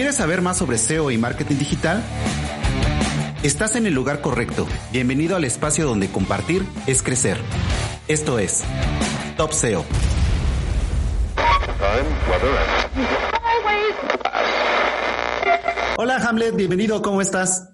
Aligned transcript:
¿Quieres 0.00 0.16
saber 0.16 0.40
más 0.40 0.56
sobre 0.56 0.78
SEO 0.78 1.10
y 1.10 1.18
marketing 1.18 1.56
digital? 1.56 2.02
Estás 3.42 3.76
en 3.76 3.84
el 3.84 3.92
lugar 3.92 4.22
correcto. 4.22 4.66
Bienvenido 4.94 5.36
al 5.36 5.44
espacio 5.44 5.84
donde 5.84 6.08
compartir 6.08 6.62
es 6.86 7.02
crecer. 7.02 7.36
Esto 8.08 8.38
es 8.38 8.64
Top 9.36 9.52
SEO. 9.52 9.84
Hola 15.98 16.16
Hamlet, 16.26 16.56
bienvenido, 16.56 17.02
¿cómo 17.02 17.20
estás? 17.20 17.70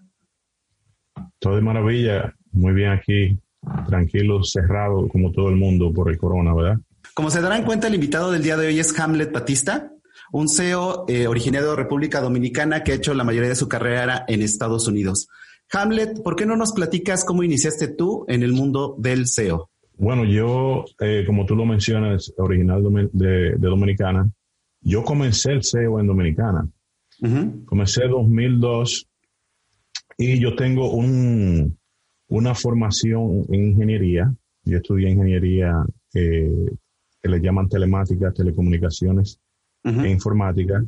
Todo 1.38 1.54
de 1.54 1.62
maravilla, 1.62 2.34
muy 2.50 2.72
bien 2.72 2.90
aquí, 2.90 3.38
tranquilo, 3.86 4.42
cerrado 4.42 5.06
como 5.06 5.30
todo 5.30 5.48
el 5.48 5.54
mundo 5.54 5.92
por 5.92 6.10
el 6.10 6.18
corona, 6.18 6.52
¿verdad? 6.52 6.80
Como 7.14 7.30
se 7.30 7.40
darán 7.40 7.64
cuenta, 7.64 7.86
el 7.86 7.94
invitado 7.94 8.32
del 8.32 8.42
día 8.42 8.56
de 8.56 8.66
hoy 8.66 8.80
es 8.80 8.98
Hamlet 8.98 9.30
Batista, 9.30 9.92
un 10.32 10.48
CEO 10.48 11.04
eh, 11.08 11.26
originario 11.26 11.70
de 11.70 11.76
República 11.76 12.20
Dominicana 12.20 12.82
que 12.82 12.92
ha 12.92 12.96
hecho 12.96 13.14
la 13.14 13.24
mayoría 13.24 13.48
de 13.48 13.56
su 13.56 13.68
carrera 13.68 14.24
en 14.28 14.42
Estados 14.42 14.88
Unidos. 14.88 15.28
Hamlet, 15.72 16.22
¿por 16.22 16.36
qué 16.36 16.46
no 16.46 16.56
nos 16.56 16.72
platicas 16.72 17.24
cómo 17.24 17.42
iniciaste 17.42 17.88
tú 17.88 18.24
en 18.28 18.42
el 18.42 18.52
mundo 18.52 18.94
del 18.98 19.26
SEO? 19.26 19.70
Bueno, 19.98 20.24
yo, 20.24 20.84
eh, 21.00 21.24
como 21.26 21.46
tú 21.46 21.56
lo 21.56 21.64
mencionas, 21.64 22.32
original 22.36 22.82
de, 23.12 23.56
Dominicana, 23.58 24.30
yo 24.80 25.02
comencé 25.02 25.52
el 25.52 25.62
SEO 25.62 25.98
en 26.00 26.06
Dominicana. 26.06 26.68
Comencé 27.64 28.04
en 28.04 28.10
2002 28.10 29.08
y 30.18 30.38
yo 30.38 30.54
tengo 30.54 30.92
un, 30.92 31.78
una 32.28 32.54
formación 32.54 33.46
en 33.48 33.70
ingeniería. 33.70 34.32
Yo 34.64 34.76
estudié 34.76 35.10
ingeniería 35.10 35.82
eh, 36.14 36.70
que 37.22 37.28
le 37.28 37.40
llaman 37.40 37.70
telemática, 37.70 38.32
telecomunicaciones 38.32 39.40
informática. 39.86 40.84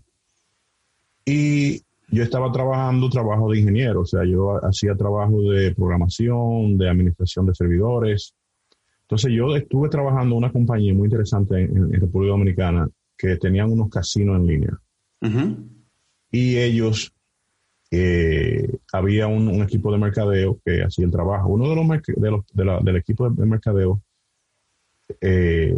Y 1.25 1.83
yo 2.11 2.23
estaba 2.23 2.51
trabajando 2.51 3.09
trabajo 3.09 3.51
de 3.51 3.61
ingeniero, 3.61 4.01
o 4.01 4.07
sea, 4.07 4.25
yo 4.25 4.65
hacía 4.65 4.95
trabajo 4.95 5.43
de 5.43 5.75
programación, 5.75 6.79
de 6.79 6.89
administración 6.89 7.47
de 7.47 7.55
servidores. 7.55 8.35
Entonces 9.03 9.33
yo 9.33 9.55
estuve 9.55 9.89
trabajando 9.89 10.35
en 10.35 10.39
una 10.39 10.53
compañía 10.53 10.95
muy 10.95 11.07
interesante 11.07 11.63
en, 11.63 11.93
República 11.93 12.33
Dominicana 12.33 12.89
que 13.17 13.37
tenían 13.37 13.71
unos 13.71 13.91
casinos 13.91 14.37
en 14.37 14.47
línea. 14.47 14.81
Y 16.31 16.57
ellos, 16.57 17.13
eh, 17.91 18.79
había 18.93 19.27
un, 19.27 19.63
equipo 19.63 19.91
de 19.93 19.99
mercadeo 19.99 20.59
que 20.65 20.83
hacía 20.83 21.05
el 21.05 21.11
trabajo. 21.11 21.49
Uno 21.49 21.69
de 21.69 21.77
los, 21.77 22.47
de 22.55 22.65
los 22.65 22.85
del 22.85 22.97
equipo 22.97 23.29
de 23.29 23.47
mercadeo 23.47 24.01
eh, 25.21 25.75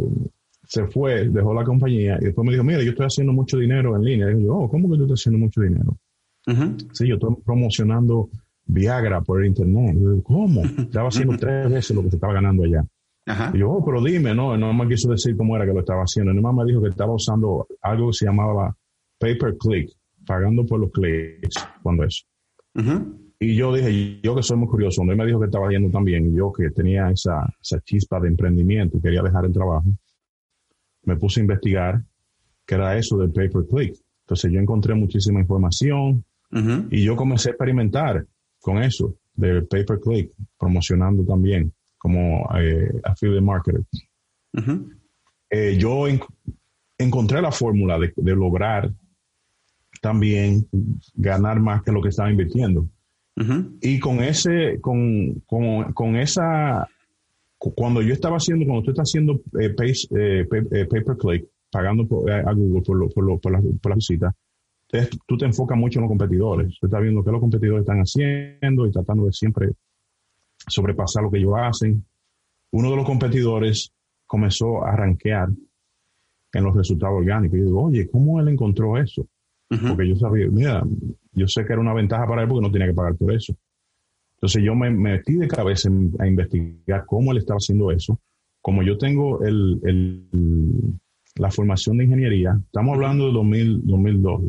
se 0.71 0.87
fue, 0.87 1.27
dejó 1.27 1.53
la 1.53 1.65
compañía 1.65 2.17
y 2.21 2.25
después 2.25 2.45
me 2.45 2.53
dijo, 2.53 2.63
mira, 2.63 2.81
yo 2.81 2.91
estoy 2.91 3.05
haciendo 3.05 3.33
mucho 3.33 3.57
dinero 3.57 3.93
en 3.97 4.03
línea. 4.03 4.31
Y 4.31 4.41
yo, 4.41 4.55
oh, 4.55 4.69
¿cómo 4.69 4.89
que 4.89 4.95
tú 4.95 5.03
estás 5.03 5.19
haciendo 5.19 5.39
mucho 5.39 5.59
dinero? 5.59 5.97
Sí, 6.93 7.09
yo 7.09 7.15
estoy 7.15 7.35
promocionando 7.43 8.29
Viagra 8.65 9.19
por 9.19 9.41
el 9.41 9.47
internet. 9.47 9.97
yo, 9.99 10.23
¿cómo? 10.23 10.61
Estaba 10.79 11.09
haciendo 11.09 11.35
tres 11.35 11.69
veces 11.69 11.93
lo 11.93 12.03
que 12.03 12.11
se 12.11 12.15
estaba 12.15 12.35
ganando 12.35 12.63
allá. 12.63 12.85
Y 13.53 13.57
yo, 13.57 13.69
oh, 13.69 13.83
pero 13.83 14.01
dime, 14.01 14.33
no, 14.33 14.57
no 14.57 14.73
me 14.73 14.87
quiso 14.87 15.11
decir 15.11 15.35
cómo 15.35 15.57
era 15.57 15.65
que 15.65 15.73
lo 15.73 15.81
estaba 15.81 16.03
haciendo. 16.03 16.33
Mi 16.33 16.39
mamá 16.39 16.63
me 16.63 16.71
dijo 16.71 16.81
que 16.81 16.89
estaba 16.89 17.13
usando 17.13 17.67
algo 17.81 18.07
que 18.07 18.13
se 18.13 18.25
llamaba 18.27 18.73
pay 19.19 19.37
per 19.37 19.57
click, 19.57 19.91
pagando 20.25 20.65
por 20.65 20.79
los 20.79 20.91
clics, 20.91 21.67
cuando 21.83 22.05
eso. 22.05 22.23
Y 23.39 23.55
yo 23.55 23.73
dije, 23.73 24.21
yo 24.23 24.35
que 24.35 24.43
soy 24.43 24.55
muy 24.55 24.69
curioso, 24.69 25.01
él 25.03 25.17
me 25.17 25.25
dijo 25.25 25.39
que 25.39 25.47
estaba 25.47 25.69
yendo 25.69 25.89
también, 25.89 26.27
y 26.27 26.37
yo 26.37 26.51
que 26.53 26.69
tenía 26.69 27.09
esa, 27.09 27.45
esa 27.61 27.81
chispa 27.81 28.21
de 28.21 28.29
emprendimiento 28.29 28.97
y 28.97 29.01
quería 29.01 29.21
dejar 29.21 29.45
el 29.45 29.51
trabajo, 29.51 29.89
me 31.03 31.15
puse 31.15 31.39
a 31.39 31.43
investigar 31.43 32.01
qué 32.65 32.75
era 32.75 32.97
eso 32.97 33.17
del 33.17 33.31
pay 33.31 33.49
per 33.49 33.65
click. 33.67 33.95
Entonces 34.23 34.51
yo 34.51 34.59
encontré 34.59 34.95
muchísima 34.95 35.39
información 35.39 36.23
y 36.89 37.03
yo 37.03 37.15
comencé 37.15 37.49
a 37.49 37.51
experimentar 37.53 38.25
con 38.59 38.83
eso 38.83 39.15
del 39.33 39.65
pay 39.67 39.85
per 39.85 39.99
click, 39.99 40.31
promocionando 40.59 41.23
también 41.23 41.73
como 41.97 42.49
eh, 42.57 42.91
affiliate 43.03 43.41
marketer. 43.41 43.83
Eh, 45.49 45.77
yo 45.77 46.05
encontré 46.97 47.41
la 47.41 47.51
fórmula 47.51 47.97
de, 47.99 48.35
lograr 48.35 48.91
también 50.01 50.67
ganar 51.13 51.59
más 51.59 51.83
que 51.83 51.91
lo 51.91 52.01
que 52.01 52.09
estaba 52.09 52.31
invirtiendo. 52.31 52.87
Y 53.81 53.99
con 53.99 54.21
ese, 54.23 54.79
con, 54.81 55.41
con, 55.47 55.93
con 55.93 56.15
esa 56.15 56.87
cuando 57.69 58.01
yo 58.01 58.13
estaba 58.13 58.37
haciendo, 58.37 58.65
cuando 58.65 58.83
tú 58.83 58.91
estás 58.91 59.09
haciendo 59.09 59.41
eh, 59.59 59.69
pay, 59.69 59.91
eh, 59.91 60.47
eh, 60.71 60.85
pay, 60.89 61.03
per 61.03 61.17
click, 61.17 61.47
pagando 61.69 62.03
a 62.03 62.53
Google 62.53 62.81
por, 62.81 62.97
lo, 62.97 63.09
por, 63.09 63.39
por, 63.39 63.51
la, 63.51 63.61
por 63.61 63.89
la 63.91 63.95
visita, 63.95 64.35
tú 65.27 65.37
te 65.37 65.45
enfocas 65.45 65.77
mucho 65.77 65.99
en 65.99 66.03
los 66.03 66.09
competidores. 66.09 66.77
Tú 66.79 66.87
estás 66.87 67.01
viendo 67.01 67.23
qué 67.23 67.31
los 67.31 67.39
competidores 67.39 67.81
están 67.81 67.99
haciendo 67.99 68.87
y 68.87 68.91
tratando 68.91 69.25
de 69.25 69.31
siempre 69.31 69.69
sobrepasar 70.67 71.23
lo 71.23 71.31
que 71.31 71.37
ellos 71.37 71.53
hacen. 71.55 72.03
Uno 72.71 72.89
de 72.89 72.95
los 72.95 73.05
competidores 73.05 73.93
comenzó 74.25 74.83
a 74.83 74.95
rankear 74.95 75.49
en 76.53 76.63
los 76.63 76.75
resultados 76.75 77.17
orgánicos. 77.17 77.57
Y 77.57 77.61
yo 77.61 77.65
digo, 77.67 77.83
oye, 77.83 78.09
¿cómo 78.09 78.39
él 78.39 78.47
encontró 78.49 78.97
eso? 78.97 79.27
Porque 79.69 80.09
yo 80.09 80.17
sabía, 80.17 80.47
mira, 80.51 80.83
yo 81.31 81.47
sé 81.47 81.63
que 81.63 81.71
era 81.71 81.81
una 81.81 81.93
ventaja 81.93 82.27
para 82.27 82.41
él 82.41 82.49
porque 82.49 82.67
no 82.67 82.71
tenía 82.71 82.87
que 82.87 82.93
pagar 82.93 83.15
por 83.15 83.31
eso. 83.31 83.55
Entonces 84.41 84.63
yo 84.63 84.73
me 84.73 84.89
metí 84.89 85.35
de 85.35 85.47
cabeza 85.47 85.87
a 86.17 86.27
investigar 86.27 87.05
cómo 87.05 87.31
él 87.31 87.37
estaba 87.37 87.57
haciendo 87.57 87.91
eso. 87.91 88.19
Como 88.59 88.81
yo 88.81 88.97
tengo 88.97 89.43
el, 89.43 89.79
la 91.35 91.51
formación 91.51 91.97
de 91.97 92.05
ingeniería, 92.05 92.59
estamos 92.65 92.95
hablando 92.95 93.27
de 93.27 93.33
2000, 93.33 93.81
2002, 93.85 94.41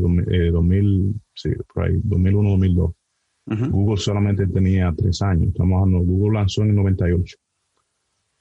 2000, 0.53 1.15
sí, 1.35 1.51
por 1.75 1.85
ahí, 1.85 2.01
2001, 2.05 2.51
2002. 2.51 2.93
Google 3.71 3.97
solamente 3.99 4.47
tenía 4.47 4.95
tres 4.97 5.21
años. 5.21 5.49
Estamos 5.49 5.83
hablando, 5.83 6.07
Google 6.07 6.39
lanzó 6.39 6.63
en 6.63 6.71
el 6.71 6.77
98. 6.77 7.37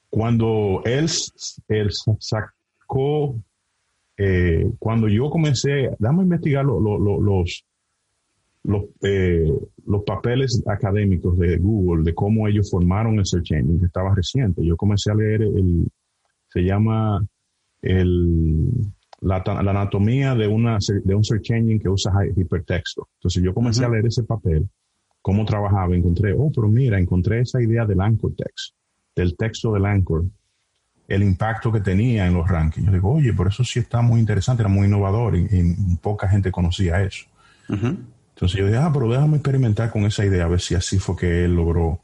Cuando 0.09 0.81
él, 0.85 1.07
él 1.67 1.89
sacó, 2.19 3.35
eh, 4.15 4.71
cuando 4.79 5.09
yo 5.09 5.29
comencé, 5.29 5.89
dame 5.99 6.21
a 6.21 6.23
investigar 6.23 6.63
los, 6.63 7.65
los, 8.63 8.83
eh, 9.01 9.51
los 9.85 10.03
papeles 10.03 10.61
académicos 10.67 11.37
de 11.37 11.57
Google, 11.57 12.03
de 12.03 12.13
cómo 12.13 12.47
ellos 12.47 12.69
formaron 12.69 13.19
el 13.19 13.25
search 13.25 13.51
engine, 13.51 13.79
que 13.79 13.85
estaba 13.87 14.13
reciente. 14.13 14.63
Yo 14.63 14.77
comencé 14.77 15.11
a 15.11 15.15
leer 15.15 15.41
el, 15.41 15.87
se 16.47 16.61
llama 16.61 17.25
el, 17.81 18.69
la, 19.21 19.43
la 19.45 19.71
anatomía 19.71 20.35
de, 20.35 20.47
una, 20.47 20.77
de 21.03 21.15
un 21.15 21.23
search 21.23 21.51
engine 21.51 21.79
que 21.79 21.89
usa 21.89 22.11
hipertexto. 22.35 23.07
Entonces 23.17 23.43
yo 23.43 23.53
comencé 23.53 23.85
a 23.85 23.89
leer 23.89 24.05
ese 24.05 24.23
papel, 24.23 24.69
cómo 25.21 25.45
trabajaba, 25.45 25.95
encontré, 25.95 26.33
oh, 26.33 26.51
pero 26.53 26.67
mira, 26.67 26.99
encontré 26.99 27.41
esa 27.41 27.61
idea 27.61 27.85
del 27.85 28.01
anchor 28.01 28.33
text, 28.35 28.75
del 29.15 29.35
texto 29.35 29.73
del 29.73 29.85
anchor, 29.85 30.25
el 31.07 31.23
impacto 31.23 31.71
que 31.71 31.81
tenía 31.81 32.25
en 32.25 32.33
los 32.33 32.47
rankings. 32.47 32.87
Yo 32.87 32.93
digo, 32.93 33.13
oye, 33.13 33.33
por 33.33 33.47
eso 33.47 33.63
sí 33.63 33.79
está 33.79 34.01
muy 34.01 34.19
interesante, 34.19 34.61
era 34.61 34.69
muy 34.69 34.87
innovador 34.87 35.35
y, 35.35 35.45
poca 36.01 36.27
gente 36.27 36.51
conocía 36.51 37.03
eso. 37.03 37.25
Entonces 38.41 38.59
yo 38.59 38.65
dije, 38.65 38.79
ah, 38.79 38.89
pero 38.91 39.07
déjame 39.07 39.37
experimentar 39.37 39.91
con 39.91 40.03
esa 40.05 40.25
idea, 40.25 40.45
a 40.45 40.47
ver 40.47 40.59
si 40.59 40.73
así 40.73 40.97
fue 40.97 41.15
que 41.15 41.45
él 41.45 41.55
logró. 41.55 41.99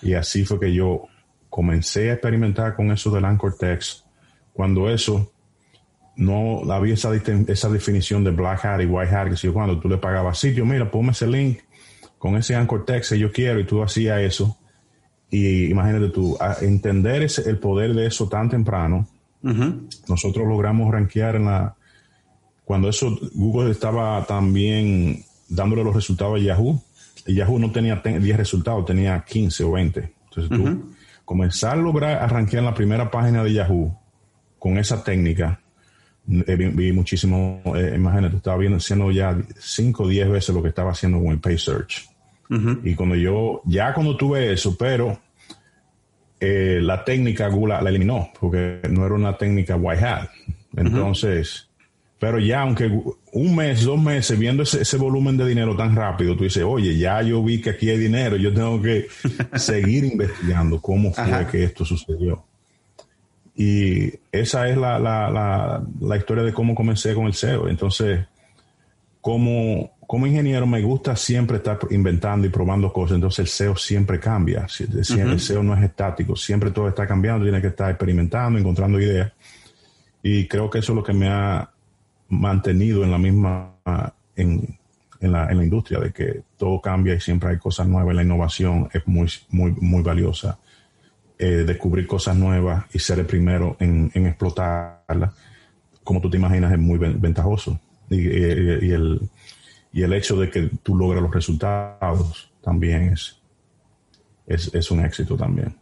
Y 0.00 0.14
así 0.14 0.46
fue 0.46 0.58
que 0.58 0.72
yo 0.72 1.08
comencé 1.50 2.08
a 2.08 2.14
experimentar 2.14 2.74
con 2.74 2.90
eso 2.90 3.10
del 3.10 3.26
Anchor 3.26 3.58
Text. 3.58 4.06
Cuando 4.54 4.88
eso 4.88 5.30
no 6.16 6.62
había 6.72 6.94
esa, 6.94 7.14
esa 7.14 7.68
definición 7.68 8.24
de 8.24 8.30
Black 8.30 8.64
Hat 8.64 8.80
y 8.80 8.86
White 8.86 9.14
Hat, 9.14 9.28
que 9.28 9.36
si 9.36 9.48
yo 9.48 9.52
cuando 9.52 9.78
tú 9.78 9.90
le 9.90 9.98
pagabas 9.98 10.38
sitio, 10.38 10.64
mira, 10.64 10.90
ponme 10.90 11.12
ese 11.12 11.26
link 11.26 11.58
con 12.16 12.34
ese 12.36 12.54
Anchor 12.54 12.86
Text 12.86 13.12
que 13.12 13.18
yo 13.18 13.30
quiero 13.30 13.60
y 13.60 13.66
tú 13.66 13.82
hacías 13.82 14.22
eso. 14.22 14.56
Y 15.28 15.66
imagínate 15.66 16.08
tú, 16.08 16.38
entender 16.62 17.24
ese, 17.24 17.46
el 17.50 17.58
poder 17.58 17.92
de 17.92 18.06
eso 18.06 18.26
tan 18.26 18.48
temprano, 18.48 19.06
nosotros 20.08 20.48
logramos 20.48 20.90
rankear 20.90 21.36
en 21.36 21.44
la... 21.44 21.76
Cuando 22.64 22.88
eso, 22.88 23.18
Google 23.34 23.70
estaba 23.70 24.24
también 24.24 25.26
dándole 25.54 25.84
los 25.84 25.94
resultados 25.94 26.40
a 26.40 26.42
Yahoo. 26.42 26.82
Y 27.26 27.34
Yahoo 27.34 27.58
no 27.58 27.70
tenía 27.70 27.96
10 27.96 28.36
resultados, 28.36 28.84
tenía 28.84 29.24
15 29.24 29.64
o 29.64 29.72
20. 29.72 30.12
Entonces 30.24 30.58
tú 30.58 30.92
comenzar 31.24 31.78
a 31.78 31.80
lograr 31.80 32.22
arrancar 32.22 32.58
en 32.58 32.64
la 32.64 32.74
primera 32.74 33.10
página 33.10 33.44
de 33.44 33.52
Yahoo 33.52 33.96
con 34.58 34.78
esa 34.78 35.02
técnica, 35.02 35.60
eh, 36.28 36.56
vi, 36.56 36.92
muchísimo, 36.92 37.62
eh, 37.74 37.92
imagínate, 37.96 38.36
estaba 38.36 38.56
viendo, 38.56 38.78
haciendo 38.78 39.10
ya 39.10 39.36
5 39.58 40.02
o 40.02 40.08
10 40.08 40.30
veces 40.30 40.54
lo 40.54 40.62
que 40.62 40.68
estaba 40.68 40.92
haciendo 40.92 41.18
con 41.18 41.28
el 41.28 41.40
Pay 41.40 41.58
Search. 41.58 42.08
Y 42.84 42.94
cuando 42.94 43.14
yo, 43.14 43.62
ya 43.64 43.94
cuando 43.94 44.14
tuve 44.14 44.52
eso, 44.52 44.76
pero 44.76 45.18
eh, 46.38 46.80
la 46.82 47.02
técnica 47.02 47.48
Google 47.48 47.80
la, 47.82 47.88
eliminó, 47.88 48.28
porque 48.38 48.82
no 48.90 49.06
era 49.06 49.14
una 49.14 49.38
técnica 49.38 49.74
white 49.76 50.04
hat. 50.04 50.28
Entonces, 50.76 51.70
pero 52.18 52.38
ya 52.38 52.60
aunque 52.60 52.92
un 53.32 53.56
mes, 53.56 53.84
dos 53.84 54.00
meses, 54.00 54.38
viendo 54.38 54.62
ese, 54.62 54.96
volumen 54.98 55.38
de 55.38 55.46
dinero 55.46 55.74
tan 55.74 55.96
rápido, 55.96 56.36
tú 56.36 56.44
dices, 56.44 56.62
oye, 56.64 56.98
ya 56.98 57.22
yo 57.22 57.42
vi 57.42 57.62
que 57.62 57.70
aquí 57.70 57.88
hay 57.88 57.98
dinero, 57.98 58.36
yo 58.36 58.52
tengo 58.52 58.80
que 58.80 59.06
seguir 59.56 60.04
investigando 60.04 60.80
cómo 60.80 61.12
fue 61.12 61.46
que 61.50 61.64
esto 61.64 61.84
sucedió. 61.84 62.44
Y 63.54 64.12
esa 64.30 64.68
es 64.68 64.76
la, 64.76 64.98
la, 64.98 65.82
la, 66.00 66.16
historia 66.16 66.42
de 66.42 66.52
cómo 66.52 66.74
comencé 66.74 67.14
con 67.14 67.26
el 67.26 67.34
SEO. 67.34 67.68
Entonces, 67.68 68.26
como, 69.20 69.92
como 70.06 70.26
ingeniero 70.26 70.66
me 70.66 70.82
gusta 70.82 71.16
siempre 71.16 71.58
estar 71.58 71.78
inventando 71.90 72.46
y 72.46 72.50
probando 72.50 72.92
cosas, 72.92 73.16
entonces 73.16 73.40
el 73.40 73.48
SEO 73.48 73.76
siempre 73.76 74.20
cambia. 74.20 74.66
El 74.78 75.40
SEO 75.40 75.62
no 75.62 75.74
es 75.74 75.82
estático, 75.82 76.36
siempre 76.36 76.70
todo 76.70 76.88
está 76.88 77.06
cambiando, 77.06 77.44
tiene 77.44 77.62
que 77.62 77.68
estar 77.68 77.90
experimentando, 77.90 78.58
encontrando 78.58 79.00
ideas. 79.00 79.32
Y 80.22 80.46
creo 80.46 80.68
que 80.68 80.80
eso 80.80 80.92
es 80.92 80.96
lo 80.96 81.04
que 81.04 81.12
me 81.14 81.28
ha 81.28 81.72
mantenido 82.32 83.04
en 83.04 83.10
la 83.10 83.18
misma, 83.18 83.74
en, 84.34 84.78
en, 85.20 85.32
la, 85.32 85.50
en 85.50 85.58
la 85.58 85.64
industria, 85.64 86.00
de 86.00 86.12
que 86.12 86.42
todo 86.56 86.80
cambia 86.80 87.14
y 87.14 87.20
siempre 87.20 87.50
hay 87.50 87.58
cosas 87.58 87.86
nuevas. 87.86 88.14
La 88.14 88.22
innovación 88.22 88.88
es 88.92 89.06
muy, 89.06 89.28
muy, 89.50 89.72
muy 89.72 90.02
valiosa. 90.02 90.58
Eh, 91.38 91.64
descubrir 91.66 92.06
cosas 92.06 92.36
nuevas 92.36 92.84
y 92.92 92.98
ser 92.98 93.18
el 93.18 93.26
primero 93.26 93.76
en, 93.80 94.10
en 94.14 94.26
explotarlas, 94.26 95.34
como 96.04 96.20
tú 96.20 96.30
te 96.30 96.36
imaginas, 96.38 96.72
es 96.72 96.78
muy 96.78 96.98
ventajoso. 96.98 97.78
Y, 98.08 98.16
y, 98.16 98.92
el, 98.92 99.28
y 99.92 100.02
el 100.02 100.12
hecho 100.12 100.36
de 100.36 100.50
que 100.50 100.70
tú 100.82 100.96
logres 100.96 101.22
los 101.22 101.34
resultados 101.34 102.52
también 102.62 103.12
es, 103.12 103.40
es, 104.46 104.72
es 104.72 104.90
un 104.90 105.04
éxito 105.04 105.36
también. 105.36 105.74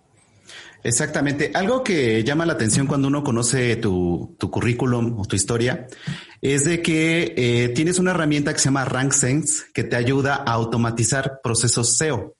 Exactamente. 0.82 1.50
Algo 1.54 1.84
que 1.84 2.24
llama 2.24 2.46
la 2.46 2.54
atención 2.54 2.86
cuando 2.86 3.08
uno 3.08 3.22
conoce 3.22 3.76
tu, 3.76 4.36
tu 4.38 4.50
currículum 4.50 5.18
o 5.18 5.24
tu 5.26 5.36
historia 5.36 5.86
es 6.40 6.64
de 6.64 6.80
que 6.80 7.34
eh, 7.36 7.68
tienes 7.70 7.98
una 7.98 8.12
herramienta 8.12 8.52
que 8.52 8.58
se 8.58 8.66
llama 8.66 8.86
RankSense 8.86 9.64
que 9.74 9.84
te 9.84 9.96
ayuda 9.96 10.36
a 10.36 10.52
automatizar 10.52 11.40
procesos 11.42 11.98
SEO. 11.98 12.36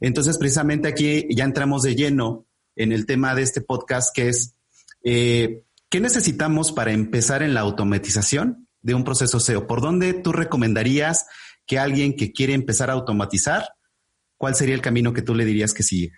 Entonces, 0.00 0.38
precisamente 0.38 0.88
aquí 0.88 1.26
ya 1.30 1.44
entramos 1.44 1.82
de 1.82 1.94
lleno 1.94 2.46
en 2.76 2.92
el 2.92 3.06
tema 3.06 3.34
de 3.34 3.42
este 3.42 3.60
podcast, 3.60 4.14
que 4.14 4.28
es 4.28 4.54
eh, 5.04 5.62
¿qué 5.90 6.00
necesitamos 6.00 6.72
para 6.72 6.92
empezar 6.92 7.42
en 7.42 7.54
la 7.54 7.60
automatización 7.60 8.68
de 8.80 8.94
un 8.94 9.04
proceso 9.04 9.38
SEO? 9.38 9.66
¿Por 9.66 9.80
dónde 9.80 10.14
tú 10.14 10.32
recomendarías 10.32 11.26
que 11.66 11.78
alguien 11.78 12.16
que 12.16 12.32
quiere 12.32 12.54
empezar 12.54 12.90
a 12.90 12.94
automatizar, 12.94 13.68
cuál 14.36 14.54
sería 14.54 14.74
el 14.74 14.80
camino 14.80 15.12
que 15.12 15.22
tú 15.22 15.34
le 15.34 15.44
dirías 15.44 15.74
que 15.74 15.82
sigue? 15.82 16.12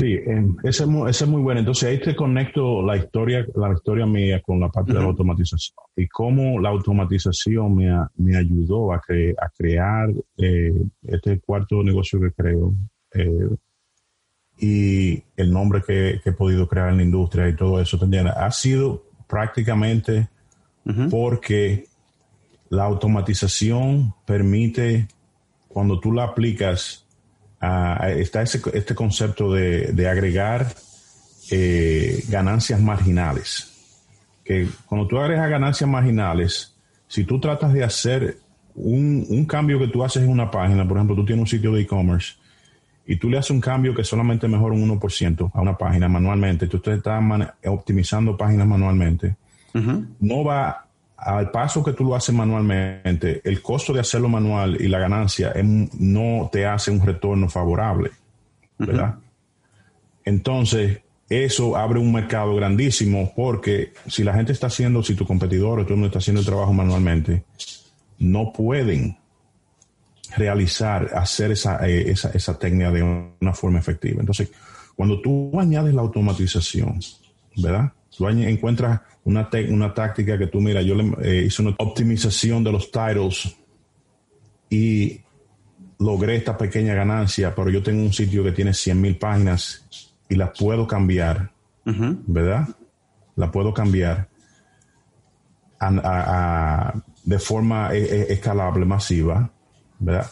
Em, 0.00 0.56
ese, 0.62 0.84
es 1.08 1.26
muy 1.26 1.42
bueno. 1.42 1.60
Entonces 1.60 1.88
ahí 1.88 2.00
te 2.00 2.14
conecto 2.14 2.82
la 2.82 2.96
historia, 2.96 3.46
la 3.54 3.72
historia 3.72 4.06
mía 4.06 4.40
con 4.40 4.60
la 4.60 4.68
parte 4.68 4.92
de 4.92 4.98
la 4.98 5.06
automatización 5.06 5.74
y 5.96 6.06
cómo 6.08 6.60
la 6.60 6.70
automatización 6.70 7.74
me, 7.74 7.90
me 8.16 8.36
ayudó 8.36 8.92
a, 8.92 8.96
a 8.96 9.50
crear 9.56 10.10
eh, 10.38 10.72
este 11.02 11.40
cuarto 11.40 11.82
negocio 11.82 12.20
que 12.20 12.32
creo 12.32 12.74
eh, 13.14 13.48
y 14.60 15.22
el 15.36 15.52
nombre 15.52 15.82
que, 15.86 16.20
he 16.24 16.32
podido 16.32 16.68
crear 16.68 16.90
en 16.90 16.98
la 16.98 17.02
industria 17.02 17.48
y 17.48 17.56
todo 17.56 17.80
eso 17.80 17.98
también 17.98 18.26
ha 18.28 18.50
sido 18.50 19.04
prácticamente 19.26 20.28
porque 21.08 21.86
la 22.68 22.84
automatización 22.84 24.12
permite, 24.26 25.06
cuando 25.68 26.00
tú 26.00 26.12
la 26.12 26.24
aplicas, 26.24 26.99
está 27.60 28.42
este 28.42 28.94
concepto 28.94 29.52
de, 29.52 30.08
agregar 30.08 30.74
eh, 31.50 32.24
ganancias 32.28 32.80
marginales. 32.80 33.66
Que 34.44 34.68
cuando 34.86 35.06
tú 35.06 35.18
agregas 35.18 35.50
ganancias 35.50 35.88
marginales, 35.88 36.74
si 37.06 37.24
tú 37.24 37.38
tratas 37.38 37.72
de 37.72 37.84
hacer 37.84 38.38
un, 38.74 39.44
cambio 39.46 39.78
que 39.78 39.88
tú 39.88 40.02
haces 40.02 40.22
en 40.22 40.30
una 40.30 40.50
página, 40.50 40.86
por 40.86 40.96
ejemplo, 40.96 41.16
tú 41.16 41.24
tienes 41.24 41.42
un 41.42 41.48
sitio 41.48 41.72
de 41.72 41.82
e-commerce 41.82 42.34
y 43.06 43.16
tú 43.16 43.28
le 43.28 43.38
haces 43.38 43.50
un 43.50 43.60
cambio 43.60 43.94
que 43.94 44.04
solamente 44.04 44.48
mejora 44.48 44.74
un 44.74 45.00
1% 45.00 45.50
a 45.52 45.60
una 45.60 45.76
página 45.76 46.08
manualmente, 46.08 46.66
tú 46.66 46.76
estás 46.76 47.02
optimizando 47.66 48.36
páginas 48.36 48.66
manualmente, 48.66 49.36
no 50.20 50.44
va 50.44 50.89
al 51.20 51.50
paso 51.50 51.84
que 51.84 51.92
tú 51.92 52.04
lo 52.04 52.14
haces 52.14 52.34
manualmente, 52.34 53.40
el 53.44 53.60
costo 53.60 53.92
de 53.92 54.00
hacerlo 54.00 54.28
manual 54.28 54.76
y 54.80 54.88
la 54.88 54.98
ganancia 54.98 55.52
no 55.62 56.48
te 56.50 56.66
hace 56.66 56.90
un 56.90 57.04
retorno 57.04 57.48
favorable, 57.48 58.10
¿verdad? 58.78 59.16
Entonces, 60.24 61.00
eso 61.28 61.76
abre 61.76 61.98
un 62.00 62.12
mercado 62.12 62.54
grandísimo 62.56 63.32
porque 63.36 63.92
si 64.06 64.24
la 64.24 64.34
gente 64.34 64.52
está 64.52 64.68
haciendo, 64.68 65.02
si 65.02 65.14
tu 65.14 65.26
competidor 65.26 65.80
o 65.80 65.86
tú 65.86 65.96
no 65.96 66.06
está 66.06 66.18
haciendo 66.18 66.40
el 66.40 66.46
trabajo 66.46 66.72
manualmente, 66.72 67.44
no 68.18 68.52
pueden 68.52 69.16
realizar, 70.36 71.10
hacer 71.14 71.52
esa, 71.52 71.86
eh, 71.86 72.10
esa, 72.10 72.30
esa 72.30 72.58
técnica 72.58 72.90
de 72.90 73.02
una 73.40 73.52
forma 73.52 73.78
efectiva. 73.78 74.20
Entonces, 74.20 74.50
cuando 74.96 75.20
tú 75.20 75.58
añades 75.58 75.94
la 75.94 76.02
automatización, 76.02 77.00
¿verdad? 77.56 77.92
Tú 78.16 78.28
encuentras 78.28 79.00
una, 79.24 79.48
una 79.68 79.94
táctica 79.94 80.38
que 80.38 80.46
tú, 80.46 80.60
mira, 80.60 80.82
yo 80.82 80.94
le 80.94 81.12
eh, 81.22 81.44
hice 81.46 81.62
una 81.62 81.74
optimización 81.78 82.64
de 82.64 82.72
los 82.72 82.90
titles 82.90 83.56
y 84.70 85.20
logré 85.98 86.36
esta 86.36 86.56
pequeña 86.56 86.94
ganancia, 86.94 87.54
pero 87.54 87.70
yo 87.70 87.82
tengo 87.82 88.02
un 88.02 88.12
sitio 88.12 88.42
que 88.42 88.52
tiene 88.52 88.72
100 88.72 89.00
mil 89.00 89.16
páginas 89.16 89.86
y 90.28 90.36
las 90.36 90.50
puedo 90.58 90.86
cambiar, 90.86 91.50
¿verdad? 91.84 92.68
La 93.36 93.50
puedo 93.50 93.74
cambiar 93.74 94.28
de 97.24 97.38
forma 97.38 97.94
e, 97.94 97.98
e, 97.98 98.32
escalable, 98.32 98.86
masiva, 98.86 99.50
¿verdad? 99.98 100.30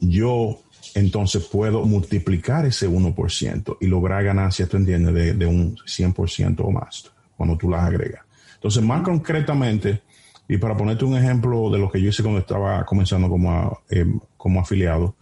Yo 0.00 0.60
entonces 0.94 1.44
puedo 1.44 1.84
multiplicar 1.84 2.64
ese 2.64 2.88
1% 2.88 3.78
y 3.80 3.86
lograr 3.86 4.24
ganancias, 4.24 4.68
¿tú 4.68 4.76
entiendes?, 4.76 5.12
de, 5.12 5.34
de 5.34 5.46
un 5.46 5.76
100% 5.76 6.60
o 6.60 6.70
más 6.70 7.15
cuando 7.36 7.56
tú 7.56 7.70
las 7.70 7.84
agregas. 7.84 8.24
Entonces, 8.54 8.82
más 8.82 9.02
concretamente, 9.02 10.02
y 10.48 10.58
para 10.58 10.76
ponerte 10.76 11.04
un 11.04 11.16
ejemplo 11.16 11.70
de 11.70 11.78
lo 11.78 11.90
que 11.90 12.00
yo 12.00 12.08
hice 12.08 12.22
cuando 12.22 12.40
estaba 12.40 12.84
comenzando 12.84 13.28
como, 13.28 13.80
eh, 13.90 14.06
como 14.36 14.60
afiliado, 14.60 15.16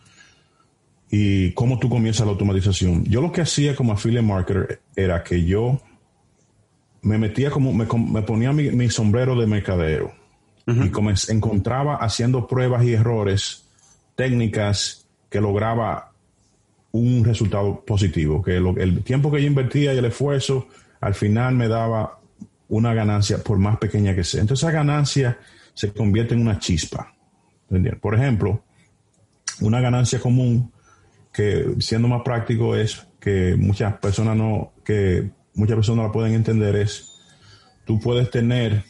y 1.10 1.52
cómo 1.52 1.78
tú 1.78 1.88
comienzas 1.88 2.26
la 2.26 2.32
automatización. 2.32 3.04
Yo 3.04 3.20
lo 3.20 3.30
que 3.30 3.40
hacía 3.40 3.76
como 3.76 3.92
affiliate 3.92 4.26
marketer 4.26 4.80
era 4.96 5.22
que 5.22 5.44
yo 5.44 5.80
me 7.02 7.18
metía 7.18 7.50
como, 7.50 7.72
me, 7.72 7.86
ponía 8.22 8.52
mi, 8.52 8.88
sombrero 8.88 9.38
de 9.38 9.46
mercadero 9.46 10.12
y 10.66 10.90
encontraba 11.28 11.96
haciendo 11.96 12.48
pruebas 12.48 12.84
y 12.84 12.94
errores 12.94 13.68
técnicas 14.16 15.06
que 15.28 15.40
lograba 15.40 16.12
un 16.90 17.24
resultado 17.24 17.84
positivo, 17.84 18.42
que 18.42 18.56
el 18.56 19.02
tiempo 19.04 19.30
que 19.30 19.42
yo 19.42 19.46
invertía 19.46 19.94
y 19.94 19.98
el 19.98 20.06
esfuerzo 20.06 20.66
al 21.04 21.14
final 21.14 21.54
me 21.54 21.68
daba 21.68 22.18
una 22.68 22.94
ganancia 22.94 23.36
por 23.38 23.58
más 23.58 23.76
pequeña 23.76 24.14
que 24.14 24.24
sea. 24.24 24.40
Entonces 24.40 24.66
esa 24.66 24.72
ganancia 24.72 25.38
se 25.74 25.92
convierte 25.92 26.32
en 26.32 26.40
una 26.40 26.58
chispa. 26.58 27.14
Por 28.00 28.14
ejemplo, 28.14 28.64
una 29.60 29.80
ganancia 29.80 30.18
común 30.18 30.72
que 31.30 31.74
siendo 31.80 32.08
más 32.08 32.22
práctico 32.22 32.74
es 32.74 33.06
que 33.20 33.54
muchas 33.58 33.98
personas 33.98 34.34
no, 34.34 34.72
que 34.82 35.30
muchas 35.52 35.76
personas 35.76 36.06
la 36.06 36.12
pueden 36.12 36.32
entender 36.32 36.74
es, 36.76 37.20
tú 37.84 38.00
puedes 38.00 38.30
tener 38.30 38.84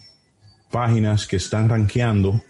páginas 0.71 1.27
que 1.27 1.37
están 1.37 1.69
rankeando 1.69 2.41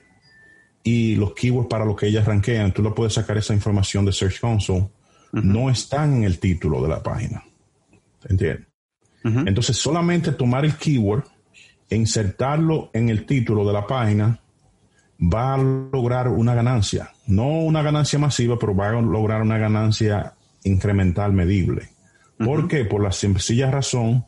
y 0.82 1.14
los 1.16 1.32
keywords 1.32 1.70
para 1.70 1.86
los 1.86 1.96
que 1.96 2.08
ellas 2.08 2.26
rankean, 2.26 2.74
tú 2.74 2.82
lo 2.82 2.94
puedes 2.94 3.14
sacar 3.14 3.38
esa 3.38 3.54
información 3.54 4.04
de 4.04 4.12
Search 4.12 4.40
Console, 4.40 4.90
no 5.32 5.70
están 5.70 6.16
en 6.16 6.24
el 6.24 6.38
título 6.38 6.82
de 6.82 6.88
la 6.88 7.02
página. 7.02 7.42
¿Entiendes? 8.28 8.73
Entonces, 9.24 9.78
solamente 9.78 10.32
tomar 10.32 10.66
el 10.66 10.76
keyword 10.76 11.24
e 11.88 11.96
insertarlo 11.96 12.90
en 12.92 13.08
el 13.08 13.24
título 13.24 13.66
de 13.66 13.72
la 13.72 13.86
página 13.86 14.38
va 15.18 15.54
a 15.54 15.58
lograr 15.58 16.28
una 16.28 16.54
ganancia. 16.54 17.10
No 17.26 17.48
una 17.48 17.82
ganancia 17.82 18.18
masiva, 18.18 18.58
pero 18.58 18.76
va 18.76 18.88
a 18.88 18.92
lograr 19.00 19.40
una 19.40 19.56
ganancia 19.56 20.34
incremental 20.64 21.32
medible. 21.32 21.88
¿Por 22.38 22.68
qué? 22.68 22.84
Por 22.84 23.02
la 23.02 23.12
sencilla 23.12 23.70
razón 23.70 24.26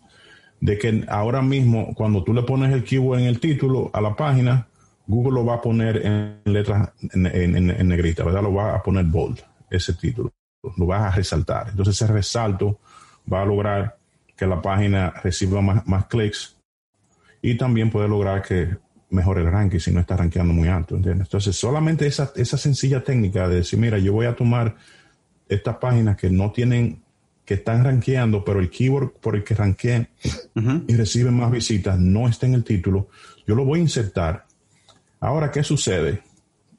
de 0.60 0.78
que 0.78 1.04
ahora 1.08 1.42
mismo, 1.42 1.94
cuando 1.94 2.24
tú 2.24 2.32
le 2.32 2.42
pones 2.42 2.72
el 2.72 2.84
keyword 2.84 3.20
en 3.20 3.26
el 3.26 3.40
título 3.40 3.90
a 3.92 4.00
la 4.00 4.16
página, 4.16 4.66
Google 5.06 5.34
lo 5.34 5.44
va 5.44 5.56
a 5.56 5.60
poner 5.60 6.04
en 6.04 6.40
letras 6.44 6.90
en, 7.12 7.88
negrita, 7.88 8.24
¿verdad? 8.24 8.42
Lo 8.42 8.54
va 8.54 8.74
a 8.74 8.82
poner 8.82 9.04
bold, 9.04 9.40
ese 9.70 9.94
título. 9.94 10.32
lo 10.76 10.86
vas 10.86 11.02
a 11.02 11.16
resaltar. 11.16 11.68
Entonces 11.70 12.00
ese 12.00 12.12
resalto 12.12 12.80
va 13.30 13.42
a 13.42 13.44
lograr 13.44 13.95
que 14.36 14.46
la 14.46 14.60
página 14.60 15.10
reciba 15.22 15.60
más, 15.62 15.86
más 15.86 16.06
clics 16.06 16.56
y 17.42 17.56
también 17.56 17.90
puede 17.90 18.08
lograr 18.08 18.42
que 18.42 18.76
mejore 19.10 19.42
el 19.42 19.50
ranking 19.50 19.78
si 19.78 19.92
no 19.92 20.00
está 20.00 20.16
rankeando 20.16 20.52
muy 20.52 20.68
alto, 20.68 20.96
¿entiendes? 20.96 21.28
Entonces 21.28 21.56
solamente 21.56 22.06
esa, 22.06 22.32
esa 22.36 22.58
sencilla 22.58 23.02
técnica 23.02 23.48
de 23.48 23.56
decir, 23.56 23.78
mira, 23.78 23.98
yo 23.98 24.12
voy 24.12 24.26
a 24.26 24.34
tomar 24.34 24.76
estas 25.48 25.76
páginas 25.76 26.16
que 26.16 26.28
no 26.28 26.50
tienen, 26.50 27.02
que 27.44 27.54
están 27.54 27.84
rankeando, 27.84 28.44
pero 28.44 28.58
el 28.58 28.68
keyword 28.68 29.12
por 29.20 29.36
el 29.36 29.44
que 29.44 29.54
ranqueen 29.54 30.08
y 30.88 30.96
reciben 30.96 31.34
más 31.34 31.50
visitas 31.50 31.98
no 31.98 32.28
está 32.28 32.46
en 32.46 32.54
el 32.54 32.64
título, 32.64 33.08
yo 33.46 33.54
lo 33.54 33.64
voy 33.64 33.78
a 33.78 33.82
insertar. 33.82 34.46
Ahora, 35.20 35.50
¿qué 35.50 35.62
sucede? 35.62 36.22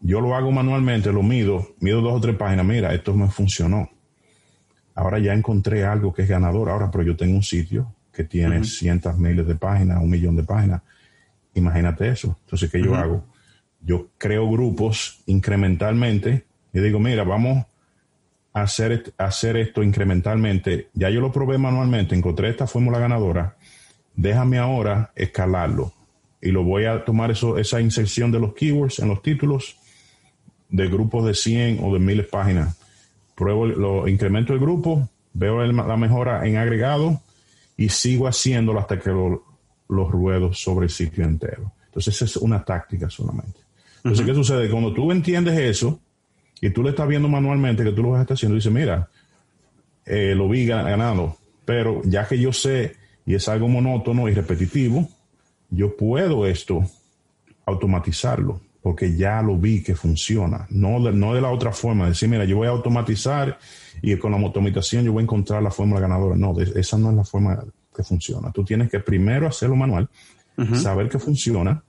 Yo 0.01 0.19
lo 0.21 0.35
hago 0.35 0.51
manualmente, 0.51 1.11
lo 1.11 1.23
mido, 1.23 1.75
mido 1.79 2.01
dos 2.01 2.13
o 2.13 2.21
tres 2.21 2.35
páginas, 2.35 2.65
mira, 2.65 2.93
esto 2.93 3.13
me 3.13 3.29
funcionó. 3.29 3.89
Ahora 4.97 5.19
ya 5.19 5.33
encontré 5.33 5.85
algo 5.85 6.11
que 6.11 6.23
es 6.23 6.27
ganador, 6.27 6.69
ahora, 6.69 6.89
pero 6.89 7.03
yo 7.03 7.15
tengo 7.15 7.35
un 7.35 7.43
sitio 7.43 7.93
que 8.11 8.23
tiene 8.23 8.63
cientos, 8.63 9.15
miles 9.15 9.45
de 9.45 9.53
páginas, 9.53 10.01
un 10.01 10.09
millón 10.09 10.35
de 10.35 10.41
páginas. 10.41 10.81
Imagínate 11.53 12.09
eso. 12.09 12.35
Entonces, 12.45 12.71
¿qué 12.71 12.81
yo 12.81 12.95
hago? 12.95 13.23
Yo 13.79 14.07
creo 14.17 14.49
grupos 14.49 15.21
incrementalmente 15.27 16.45
y 16.73 16.79
digo, 16.79 16.99
mira, 16.99 17.23
vamos 17.23 17.67
hacer, 18.53 19.13
hacer 19.19 19.57
esto 19.57 19.83
incrementalmente. 19.83 20.89
Ya 20.95 21.11
yo 21.11 21.21
lo 21.21 21.31
probé 21.31 21.59
manualmente, 21.59 22.15
encontré 22.15 22.49
esta 22.49 22.65
fórmula 22.65 22.97
ganadora. 22.97 23.55
Déjame 24.15 24.57
ahora 24.57 25.11
escalarlo. 25.15 25.93
Y 26.41 26.49
lo 26.49 26.63
voy 26.63 26.85
a 26.85 27.05
tomar 27.05 27.29
eso, 27.29 27.59
esa 27.59 27.79
inserción 27.81 28.31
de 28.31 28.39
los 28.39 28.55
keywords 28.55 28.97
en 28.97 29.09
los 29.09 29.21
títulos 29.21 29.77
de 30.69 30.87
grupos 30.87 31.23
de 31.27 31.35
100 31.35 31.81
o 31.83 31.93
de 31.93 31.99
miles 31.99 32.25
páginas. 32.25 32.75
Pruebo, 33.37 33.67
lo 33.67 34.07
incremento 34.07 34.51
el 34.51 34.59
grupo, 34.59 35.07
veo 35.33 35.63
la 35.63 35.95
mejora 35.95 36.47
en 36.47 36.57
agregado 36.57 37.21
y 37.77 37.89
sigo 37.89 38.27
haciéndolo 38.27 38.79
hasta 38.79 38.99
que 38.99 39.11
lo, 39.11 39.43
los 39.87 40.11
ruedo 40.11 40.53
sobre 40.53 40.85
el 40.87 40.89
sitio 40.89 41.23
entero. 41.23 41.71
Entonces, 41.85 42.15
esa 42.15 42.25
es 42.25 42.37
una 42.37 42.65
táctica 42.65 43.09
solamente. 43.11 43.59
Entonces, 43.97 44.25
¿qué 44.25 44.33
sucede? 44.33 44.69
Cuando 44.69 44.91
tú 44.91 45.11
entiendes 45.11 45.59
eso, 45.59 45.99
y 46.61 46.69
tú 46.71 46.83
le 46.83 46.89
estás 46.89 47.07
viendo 47.07 47.29
manualmente 47.29 47.83
que 47.83 47.91
tú 47.91 48.03
lo 48.03 48.19
estás 48.19 48.37
haciendo, 48.37 48.55
dice, 48.55 48.71
mira, 48.71 49.07
eh, 50.05 50.33
lo 50.35 50.49
vi 50.49 50.65
ganado, 50.65 51.37
pero 51.65 52.01
ya 52.05 52.27
que 52.27 52.39
yo 52.39 52.51
sé 52.51 52.95
y 53.25 53.35
es 53.35 53.47
algo 53.47 53.67
monótono 53.67 54.27
y 54.29 54.33
repetitivo, 54.33 55.07
yo 55.69 55.95
puedo 55.95 56.47
esto 56.47 56.83
automatizarlo, 57.65 58.61
porque 58.81 59.15
ya 59.15 59.41
lo 59.41 59.57
vi 59.57 59.83
que 59.83 59.95
funciona, 59.95 60.65
no 60.69 61.01
de, 61.01 61.11
no 61.11 61.33
de 61.33 61.41
la 61.41 61.49
otra 61.49 61.71
forma, 61.71 62.05
de 62.05 62.11
decir, 62.11 62.29
mira, 62.29 62.45
yo 62.45 62.57
voy 62.57 62.67
a 62.67 62.71
automatizar 62.71 63.57
y 64.01 64.15
con 64.17 64.31
la 64.31 64.37
automatización 64.37 65.03
yo 65.03 65.13
voy 65.13 65.21
a 65.21 65.23
encontrar 65.23 65.61
la 65.61 65.71
fórmula 65.71 65.99
ganadora. 65.99 66.35
No, 66.35 66.57
esa 66.59 66.97
no 66.97 67.09
es 67.09 67.15
la 67.15 67.23
forma 67.23 67.63
que 67.95 68.03
funciona. 68.03 68.51
Tú 68.51 68.63
tienes 68.63 68.89
que 68.89 68.99
primero 68.99 69.47
hacerlo 69.47 69.75
manual, 69.75 70.07
saber 70.73 71.09
que 71.09 71.19
funciona 71.19 71.83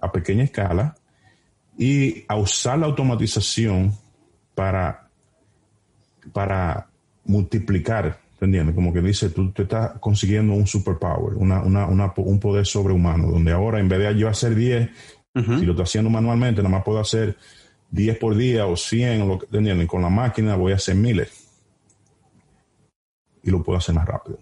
a 0.00 0.10
pequeña 0.10 0.44
escala 0.44 0.96
y 1.76 2.24
a 2.26 2.36
usar 2.36 2.78
la 2.78 2.86
automatización 2.86 3.92
para, 4.54 5.08
para 6.32 6.88
multiplicar, 7.24 8.18
¿entiendes? 8.40 8.74
Como 8.74 8.92
que 8.92 9.00
dice, 9.00 9.30
tú 9.30 9.52
te 9.52 9.62
estás 9.62 9.92
consiguiendo 10.00 10.54
un 10.54 10.66
superpower, 10.66 11.34
una, 11.36 11.62
una, 11.62 12.12
un 12.16 12.40
poder 12.40 12.66
sobrehumano, 12.66 13.28
donde 13.28 13.52
ahora 13.52 13.78
en 13.78 13.88
vez 13.88 14.00
de 14.00 14.18
yo 14.18 14.28
hacer 14.28 14.54
10, 14.54 14.90
si 15.34 15.64
lo 15.64 15.72
estoy 15.72 15.84
haciendo 15.84 16.10
manualmente, 16.10 16.62
nada 16.62 16.76
más 16.76 16.84
puedo 16.84 16.98
hacer 16.98 17.36
10 17.90 18.18
por 18.18 18.36
día 18.36 18.66
o 18.66 18.76
100, 18.76 19.22
o 19.22 19.26
lo, 19.26 19.86
Con 19.86 20.02
la 20.02 20.10
máquina 20.10 20.56
voy 20.56 20.72
a 20.72 20.76
hacer 20.76 20.96
miles. 20.96 21.48
Y 23.42 23.50
lo 23.50 23.62
puedo 23.62 23.78
hacer 23.78 23.94
más 23.94 24.06
rápido. 24.06 24.38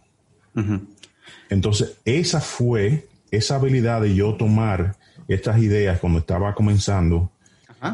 Entonces, 1.51 1.99
esa 2.05 2.41
fue 2.41 3.09
esa 3.31 3.57
habilidad 3.57 4.01
de 4.01 4.15
yo 4.15 4.35
tomar 4.35 4.97
estas 5.29 5.59
ideas 5.59 6.01
cuando 6.01 6.21
estaba 6.21 6.55
comenzando 6.55 7.31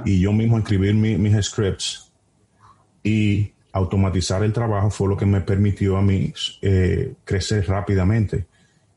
y 0.05 0.21
yo 0.21 0.33
mismo 0.33 0.59
escribir 0.59 0.95
mis 0.95 1.47
scripts 1.47 2.13
y 3.03 3.53
automatizar 3.73 4.45
el 4.45 4.53
trabajo 4.53 4.91
fue 4.91 5.09
lo 5.09 5.17
que 5.17 5.27
me 5.27 5.41
permitió 5.41 5.97
a 5.97 6.03
mí 6.03 6.33
eh, 6.61 7.15
crecer 7.25 7.67
rápidamente 7.67 8.47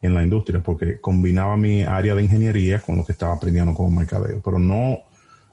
en 0.06 0.14
la 0.14 0.24
industria, 0.24 0.62
porque 0.62 1.00
combinaba 1.00 1.58
mi 1.58 1.84
área 1.84 2.16
de 2.16 2.24
ingeniería 2.24 2.80
con 2.80 2.98
lo 2.98 3.06
que 3.06 3.12
estaba 3.12 3.34
aprendiendo 3.34 3.74
como 3.74 3.92
mercadeo. 3.92 4.42
Pero 4.44 4.60
no, 4.60 5.00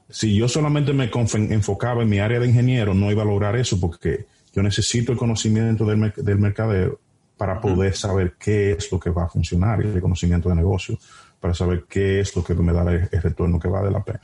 si 0.09 0.35
yo 0.35 0.47
solamente 0.47 0.93
me 0.93 1.09
enfocaba 1.33 2.03
en 2.03 2.09
mi 2.09 2.19
área 2.19 2.39
de 2.39 2.47
ingeniero, 2.47 2.93
no 2.93 3.11
iba 3.11 3.23
a 3.23 3.25
lograr 3.25 3.55
eso, 3.55 3.79
porque 3.79 4.25
yo 4.53 4.61
necesito 4.61 5.11
el 5.11 5.17
conocimiento 5.17 5.85
del, 5.85 6.13
del 6.15 6.39
mercadeo 6.39 6.99
para 7.37 7.59
poder 7.59 7.95
saber 7.95 8.35
qué 8.39 8.73
es 8.73 8.91
lo 8.91 8.99
que 8.99 9.09
va 9.09 9.25
a 9.25 9.29
funcionar 9.29 9.83
y 9.83 9.87
el 9.87 10.01
conocimiento 10.01 10.49
de 10.49 10.55
negocio, 10.55 10.97
para 11.39 11.53
saber 11.53 11.85
qué 11.89 12.19
es 12.19 12.35
lo 12.35 12.43
que 12.43 12.53
me 12.53 12.71
da 12.71 12.89
el 12.89 13.09
retorno 13.09 13.59
que 13.59 13.67
vale 13.67 13.91
la 13.91 14.03
pena. 14.03 14.21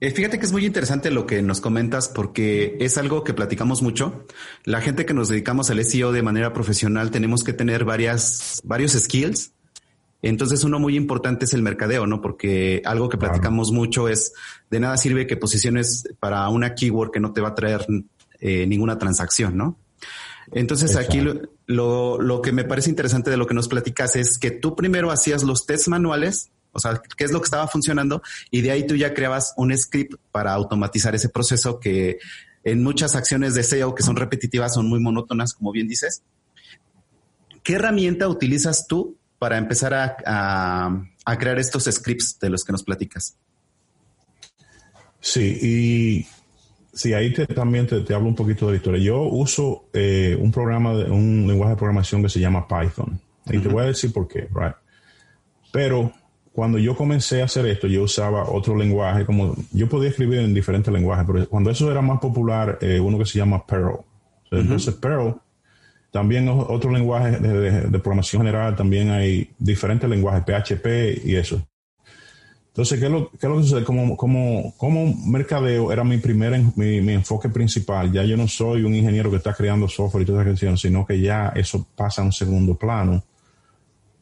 Eh, 0.00 0.10
fíjate 0.10 0.38
que 0.38 0.46
es 0.46 0.52
muy 0.52 0.64
interesante 0.64 1.10
lo 1.10 1.26
que 1.26 1.42
nos 1.42 1.60
comentas 1.60 2.08
porque 2.08 2.76
es 2.80 2.96
algo 2.96 3.22
que 3.22 3.34
platicamos 3.34 3.82
mucho. 3.82 4.24
La 4.64 4.80
gente 4.80 5.04
que 5.04 5.14
nos 5.14 5.28
dedicamos 5.28 5.70
al 5.70 5.84
SEO 5.84 6.12
de 6.12 6.22
manera 6.22 6.52
profesional 6.52 7.10
tenemos 7.10 7.44
que 7.44 7.52
tener 7.52 7.84
varias, 7.84 8.60
varios 8.64 8.92
skills. 8.92 9.52
Entonces 10.22 10.64
uno 10.64 10.78
muy 10.78 10.96
importante 10.96 11.44
es 11.44 11.54
el 11.54 11.62
mercadeo, 11.62 12.06
¿no? 12.06 12.20
Porque 12.20 12.82
algo 12.84 13.08
que 13.08 13.18
platicamos 13.18 13.72
mucho 13.72 14.08
es 14.08 14.32
de 14.70 14.80
nada 14.80 14.96
sirve 14.96 15.26
que 15.26 15.36
posiciones 15.36 16.04
para 16.18 16.48
una 16.48 16.74
keyword 16.74 17.10
que 17.10 17.20
no 17.20 17.32
te 17.32 17.40
va 17.40 17.48
a 17.48 17.54
traer 17.54 17.86
eh, 18.40 18.66
ninguna 18.66 18.98
transacción, 18.98 19.56
¿no? 19.56 19.78
Entonces 20.52 20.96
aquí 20.96 21.20
lo, 21.66 22.20
lo, 22.20 22.42
que 22.42 22.52
me 22.52 22.64
parece 22.64 22.90
interesante 22.90 23.30
de 23.30 23.36
lo 23.36 23.46
que 23.46 23.54
nos 23.54 23.68
platicas 23.68 24.16
es 24.16 24.36
que 24.38 24.50
tú 24.50 24.74
primero 24.74 25.10
hacías 25.10 25.44
los 25.44 25.64
tests 25.64 25.88
manuales 25.88 26.50
o 26.72 26.78
sea, 26.78 27.00
qué 27.16 27.24
es 27.24 27.32
lo 27.32 27.40
que 27.40 27.46
estaba 27.46 27.66
funcionando 27.68 28.22
y 28.50 28.60
de 28.60 28.70
ahí 28.70 28.86
tú 28.86 28.96
ya 28.96 29.14
creabas 29.14 29.54
un 29.56 29.76
script 29.76 30.14
para 30.32 30.52
automatizar 30.52 31.14
ese 31.14 31.28
proceso 31.28 31.80
que 31.80 32.18
en 32.64 32.82
muchas 32.82 33.16
acciones 33.16 33.54
de 33.54 33.62
SEO 33.62 33.94
que 33.94 34.02
son 34.02 34.16
repetitivas 34.16 34.74
son 34.74 34.88
muy 34.88 35.00
monótonas, 35.00 35.54
como 35.54 35.72
bien 35.72 35.88
dices. 35.88 36.22
¿Qué 37.62 37.74
herramienta 37.74 38.28
utilizas 38.28 38.86
tú 38.86 39.16
para 39.38 39.58
empezar 39.58 39.94
a, 39.94 41.06
crear 41.38 41.58
estos 41.58 41.84
scripts 41.84 42.38
de 42.40 42.50
los 42.50 42.64
que 42.64 42.72
nos 42.72 42.82
platicas? 42.82 43.36
Sí, 45.20 45.58
y 45.60 46.26
sí, 46.92 47.12
ahí 47.12 47.32
también 47.32 47.86
te, 47.86 48.14
hablo 48.14 48.28
un 48.28 48.34
poquito 48.34 48.66
de 48.66 48.72
la 48.72 48.76
historia. 48.76 49.02
Yo 49.02 49.22
uso 49.22 49.88
eh, 49.92 50.36
un 50.40 50.50
programa, 50.50 50.94
de, 50.94 51.10
un 51.10 51.46
lenguaje 51.46 51.72
de 51.72 51.76
programación 51.76 52.22
que 52.22 52.28
se 52.28 52.40
llama 52.40 52.66
Python. 52.66 53.20
Y 53.46 53.58
te 53.58 53.68
voy 53.68 53.82
a 53.82 53.86
decir 53.86 54.12
por 54.12 54.28
qué, 54.28 54.48
right? 54.54 54.76
Pero 55.72 56.12
cuando 56.60 56.76
yo 56.76 56.94
comencé 56.94 57.40
a 57.40 57.46
hacer 57.46 57.64
esto, 57.64 57.86
yo 57.86 58.02
usaba 58.02 58.44
otro 58.50 58.76
lenguaje, 58.76 59.24
como 59.24 59.56
yo 59.72 59.88
podía 59.88 60.10
escribir 60.10 60.40
en 60.40 60.52
diferentes 60.52 60.92
lenguajes, 60.92 61.24
pero 61.26 61.48
cuando 61.48 61.70
eso 61.70 61.90
era 61.90 62.02
más 62.02 62.20
popular, 62.20 62.76
eh, 62.82 63.00
uno 63.00 63.16
que 63.16 63.24
se 63.24 63.38
llama 63.38 63.64
Perl. 63.64 64.00
Entonces, 64.50 64.92
Perl, 64.96 65.36
también 66.10 66.50
otro 66.50 66.90
lenguaje 66.90 67.38
de, 67.38 67.98
programación 68.00 68.42
general, 68.42 68.76
también 68.76 69.08
hay 69.08 69.48
diferentes 69.58 70.10
lenguajes, 70.10 70.44
PHP 70.44 71.24
y 71.24 71.36
eso. 71.36 71.66
Entonces, 72.66 72.98
¿qué 72.98 73.06
es 73.06 73.10
lo, 73.10 73.30
qué 73.30 73.38
que 73.38 73.62
sucede? 73.62 73.82
Como, 73.82 74.14
como, 74.18 74.74
como 74.76 75.14
mercadeo 75.28 75.90
era 75.90 76.04
mi 76.04 76.18
primer, 76.18 76.60
mi, 76.76 77.00
mi, 77.00 77.14
enfoque 77.14 77.48
principal. 77.48 78.12
Ya 78.12 78.22
yo 78.24 78.36
no 78.36 78.46
soy 78.46 78.82
un 78.82 78.94
ingeniero 78.94 79.30
que 79.30 79.38
está 79.38 79.54
creando 79.54 79.88
software 79.88 80.24
y 80.24 80.26
todas 80.26 80.42
esas 80.42 80.50
cuestiones, 80.50 80.80
sino 80.80 81.06
que 81.06 81.18
ya 81.22 81.54
eso 81.56 81.86
pasa 81.96 82.20
a 82.20 82.26
un 82.26 82.32
segundo 82.32 82.74
plano 82.74 83.24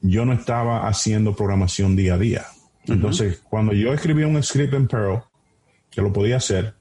yo 0.01 0.25
no 0.25 0.33
estaba 0.33 0.89
haciendo 0.89 1.35
programación 1.35 1.97
día 1.97 2.15
a 2.15 2.19
día. 2.19 2.47
Entonces, 2.87 3.43
cuando 3.49 3.73
yo 3.73 3.93
escribía 3.93 4.27
un 4.27 4.43
script 4.43 4.75
en 4.75 4.87
Perl, 4.87 5.23
que 5.91 6.01
lo 6.01 6.13
podía 6.13 6.37
hacer, 6.37 6.75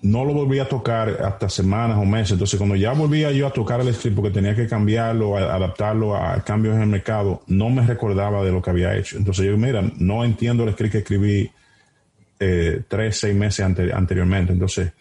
no 0.00 0.24
lo 0.24 0.32
volví 0.32 0.58
a 0.58 0.68
tocar 0.68 1.08
hasta 1.22 1.48
semanas 1.48 1.98
o 1.98 2.04
meses. 2.04 2.32
Entonces, 2.32 2.58
cuando 2.58 2.76
ya 2.76 2.92
volvía 2.92 3.32
yo 3.32 3.46
a 3.46 3.52
tocar 3.52 3.80
el 3.80 3.92
script 3.94 4.16
porque 4.16 4.30
tenía 4.30 4.54
que 4.54 4.68
cambiarlo, 4.68 5.36
adaptarlo 5.36 6.14
a 6.14 6.42
cambios 6.44 6.76
en 6.76 6.82
el 6.82 6.88
mercado, 6.88 7.42
no 7.46 7.70
me 7.70 7.84
recordaba 7.86 8.44
de 8.44 8.52
lo 8.52 8.62
que 8.62 8.70
había 8.70 8.96
hecho. 8.96 9.16
Entonces, 9.16 9.46
yo, 9.46 9.56
mira, 9.56 9.82
no 9.96 10.24
entiendo 10.24 10.64
el 10.64 10.72
script 10.72 10.92
que 10.92 10.98
escribí 10.98 11.50
eh, 12.38 12.82
tres, 12.86 13.18
seis 13.18 13.34
meses 13.34 13.64
anteriormente. 13.64 14.52
Entonces, 14.52 14.92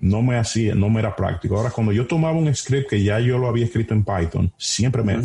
no 0.00 0.20
me 0.22 0.36
hacía, 0.36 0.74
no 0.74 0.90
me 0.90 1.00
era 1.00 1.16
práctico. 1.16 1.56
Ahora, 1.56 1.70
cuando 1.70 1.92
yo 1.92 2.06
tomaba 2.06 2.36
un 2.36 2.54
script 2.54 2.90
que 2.90 3.02
ya 3.02 3.18
yo 3.20 3.38
lo 3.38 3.48
había 3.48 3.64
escrito 3.64 3.94
en 3.94 4.04
Python, 4.04 4.52
siempre 4.58 5.02
me, 5.02 5.18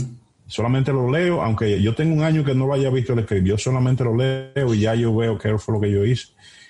solamente 0.52 0.92
lo 0.92 1.10
leo, 1.12 1.42
aunque 1.42 1.82
yo 1.82 1.96
tengo 1.96 2.14
un 2.14 2.24
año 2.24 2.44
que 2.44 2.54
no 2.54 2.68
lo 2.68 2.74
haya 2.74 2.90
visto 2.90 3.14
el 3.14 3.24
script, 3.24 3.48
yo 3.48 3.58
solamente 3.58 4.04
lo 4.04 4.16
leo 4.16 4.74
y 4.74 4.82
ya 4.82 4.96
yo 4.96 5.16
veo 5.16 5.38
qué 5.38 5.58
fue 5.58 5.76
lo 5.76 5.82
que 5.82 5.92
yo 5.92 6.06
hice 6.06 6.30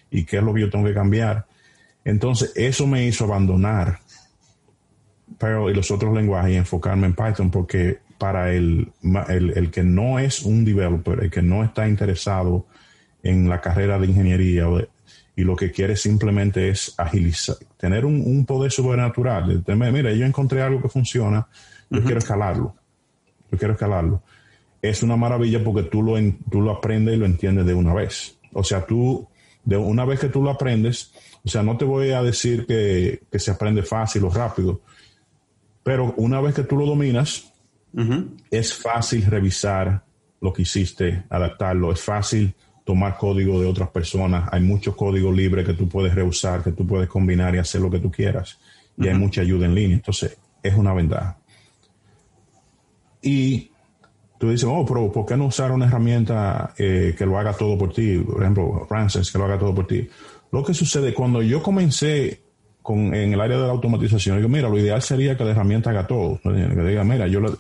y 0.10 0.24
qué 0.24 0.38
es 0.38 0.44
lo 0.44 0.54
que 0.54 0.62
yo 0.62 0.70
tengo 0.70 0.86
que 0.86 0.94
cambiar. 0.94 1.46
Entonces, 2.06 2.52
eso 2.56 2.88
me 2.88 3.06
hizo 3.06 3.26
abandonar 3.26 4.00
pero 5.42 5.70
y 5.70 5.74
los 5.74 5.90
otros 5.90 6.14
lenguajes 6.14 6.54
y 6.54 6.56
enfocarme 6.56 7.08
en 7.08 7.16
Python 7.16 7.50
porque 7.50 8.00
para 8.20 8.54
el, 8.54 8.92
el, 9.30 9.72
que 9.72 9.84
no 9.84 10.20
es 10.20 10.44
un 10.44 10.64
developer, 10.64 11.24
el 11.24 11.32
que 11.32 11.42
no 11.42 11.64
está 11.64 11.88
interesado 11.88 12.68
en 13.24 13.50
la 13.50 13.60
carrera 13.60 13.98
de 13.98 14.06
ingeniería 14.06 14.66
y 15.36 15.44
lo 15.44 15.56
que 15.56 15.72
quiere 15.72 15.96
simplemente 15.96 16.70
es 16.70 16.94
agilizar, 16.98 17.56
tener 17.78 18.06
un, 18.06 18.46
poder 18.46 18.72
sobrenatural. 18.72 19.64
Mira, 19.66 20.14
yo 20.14 20.26
encontré 20.28 20.62
algo 20.62 20.80
que 20.80 20.90
funciona, 20.90 21.48
yo 21.90 22.04
quiero 22.04 22.20
escalarlo, 22.20 22.76
yo 23.51 23.58
quiero 23.58 23.74
escalarlo. 23.74 24.24
Es 24.81 25.03
una 25.03 25.15
maravilla 25.15 25.63
porque 25.63 25.84
tú 25.84 26.01
lo, 26.01 26.15
tú 26.50 26.62
lo 26.62 26.72
aprendes 26.72 27.15
y 27.15 27.17
lo 27.17 27.25
entiendes 27.25 27.65
de 27.65 27.74
una 27.74 27.93
vez. 27.93 28.38
O 28.53 28.63
sea, 28.63 28.86
tú, 28.86 29.27
de 29.63 29.77
una 29.77 30.05
vez 30.05 30.20
que 30.20 30.29
tú 30.29 30.41
lo 30.41 30.50
aprendes, 30.50 31.13
o 31.43 31.50
sea, 31.50 31.63
no 31.63 31.77
te 31.77 31.86
voy 31.86 32.12
a 32.12 32.24
decir 32.24 32.65
que, 32.65 33.22
se 33.38 33.51
aprende 33.51 33.84
fácil 33.84 34.24
o 34.25 34.29
rápido, 34.29 34.81
pero 35.84 36.13
una 36.17 36.39
vez 36.41 36.55
que 36.55 36.63
tú 36.63 36.77
lo 36.77 36.86
dominas, 36.86 37.51
es 38.50 38.74
fácil 38.74 39.25
revisar 39.25 40.03
lo 40.39 40.53
que 40.53 40.62
hiciste, 40.62 41.24
adaptarlo, 41.29 41.91
es 41.91 42.01
fácil 42.01 42.53
tomar 42.86 43.17
código 43.17 43.60
de 43.60 43.67
otras 43.67 43.89
personas. 43.89 44.48
Hay 44.51 44.62
mucho 44.62 44.96
código 44.96 45.31
libre 45.31 45.63
que 45.63 45.74
tú 45.74 45.89
puedes 45.89 46.15
reusar, 46.15 46.63
que 46.63 46.72
tú 46.72 46.86
puedes 46.88 47.10
combinar 47.10 47.53
y 47.55 47.60
hacer 47.60 47.81
lo 47.81 47.89
que 47.89 48.00
tú 48.00 48.12
quieras. 48.12 48.60
Y 48.98 49.08
hay 49.08 49.15
mucha 49.15 49.41
ayuda 49.41 49.65
en 49.65 49.75
línea. 49.75 49.96
Entonces, 49.96 50.38
es 50.63 50.75
una 50.75 50.93
ventaja. 50.93 51.38
Y 53.22 53.72
tú 54.38 54.50
dices, 54.50 54.68
oh, 54.70 54.86
pero 54.86 55.12
¿por 55.12 55.25
qué 55.25 55.38
no 55.38 55.46
usar 55.46 55.72
una 55.72 55.86
herramienta 55.86 56.74
eh, 56.78 57.16
que 57.18 57.25
lo 57.25 57.38
haga 57.38 57.54
todo 57.54 57.78
por 57.78 57.94
ti? 57.94 58.18
Por 58.20 58.42
ejemplo, 58.42 58.86
Francis, 58.88 59.32
que 59.32 59.38
lo 59.38 59.46
haga 59.46 59.60
todo 59.60 59.74
por 59.74 59.88
ti. 59.88 60.08
Lo 60.51 60.63
que 60.63 60.74
sucede 60.74 61.13
cuando 61.13 61.42
yo 61.42 61.62
comencé 61.62 62.42
con, 62.82 63.13
en 63.13 63.34
el 63.34 63.42
área 63.42 63.58
de 63.58 63.68
la 63.68 63.72
automatización, 63.72 64.38
digo, 64.38 64.50
mira, 64.50 64.68
lo 64.68 64.78
ideal 64.78 65.01
sería 65.01 65.38
que 65.38 65.44
la 65.44 65.51
herramienta 65.51 65.92
haga 65.92 66.08
todo. 66.08 66.40
Que 66.42 66.50
diga, 66.50 67.04
mira, 67.04 67.28
yo 67.28 67.40
le, 67.40 67.51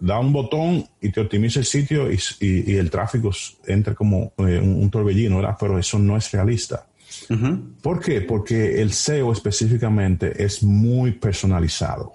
da 0.00 0.18
un 0.18 0.32
botón 0.32 0.84
y 1.00 1.10
te 1.10 1.20
optimiza 1.20 1.60
el 1.60 1.66
sitio 1.66 2.08
y, 2.10 2.74
el 2.74 2.90
tráfico 2.90 3.30
entra 3.66 3.94
como 3.94 4.32
eh, 4.38 4.58
un, 4.58 4.90
torbellino, 4.90 5.36
¿verdad? 5.36 5.56
Pero 5.60 5.78
eso 5.78 5.98
no 5.98 6.16
es 6.16 6.32
realista. 6.32 6.86
¿Por 7.82 8.00
qué? 8.00 8.22
Porque 8.22 8.80
el 8.80 8.92
SEO 8.92 9.32
específicamente 9.32 10.42
es 10.42 10.62
muy 10.62 11.12
personalizado. 11.12 12.12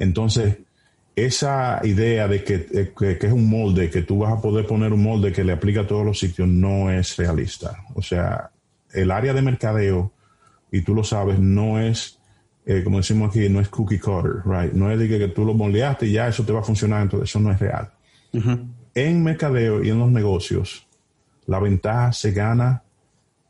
Entonces, 0.00 0.58
esa 1.14 1.80
idea 1.84 2.28
de 2.28 2.36
eh, 2.36 2.92
que, 2.96 3.18
que, 3.18 3.26
es 3.26 3.32
un 3.32 3.48
molde, 3.48 3.90
que 3.90 4.02
tú 4.02 4.18
vas 4.18 4.32
a 4.32 4.40
poder 4.40 4.66
poner 4.66 4.92
un 4.92 5.02
molde 5.02 5.32
que 5.32 5.44
le 5.44 5.52
aplica 5.52 5.82
a 5.82 5.86
todos 5.86 6.04
los 6.04 6.18
sitios, 6.18 6.48
no 6.48 6.90
es 6.90 7.16
realista. 7.16 7.84
O 7.94 8.02
sea, 8.02 8.50
el 8.92 9.10
área 9.10 9.34
de 9.34 9.42
mercadeo, 9.42 10.12
y 10.70 10.80
tú 10.82 10.94
lo 10.94 11.04
sabes, 11.04 11.38
no 11.38 11.80
es 11.80 12.18
eh, 12.64 12.82
como 12.84 12.98
decimos 12.98 13.30
aquí, 13.30 13.48
no 13.48 13.60
es 13.60 13.68
cookie 13.68 13.98
cutter, 13.98 14.42
right? 14.44 14.72
No 14.72 14.90
es 14.90 14.98
de 14.98 15.08
que, 15.08 15.28
tú 15.28 15.44
lo 15.44 15.54
moldeaste 15.54 16.06
y 16.06 16.12
ya 16.12 16.28
eso 16.28 16.44
te 16.44 16.52
va 16.52 16.60
a 16.60 16.64
funcionar, 16.64 17.02
entonces 17.02 17.28
eso 17.28 17.40
no 17.40 17.50
es 17.50 17.58
real. 17.58 17.90
En 18.94 19.22
mercadeo 19.22 19.82
y 19.82 19.90
en 19.90 19.98
los 19.98 20.10
negocios, 20.10 20.86
la 21.46 21.58
ventaja 21.58 22.12
se 22.12 22.32
gana 22.32 22.82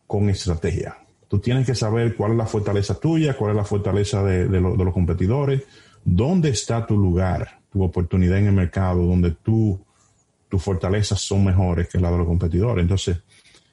con 0.07 0.29
estrategia. 0.31 0.97
Tú 1.29 1.39
tienes 1.39 1.67
que 1.67 1.75
saber 1.75 2.17
cuál 2.17 2.33
es 2.33 2.39
la 2.39 2.47
fortaleza 2.47 2.99
tuya, 2.99 3.37
cuál 3.37 3.51
es 3.53 3.57
la 3.57 3.65
fortaleza 3.65 4.23
de, 4.23 4.61
los 4.61 4.95
competidores, 4.95 5.63
dónde 6.05 6.51
está 6.51 6.87
tu 6.87 6.97
lugar, 6.97 7.61
tu 7.71 7.83
oportunidad 7.83 8.39
en 8.39 8.47
el 8.47 8.53
mercado, 8.53 9.05
donde 9.07 9.33
tú, 9.33 9.81
tus 10.49 10.63
fortalezas 10.63 11.21
son 11.21 11.45
mejores 11.45 11.89
que 11.89 11.99
las 11.99 12.13
de 12.13 12.19
los 12.19 12.27
competidores. 12.27 12.83
Entonces, 12.83 13.19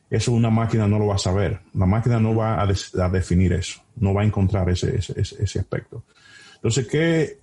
eso 0.09 0.31
una 0.31 0.50
máquina 0.50 0.88
no 0.88 0.98
lo 0.98 1.07
va 1.07 1.15
a 1.15 1.19
saber. 1.19 1.59
La 1.74 1.86
máquina 1.86 2.19
no 2.19 2.36
va 2.36 2.62
a, 2.62 3.09
definir 3.09 3.53
eso, 3.53 3.81
no 3.98 4.13
va 4.13 4.21
a 4.21 4.25
encontrar 4.25 4.69
ese, 4.69 4.95
ese, 4.98 5.59
aspecto. 5.59 6.03
Entonces, 6.55 6.88
¿qué? 6.88 7.39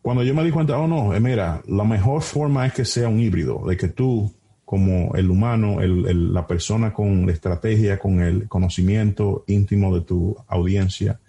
Cuando 0.00 0.22
yo 0.22 0.34
me 0.34 0.44
di 0.44 0.50
cuenta, 0.50 0.78
oh 0.78 0.86
no, 0.86 1.14
eh, 1.14 1.20
mira, 1.20 1.62
la 1.66 1.84
mejor 1.84 2.22
forma 2.22 2.66
es 2.66 2.72
que 2.72 2.84
sea 2.84 3.08
un 3.08 3.20
híbrido, 3.20 3.64
de 3.66 3.76
que 3.76 3.88
tú, 3.88 4.32
como 4.64 5.14
el 5.14 5.30
humano, 5.30 5.80
el, 5.80 6.32
la 6.32 6.46
persona 6.46 6.92
con 6.92 7.26
la 7.26 7.32
estrategia, 7.32 7.98
con 7.98 8.20
el 8.20 8.48
conocimiento 8.48 9.44
íntimo 9.48 9.94
de 9.94 10.04
tu 10.04 10.36
audiencia, 10.46 11.20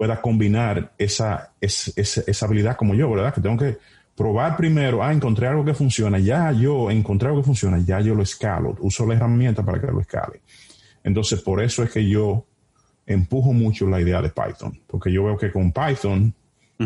pueda 0.00 0.18
combinar 0.22 0.94
esa, 0.96 1.52
esa, 1.60 2.22
esa, 2.26 2.46
habilidad 2.46 2.74
como 2.74 2.94
yo, 2.94 3.10
¿verdad? 3.10 3.34
Que 3.34 3.42
tengo 3.42 3.58
que 3.58 3.76
probar 4.16 4.56
primero, 4.56 5.02
ah, 5.02 5.12
encontré 5.12 5.46
algo 5.46 5.62
que 5.62 5.74
funciona, 5.74 6.18
ya 6.18 6.52
yo 6.52 6.90
encontré 6.90 7.28
algo 7.28 7.42
que 7.42 7.46
funciona, 7.48 7.78
ya 7.84 8.00
yo 8.00 8.14
lo 8.14 8.22
escalo, 8.22 8.74
uso 8.80 9.04
la 9.04 9.16
herramienta 9.16 9.62
para 9.62 9.78
que 9.78 9.88
lo 9.88 10.00
escale. 10.00 10.40
Entonces, 11.04 11.42
por 11.42 11.62
eso 11.62 11.82
es 11.82 11.90
que 11.90 12.08
yo 12.08 12.46
empujo 13.04 13.52
mucho 13.52 13.86
la 13.88 14.00
idea 14.00 14.22
de 14.22 14.30
Python, 14.30 14.80
porque 14.86 15.12
yo 15.12 15.24
veo 15.24 15.36
que 15.36 15.52
con 15.52 15.70
Python, 15.70 16.34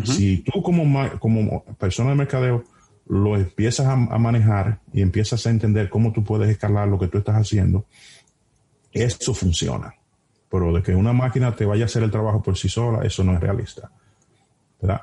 si 0.03 0.39
tú 0.39 0.61
como, 0.61 1.09
como 1.17 1.63
persona 1.79 2.09
de 2.09 2.15
mercadeo 2.17 2.65
lo 3.07 3.37
empiezas 3.37 3.85
a, 3.85 3.95
manejar 3.95 4.81
y 4.91 5.01
empiezas 5.01 5.47
a 5.47 5.51
entender 5.51 5.87
cómo 5.89 6.11
tú 6.11 6.21
puedes 6.21 6.49
escalar 6.49 6.89
lo 6.89 6.99
que 6.99 7.07
tú 7.07 7.19
estás 7.19 7.37
haciendo, 7.37 7.85
eso 8.91 9.33
funciona. 9.33 9.95
Pero 10.55 10.71
de 10.71 10.81
que 10.81 10.95
una 10.95 11.11
máquina 11.11 11.53
te 11.53 11.65
vaya 11.65 11.83
a 11.83 11.85
hacer 11.87 12.01
el 12.01 12.11
trabajo 12.11 12.41
por 12.41 12.55
sí 12.57 12.69
sola, 12.69 13.05
eso 13.05 13.25
no 13.25 13.33
es 13.33 13.41
realista. 13.41 13.91
¿Verdad? 14.81 15.01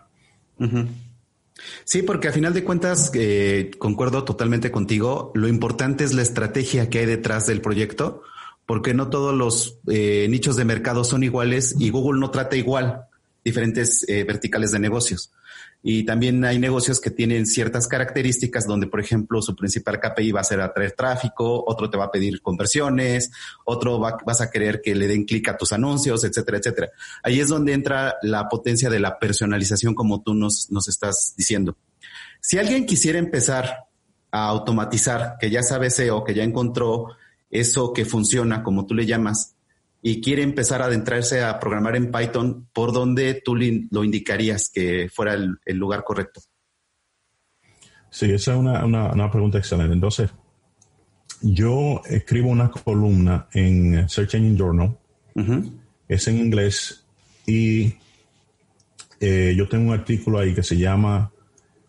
Sí, 1.84 2.02
porque 2.02 2.28
a 2.28 2.32
final 2.32 2.54
de 2.54 2.64
cuentas, 2.64 3.10
eh, 3.14 3.70
concuerdo 3.78 4.24
totalmente 4.24 4.70
contigo, 4.70 5.30
lo 5.34 5.48
importante 5.48 6.04
es 6.04 6.14
la 6.14 6.22
estrategia 6.22 6.88
que 6.88 7.00
hay 7.00 7.06
detrás 7.06 7.46
del 7.46 7.60
proyecto, 7.60 8.22
porque 8.64 8.94
no 8.94 9.10
todos 9.10 9.34
los 9.34 9.78
eh, 9.88 10.26
nichos 10.30 10.56
de 10.56 10.64
mercado 10.64 11.04
son 11.04 11.22
iguales 11.22 11.76
y 11.78 11.90
Google 11.90 12.18
no 12.18 12.30
trata 12.30 12.56
igual 12.56 13.04
diferentes 13.44 14.08
eh, 14.08 14.24
verticales 14.24 14.70
de 14.70 14.78
negocios. 14.78 15.32
Y 15.83 16.05
también 16.05 16.45
hay 16.45 16.59
negocios 16.59 17.01
que 17.01 17.11
tienen 17.11 17.45
ciertas 17.45 17.88
características 17.88 18.66
donde, 18.66 18.87
por 18.87 19.01
ejemplo, 19.01 19.42
su 19.42 19.57
principal 19.57 19.99
KPI 19.99 20.31
va 20.31 20.40
a 20.40 20.45
ser 20.45 20.61
atraer 20.61 20.92
tráfico, 20.92 21.64
otro 21.66 21.90
te 21.90 21.99
va 21.99 22.05
a 22.05 22.11
pedir 22.11 22.40
conversiones, 22.40 23.33
otro 23.64 23.99
vas 23.99 24.40
a 24.40 24.51
querer 24.51 24.81
que 24.81 24.95
le 24.95 25.09
den 25.09 25.25
clic 25.25 25.49
a 25.49 25.57
tus 25.57 25.73
anuncios, 25.73 26.23
etcétera, 26.23 26.59
etcétera. 26.59 26.90
Ahí 27.25 27.40
es 27.40 27.49
donde 27.49 27.73
entra 27.73 28.14
la 28.23 28.49
potencia 28.49 28.90
de 28.90 29.01
la 29.01 29.18
personalización 29.18 29.95
como 29.95 30.23
tú 30.23 30.35
nos, 30.35 30.71
nos 30.71 30.87
estás 30.87 31.35
diciendo. 31.37 31.77
Si 32.40 32.59
alguien 32.59 32.87
quisiera 32.87 33.18
empezar 33.18 33.87
a 34.31 34.47
automatizar, 34.47 35.37
que 35.40 35.51
ya 35.51 35.62
sabe 35.62 35.90
SEO, 35.90 36.23
que 36.23 36.35
ya 36.35 36.45
encontró 36.45 37.16
eso 37.51 37.92
que 37.92 38.05
funciona, 38.05 38.62
como 38.62 38.87
tú 38.87 38.95
le 38.95 39.05
llamas, 39.05 39.57
y 40.04 40.20
quiere 40.20 40.42
empezar 40.42 40.82
a 40.82 40.86
adentrarse 40.86 41.44
a 41.44 41.60
programar 41.60 41.94
en 41.94 42.10
Python, 42.10 42.68
¿por 42.72 42.92
dónde 42.92 43.40
tú 43.42 43.54
lo 43.54 44.02
indicarías 44.02 44.68
que 44.68 45.08
fuera 45.08 45.34
el, 45.34 45.76
lugar 45.78 46.02
correcto? 46.02 46.40
Sí, 48.10 48.32
esa 48.32 48.52
es 48.54 48.58
una, 48.58 49.30
pregunta 49.30 49.58
excelente. 49.58 49.94
Entonces, 49.94 50.30
yo 51.40 52.02
escribo 52.04 52.50
una 52.50 52.68
columna 52.68 53.46
en 53.52 54.08
Search 54.08 54.34
Engine 54.34 54.58
Journal, 54.58 54.98
es 56.08 56.26
en 56.26 56.38
inglés, 56.38 57.04
y 57.46 57.94
eh, 59.20 59.54
yo 59.56 59.68
tengo 59.68 59.92
un 59.92 59.98
artículo 59.98 60.40
ahí 60.40 60.52
que 60.52 60.64
se 60.64 60.76
llama 60.76 61.30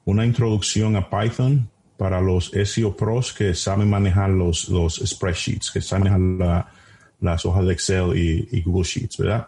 Una 0.06 0.24
introducción 0.24 0.96
a 0.96 1.10
Python 1.10 1.68
para 1.98 2.22
los 2.22 2.52
SEO 2.52 2.96
pros 2.96 3.34
que 3.34 3.56
saben 3.56 3.90
manejar 3.90 4.30
los, 4.30 4.70
los 4.70 5.02
spreadsheets, 5.04 5.72
que 5.72 5.82
saben 5.82 6.12
manejar 6.12 6.48
la, 6.48 6.83
las 7.24 7.46
hojas 7.46 7.66
de 7.66 7.74
Excel 7.74 8.18
y, 8.18 8.62
Google 8.62 8.84
Sheets, 8.84 9.18
¿verdad? 9.18 9.48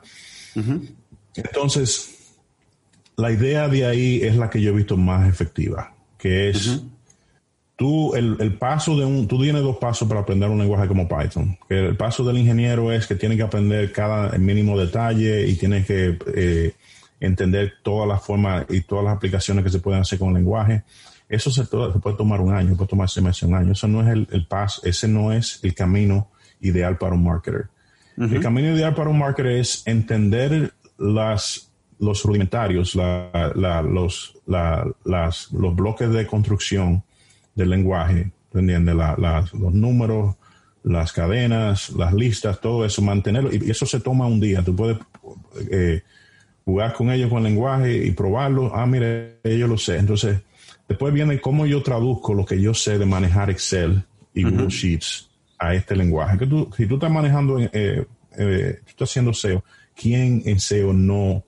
Entonces, 1.36 2.16
la 3.18 3.32
idea 3.32 3.68
de 3.68 3.86
ahí 3.86 4.22
es 4.22 4.36
la 4.36 4.50
que 4.50 4.62
yo 4.62 4.72
he 4.72 4.76
visto 4.76 4.98
más 4.98 5.28
efectiva, 5.28 5.94
que 6.18 6.50
es 6.50 6.82
tú, 7.76 8.16
el, 8.16 8.58
paso 8.58 8.98
de 8.98 9.06
un, 9.06 9.28
tú 9.28 9.42
tienes 9.42 9.62
dos 9.62 9.78
pasos 9.78 10.08
para 10.08 10.22
aprender 10.22 10.50
un 10.50 10.60
lenguaje 10.60 10.88
como 10.88 11.08
Python. 11.08 11.58
El 11.70 11.98
paso 11.98 12.24
del 12.24 12.38
ingeniero 12.38 12.92
es 12.92 13.06
que 13.08 13.16
tiene 13.16 13.36
que 13.36 13.44
aprender 13.44 13.92
cada 13.92 14.38
mínimo 14.38 14.78
detalle 14.78 15.46
y 15.48 15.56
tiene 15.56 15.84
que 15.84 16.18
eh, 16.34 16.74
entender 17.20 17.74
todas 17.84 18.08
las 18.08 18.24
formas 18.24 18.66
y 18.70 18.82
todas 18.82 19.06
las 19.06 19.16
aplicaciones 19.16 19.64
que 19.64 19.70
se 19.70 19.80
pueden 19.80 20.02
hacer 20.02 20.20
con 20.20 20.30
el 20.30 20.36
lenguaje. 20.36 20.84
Eso 21.28 21.50
se, 21.50 21.64
puede 21.64 22.16
tomar 22.16 22.40
un 22.40 22.54
año, 22.54 22.76
puede 22.76 22.90
tomar 22.90 23.10
meses, 23.22 23.44
un 23.44 23.56
año. 23.56 23.72
Eso 23.72 23.88
no 23.88 24.02
es 24.02 24.08
el, 24.10 24.28
el 24.32 24.46
paso, 24.48 24.82
ese 24.86 25.08
no 25.08 25.34
es 25.34 25.60
el 25.64 25.74
camino 25.74 26.30
ideal 26.62 26.98
para 26.98 27.16
un 27.16 27.24
marketer. 27.24 27.68
El 28.18 28.40
camino 28.40 28.74
ideal 28.74 28.96
para 28.96 29.10
un 29.10 29.20
marketer 29.20 29.52
es 29.54 29.86
entender 29.86 30.74
las, 30.98 31.70
los 32.00 32.24
rudimentarios, 32.24 32.96
los, 32.96 34.38
los 34.46 35.76
bloques 35.76 36.10
de 36.10 36.26
construcción 36.26 37.04
del 37.56 37.70
lenguaje, 37.70 38.32
los 38.54 39.74
números, 39.74 40.36
las 40.84 41.12
cadenas, 41.12 41.90
las 41.90 42.14
listas, 42.14 42.62
todo 42.62 42.86
eso, 42.86 43.02
mantenerlo. 43.02 43.50
Y 43.52 43.70
eso 43.70 43.86
se 43.86 44.00
toma 44.00 44.28
un 44.28 44.40
día. 44.40 44.64
Tú 44.64 44.76
puedes 44.76 44.98
eh, 45.70 46.02
jugar 46.64 46.94
con 46.94 47.12
ellos 47.12 47.30
con 47.30 47.40
el 47.40 47.46
lenguaje 47.46 48.06
y 48.06 48.12
probarlo. 48.12 48.74
Ah, 48.74 48.86
mire, 48.86 49.40
yo 49.44 49.68
lo 49.68 49.78
sé. 49.78 49.98
Entonces, 49.98 50.40
después 50.88 51.14
viene 51.14 51.42
cómo 51.42 51.66
yo 51.66 51.84
traduzco 51.84 52.34
lo 52.34 52.46
que 52.46 52.62
yo 52.62 52.74
sé 52.74 52.98
de 52.98 53.06
manejar 53.06 53.50
Excel 53.50 54.04
y 54.34 54.44
Google 54.44 54.70
Sheets 54.70 55.30
a 55.58 55.74
este 55.74 55.96
lenguaje. 55.96 56.38
Que 56.38 56.48
tú, 56.48 56.70
si 56.76 56.86
tú 56.86 56.96
estás 56.96 57.12
manejando, 57.12 57.60
eh, 57.60 57.70
eh, 57.72 58.80
tú 58.84 58.90
estás 58.90 59.10
haciendo 59.10 59.34
SEO, 59.34 59.64
¿quién 59.96 60.42
en 60.46 60.60
SEO 60.60 60.94
no 60.94 61.44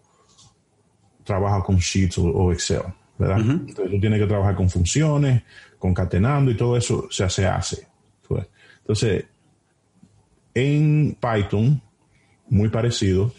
trabaja 1.24 1.64
con 1.64 1.78
Sheets 1.78 2.18
o, 2.18 2.52
Excel? 2.52 2.84
¿verdad? 3.18 3.40
Entonces 3.40 3.90
tú 3.90 4.00
tienes 4.00 4.20
que 4.20 4.28
trabajar 4.28 4.56
con 4.56 4.70
funciones, 4.70 5.42
concatenando 5.80 6.52
y 6.52 6.58
todo 6.58 6.78
eso 6.78 7.08
se 7.10 7.46
hace. 7.46 7.88
Entonces, 8.80 9.26
en 10.54 11.18
Python, 11.20 11.82
muy 12.48 12.70
parecido, 12.70 13.34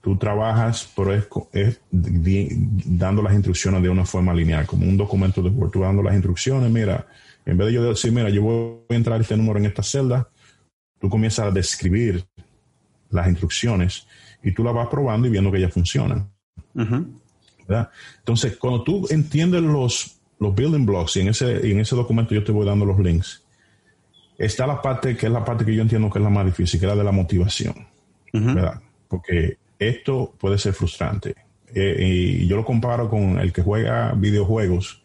tú 0.00 0.16
trabajas, 0.16 0.90
pero 0.96 1.14
es, 1.14 1.80
dando 1.90 3.22
las 3.22 3.34
instrucciones 3.34 3.82
de 3.82 3.90
una 3.90 4.04
forma 4.04 4.32
lineal, 4.32 4.66
como 4.66 4.86
un 4.86 4.96
documento 4.96 5.42
de 5.42 5.50
Word. 5.50 5.70
Tú 5.70 5.80
dando 5.80 6.02
las 6.02 6.14
instrucciones, 6.14 6.70
mira, 6.70 7.06
en 7.50 7.58
vez 7.58 7.66
de 7.66 7.72
yo 7.74 7.82
decir, 7.82 8.12
mira, 8.12 8.30
yo 8.30 8.42
voy 8.42 8.78
a 8.88 8.94
entrar 8.94 9.20
este 9.20 9.36
número 9.36 9.58
en 9.58 9.66
esta 9.66 9.82
celda, 9.82 10.28
tú 11.00 11.08
comienzas 11.08 11.46
a 11.46 11.50
describir 11.50 12.24
las 13.10 13.28
instrucciones 13.28 14.06
y 14.42 14.52
tú 14.52 14.62
las 14.62 14.72
vas 14.72 14.88
probando 14.88 15.26
y 15.26 15.30
viendo 15.30 15.50
que 15.50 15.60
ya 15.60 15.68
funcionan. 15.68 16.30
Entonces, 18.18 18.56
cuando 18.56 18.84
tú 18.84 19.06
entiendes 19.10 19.62
los, 19.62 20.20
los 20.38 20.54
building 20.54 20.86
blocks 20.86 21.16
y 21.16 21.20
en 21.20 21.28
ese, 21.28 21.70
en 21.70 21.80
ese 21.80 21.96
documento 21.96 22.34
yo 22.34 22.44
te 22.44 22.52
voy 22.52 22.66
dando 22.66 22.84
los 22.84 22.98
links, 23.00 23.44
está 24.38 24.66
la 24.66 24.80
parte 24.80 25.16
que 25.16 25.26
es 25.26 25.32
la 25.32 25.44
parte 25.44 25.64
que 25.64 25.74
yo 25.74 25.82
entiendo 25.82 26.08
que 26.08 26.18
es 26.18 26.22
la 26.22 26.30
más 26.30 26.46
difícil, 26.46 26.78
que 26.78 26.86
es 26.86 26.90
la 26.90 26.96
de 26.96 27.04
la 27.04 27.12
motivación. 27.12 27.74
¿verdad? 28.32 28.80
Porque 29.08 29.58
esto 29.76 30.34
puede 30.38 30.56
ser 30.56 30.72
frustrante. 30.72 31.34
Eh, 31.74 31.96
y 32.40 32.46
yo 32.46 32.56
lo 32.56 32.64
comparo 32.64 33.10
con 33.10 33.40
el 33.40 33.52
que 33.52 33.62
juega 33.62 34.12
videojuegos. 34.12 34.99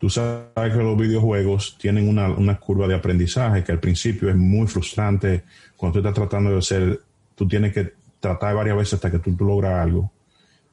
Tú 0.00 0.08
sabes 0.08 0.46
que 0.54 0.82
los 0.82 0.96
videojuegos 0.96 1.76
tienen 1.78 2.08
una, 2.08 2.30
una, 2.30 2.58
curva 2.58 2.88
de 2.88 2.94
aprendizaje 2.94 3.62
que 3.62 3.72
al 3.72 3.80
principio 3.80 4.30
es 4.30 4.34
muy 4.34 4.66
frustrante. 4.66 5.44
Cuando 5.76 5.92
tú 5.92 5.98
estás 5.98 6.14
tratando 6.14 6.52
de 6.52 6.56
hacer, 6.56 7.02
tú 7.34 7.46
tienes 7.46 7.74
que 7.74 7.92
tratar 8.18 8.54
varias 8.54 8.78
veces 8.78 8.94
hasta 8.94 9.10
que 9.10 9.18
tú, 9.18 9.36
logras 9.44 9.78
algo. 9.84 10.10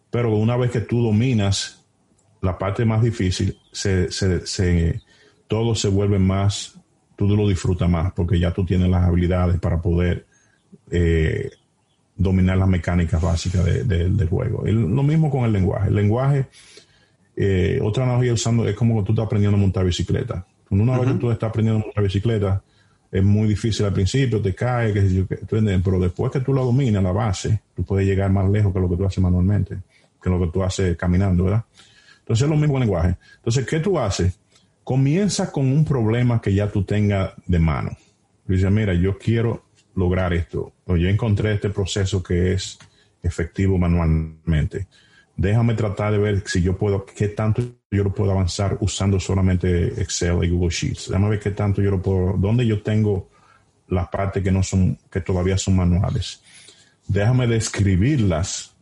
Pero 0.10 0.34
una 0.34 0.56
vez 0.56 0.72
que 0.72 0.80
tú 0.80 1.04
dominas 1.04 1.84
la 2.42 2.58
parte 2.58 2.86
más 2.86 3.02
difícil, 3.02 3.60
se, 3.70 4.10
se, 4.12 5.02
todo 5.50 5.76
se 5.76 5.90
vuelve 5.90 6.20
más, 6.20 6.80
tú 7.18 7.28
lo 7.28 7.50
disfrutas 7.50 7.90
más 7.90 8.14
porque 8.14 8.40
ya 8.40 8.54
tú 8.54 8.66
tienes 8.66 8.88
las 8.88 9.04
habilidades 9.04 9.60
para 9.60 9.82
poder 9.82 10.26
eh, 10.90 11.52
dominar 12.16 12.58
las 12.58 12.70
mecánicas 12.70 13.22
básicas 13.22 13.66
del 13.66 14.30
juego. 14.30 14.64
lo 14.66 15.04
mismo 15.04 15.30
con 15.30 15.44
el 15.44 15.52
lenguaje. 15.52 15.90
El 15.90 15.96
lenguaje, 15.96 16.48
eh, 17.40 17.80
otra 17.84 18.04
analogía 18.04 18.34
usando, 18.34 18.68
es 18.68 18.76
como 18.76 19.04
tú 19.04 19.12
estás 19.12 19.28
aprendiendo 19.28 19.58
a 19.58 19.62
montar 19.62 19.86
bicicleta. 19.86 20.44
Una 20.72 20.98
vez 20.98 21.12
que 21.12 21.20
tú 21.20 21.30
estás 21.30 21.50
aprendiendo 21.50 21.82
a 21.82 21.86
montar 21.86 22.04
bicicleta, 22.04 22.64
es 23.12 23.24
muy 23.24 23.48
difícil 23.48 23.86
al 23.86 23.94
principio, 23.94 24.42
te 24.42 24.56
cae, 24.56 24.92
pero 25.48 26.00
después 26.00 26.32
que 26.32 26.40
tú 26.40 26.52
la 26.52 26.62
dominas, 26.62 27.04
la 27.04 27.12
base, 27.12 27.62
tú 27.76 27.84
puedes 27.84 28.08
llegar 28.08 28.32
más 28.32 28.50
lejos 28.50 28.74
que 28.74 28.80
lo 28.80 28.90
que 28.90 28.98
tú 28.98 29.06
haces 29.06 29.20
manualmente, 29.20 29.78
que 30.22 30.30
lo 30.32 30.40
que 30.40 30.48
tú 30.48 30.64
haces 30.64 30.98
caminando, 30.98 31.44
¿verdad? 31.46 31.64
Entonces 32.20 32.44
es 32.44 32.50
lo 32.50 32.58
mismo 32.58 32.78
el 32.78 32.82
lenguaje. 32.82 33.16
Entonces, 33.36 33.66
¿qué 33.66 33.80
tú 33.80 34.00
haces? 34.00 34.38
Comienza 34.84 35.52
con 35.52 35.72
un 35.72 35.86
problema 35.86 36.42
que 36.42 36.54
ya 36.54 36.70
tú 36.70 36.84
tengas 36.84 37.34
de 37.46 37.60
mano. 37.60 37.92
Dice, 38.46 38.70
mira, 38.70 38.94
yo 38.96 39.18
quiero 39.18 39.66
lograr 39.96 40.34
esto. 40.34 40.74
O 40.86 40.98
yo 40.98 41.08
encontré 41.08 41.54
este 41.54 41.70
proceso 41.70 42.22
que 42.24 42.54
es 42.54 42.80
efectivo 43.22 43.78
manualmente. 43.78 44.88
Déjame 45.38 45.76
tratar 45.76 46.12
de 46.12 46.18
ver 46.18 46.44
si 46.48 46.62
yo 46.64 46.76
puedo, 46.76 47.06
qué 47.06 47.28
tanto 47.30 47.62
yo 47.92 48.04
lo 48.04 48.14
puedo 48.14 48.32
avanzar 48.32 48.78
usando 48.82 49.20
solamente 49.20 50.02
Excel 50.02 50.44
y 50.44 50.50
Google 50.50 50.72
Sheets. 50.72 51.10
Déjame 51.10 51.30
ver 51.30 51.40
qué 51.40 51.52
tanto 51.52 51.82
yo 51.82 51.92
lo 51.92 52.02
puedo, 52.02 52.36
dónde 52.38 52.66
yo 52.66 52.82
tengo 52.82 53.30
las 53.88 54.10
partes 54.10 54.44
que 54.44 54.52
no 54.52 54.64
son, 54.64 54.98
que 55.12 55.22
todavía 55.22 55.58
son 55.58 55.76
manuales. 55.76 56.42
Déjame 57.08 57.46
describirlas 57.46 58.76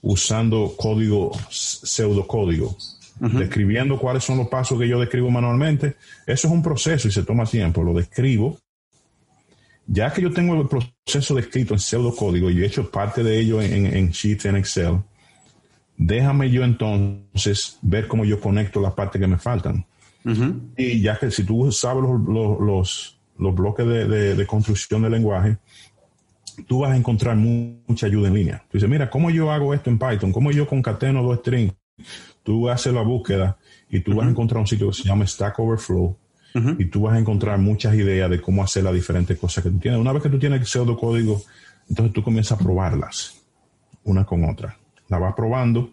usando 0.00 0.74
código, 0.76 1.32
pseudocódigo, 1.50 2.76
describiendo 3.18 3.98
cuáles 3.98 4.22
son 4.22 4.38
los 4.38 4.48
pasos 4.48 4.78
que 4.78 4.88
yo 4.88 5.00
describo 5.00 5.30
manualmente. 5.30 5.96
Eso 6.24 6.46
es 6.46 6.54
un 6.54 6.62
proceso 6.62 7.08
y 7.08 7.10
se 7.10 7.24
toma 7.24 7.44
tiempo. 7.44 7.82
Lo 7.82 7.92
describo 7.92 8.58
ya 9.86 10.12
que 10.12 10.22
yo 10.22 10.32
tengo 10.32 10.60
el 10.60 10.68
proceso 10.68 11.34
descrito 11.34 11.74
en 11.74 11.80
pseudocódigo 11.80 12.50
y 12.50 12.62
he 12.62 12.66
hecho 12.66 12.90
parte 12.90 13.22
de 13.22 13.38
ello 13.38 13.62
en, 13.62 13.86
en 13.86 14.10
Sheets 14.10 14.46
en 14.46 14.56
Excel, 14.56 14.98
déjame 15.98 16.50
yo 16.50 16.64
entonces 16.64 17.78
ver 17.82 18.08
cómo 18.08 18.24
yo 18.24 18.40
conecto 18.40 18.80
las 18.80 18.92
partes 18.92 19.20
que 19.20 19.26
me 19.26 19.38
faltan. 19.38 19.86
Y 20.76 21.00
ya 21.00 21.16
que 21.18 21.30
si 21.30 21.44
tú 21.44 21.70
sabes 21.70 22.02
los, 22.02 23.16
los, 23.38 23.54
bloques 23.54 23.86
de, 23.86 24.46
construcción 24.46 25.02
del 25.02 25.12
lenguaje, 25.12 25.58
tú 26.66 26.80
vas 26.80 26.92
a 26.92 26.96
encontrar 26.96 27.36
mucha 27.36 28.06
ayuda 28.06 28.28
en 28.28 28.34
línea. 28.34 28.64
Tú 28.68 28.78
dices, 28.78 28.90
mira, 28.90 29.08
¿cómo 29.08 29.30
yo 29.30 29.52
hago 29.52 29.72
esto 29.72 29.88
en 29.88 29.98
Python? 29.98 30.32
¿Cómo 30.32 30.50
yo 30.50 30.66
concateno 30.66 31.22
dos 31.22 31.38
strings? 31.38 31.74
Tú 32.42 32.68
haces 32.68 32.92
la 32.92 33.02
búsqueda 33.02 33.56
y 33.88 34.00
tú 34.00 34.16
vas 34.16 34.26
a 34.26 34.30
encontrar 34.30 34.60
un 34.60 34.66
sitio 34.66 34.88
que 34.88 34.94
se 34.94 35.04
llama 35.04 35.26
Stack 35.26 35.58
Overflow 35.58 36.16
y 36.78 36.86
tú 36.86 37.02
vas 37.02 37.14
a 37.14 37.18
encontrar 37.18 37.58
muchas 37.58 37.94
ideas 37.94 38.30
de 38.30 38.40
cómo 38.40 38.64
hacer 38.64 38.82
las 38.82 38.94
diferentes 38.94 39.38
cosas 39.38 39.62
que 39.62 39.70
tú 39.70 39.78
tienes. 39.78 40.00
Una 40.00 40.12
vez 40.12 40.22
que 40.22 40.30
tú 40.30 40.38
tienes 40.38 40.60
el 40.60 40.66
pseudocódigo, 40.66 41.42
entonces 41.88 42.14
tú 42.14 42.22
comienzas 42.22 42.58
a 42.58 42.62
probarlas 42.64 43.42
una 44.04 44.24
con 44.24 44.44
otra. 44.44 44.76
La 45.08 45.18
vas 45.18 45.34
probando 45.34 45.90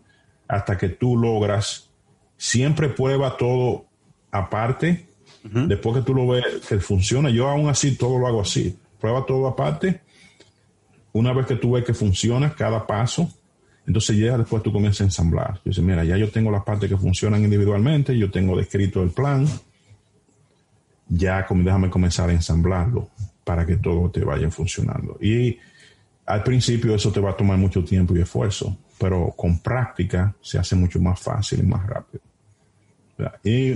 hasta 0.48 0.78
que 0.78 0.90
tú 0.90 1.18
logras. 1.18 1.90
Siempre 2.38 2.90
prueba 2.90 3.38
todo 3.38 3.86
aparte. 4.32 5.08
Después 5.44 5.98
que 5.98 6.04
tú 6.04 6.14
lo 6.14 6.28
ves 6.28 6.46
que 6.68 6.80
funciona, 6.80 7.30
yo 7.30 7.50
aún 7.50 7.68
así 7.68 7.98
todo 7.98 8.18
lo 8.18 8.28
hago 8.28 8.42
así. 8.42 8.78
Prueba 9.00 9.26
todo 9.26 9.48
aparte. 9.48 10.02
Una 11.12 11.34
vez 11.34 11.46
que 11.46 11.56
tú 11.56 11.72
ves 11.74 11.84
que 11.84 11.94
funciona 11.94 12.56
cada 12.56 12.88
paso, 12.88 13.30
entonces 13.86 14.18
ya 14.18 14.38
después 14.38 14.64
tú 14.64 14.72
comienzas 14.72 15.02
a 15.02 15.04
ensamblar. 15.06 15.60
Dices, 15.66 15.84
mira, 15.84 16.04
ya 16.04 16.18
yo 16.18 16.32
tengo 16.32 16.50
las 16.50 16.64
partes 16.64 16.90
que 16.90 16.98
funcionan 16.98 17.44
individualmente, 17.44 18.18
yo 18.18 18.32
tengo 18.32 18.56
descrito 18.56 19.04
el 19.04 19.10
plan, 19.10 19.46
ya 21.10 21.46
déjame 21.50 21.90
comenzar 21.90 22.30
a 22.30 22.34
ensamblarlo 22.34 23.10
para 23.44 23.66
que 23.66 23.78
todo 23.78 24.10
te 24.10 24.24
vaya 24.24 24.50
funcionando. 24.50 25.18
Y 25.22 25.58
al 26.26 26.44
principio 26.44 26.96
eso 26.96 27.12
te 27.12 27.20
va 27.20 27.32
a 27.32 27.38
tomar 27.38 27.58
mucho 27.58 27.84
tiempo 27.84 28.16
y 28.16 28.22
esfuerzo, 28.22 28.78
pero 29.04 29.34
con 29.36 29.60
práctica 29.60 30.34
se 30.40 30.58
hace 30.58 30.78
mucho 30.78 30.98
más 30.98 31.20
fácil 31.20 31.60
y 31.60 31.64
más 31.64 31.86
rápido. 31.86 32.24
Y 33.44 33.72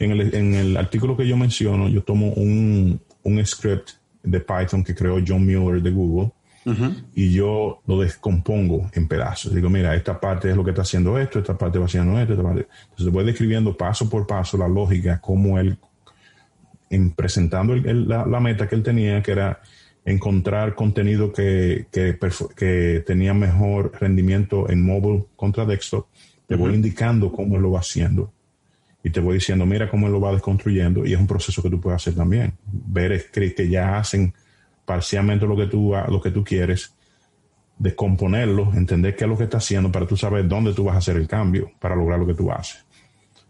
en 0.00 0.10
el, 0.10 0.34
en 0.34 0.54
el 0.54 0.76
artículo 0.76 1.16
que 1.16 1.24
yo 1.24 1.36
menciono, 1.36 1.88
yo 1.88 2.02
tomo 2.02 2.30
un, 2.32 3.00
un 3.22 3.46
script 3.46 3.90
de 4.24 4.40
Python 4.40 4.82
que 4.82 4.92
creó 4.92 5.22
John 5.24 5.46
Mueller 5.46 5.80
de 5.80 5.90
Google 5.92 6.32
y 7.14 7.32
yo 7.32 7.80
lo 7.86 8.00
descompongo 8.00 8.90
en 8.92 9.06
pedazos. 9.06 9.54
Digo, 9.54 9.70
mira, 9.70 9.94
esta 9.94 10.18
parte 10.18 10.50
es 10.50 10.56
lo 10.56 10.64
que 10.64 10.70
está 10.70 10.82
haciendo 10.82 11.16
esto, 11.16 11.38
esta 11.38 11.56
parte 11.56 11.78
va 11.78 11.84
haciendo 11.84 12.18
esto, 12.18 12.32
esta 12.32 12.42
parte. 12.42 12.66
Entonces 12.90 13.12
voy 13.12 13.24
describiendo 13.24 13.76
paso 13.76 14.10
por 14.10 14.26
paso 14.26 14.58
la 14.58 14.66
lógica, 14.66 15.20
cómo 15.20 15.60
él 15.60 15.78
en 16.90 17.12
presentando 17.12 17.76
la, 17.76 18.40
meta 18.40 18.68
que 18.68 18.74
él 18.74 18.82
tenía, 18.82 19.22
que 19.22 19.30
era 19.30 19.60
encontrar 20.04 20.74
contenido 20.74 21.32
que, 21.32 21.86
que, 21.90 23.04
tenía 23.06 23.34
mejor 23.34 23.92
rendimiento 24.00 24.68
en 24.68 24.84
móvil 24.84 25.24
contra 25.36 25.64
desktop, 25.64 26.06
te 26.46 26.56
voy 26.56 26.74
indicando 26.74 27.30
cómo 27.32 27.58
lo 27.58 27.72
va 27.72 27.80
haciendo. 27.80 28.32
Y 29.04 29.10
te 29.10 29.20
voy 29.20 29.34
diciendo, 29.34 29.66
mira 29.66 29.90
cómo 29.90 30.06
él 30.06 30.12
lo 30.12 30.20
va 30.20 30.32
desconstruyendo. 30.32 31.04
Y 31.04 31.12
es 31.12 31.18
un 31.18 31.26
proceso 31.26 31.62
que 31.62 31.70
tú 31.70 31.80
puedes 31.80 31.96
hacer 31.96 32.14
también. 32.14 32.54
Ver 32.64 33.30
que 33.30 33.68
ya 33.68 33.98
hacen 33.98 34.32
parcialmente 34.84 35.46
lo 35.46 35.56
que 35.56 35.66
tú, 35.66 35.92
lo 36.08 36.20
que 36.20 36.30
tú 36.30 36.44
quieres, 36.44 36.94
descomponerlo, 37.78 38.72
entender 38.74 39.16
qué 39.16 39.24
es 39.24 39.30
lo 39.30 39.36
que 39.36 39.44
está 39.44 39.58
haciendo 39.58 39.90
para 39.90 40.06
tú 40.06 40.16
saber 40.16 40.46
dónde 40.46 40.72
tú 40.72 40.84
vas 40.84 40.94
a 40.94 40.98
hacer 40.98 41.16
el 41.16 41.26
cambio 41.26 41.72
para 41.80 41.96
lograr 41.96 42.18
lo 42.18 42.26
que 42.26 42.34
tú 42.34 42.52
haces. 42.52 42.84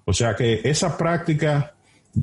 O 0.04 0.12
sea 0.12 0.34
que 0.34 0.60
esa 0.64 0.96
práctica 0.96 1.74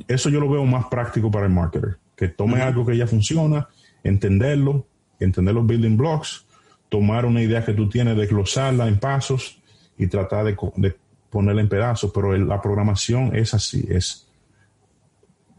eso 0.08 0.30
yo 0.30 0.40
lo 0.40 0.48
veo 0.48 0.64
más 0.64 0.86
práctico 0.86 1.30
para 1.30 1.46
el 1.46 1.52
marketer, 1.52 1.98
que 2.16 2.28
tome 2.28 2.60
algo 2.60 2.86
que 2.86 2.96
ya 2.96 3.06
funciona, 3.06 3.68
entenderlo, 4.04 4.86
entender 5.18 5.54
los 5.54 5.66
building 5.66 5.96
blocks, 5.96 6.46
tomar 6.88 7.24
una 7.24 7.42
idea 7.42 7.64
que 7.64 7.72
tú 7.72 7.88
tienes, 7.88 8.16
desglosarla 8.16 8.88
en 8.88 8.98
pasos 8.98 9.60
y 9.96 10.06
tratar 10.06 10.44
de, 10.44 10.96
ponerla 11.30 11.60
en 11.60 11.68
pedazos, 11.68 12.10
pero 12.12 12.36
la 12.36 12.60
programación 12.60 13.34
es 13.34 13.54
así, 13.54 13.86
es 13.88 14.26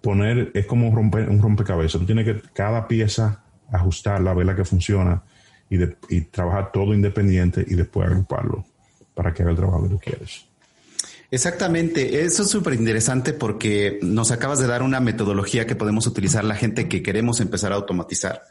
poner, 0.02 0.52
es 0.54 0.66
como 0.66 0.94
romper, 0.94 1.30
un 1.30 1.42
rompecabezas, 1.42 2.00
tú 2.02 2.06
tienes 2.06 2.26
que 2.26 2.42
cada 2.54 2.88
pieza 2.88 3.44
ajustarla, 3.72 4.34
ver 4.34 4.46
la 4.46 4.56
que 4.56 4.66
funciona 4.66 5.24
y, 5.70 5.78
y 6.10 6.22
trabajar 6.22 6.72
todo 6.72 6.94
independiente 6.94 7.64
y 7.66 7.76
después 7.76 8.08
agruparlo 8.08 8.66
para 9.14 9.34
que 9.34 9.44
haga 9.44 9.52
el 9.52 9.58
trabajo 9.58 9.84
que 9.84 9.90
tú 9.90 10.00
quieres. 10.00 10.51
Exactamente, 11.34 12.26
eso 12.26 12.44
es 12.44 12.50
súper 12.50 12.74
interesante 12.74 13.32
porque 13.32 14.00
nos 14.02 14.32
acabas 14.32 14.60
de 14.60 14.68
dar 14.68 14.84
una 14.84 15.00
metodología 15.00 15.66
que 15.66 15.78
podemos 15.78 16.06
utilizar 16.06 16.44
la 16.44 16.56
gente 16.56 16.90
que 16.90 17.02
queremos 17.02 17.40
empezar 17.40 17.72
a 17.72 17.76
automatizar. 17.76 18.42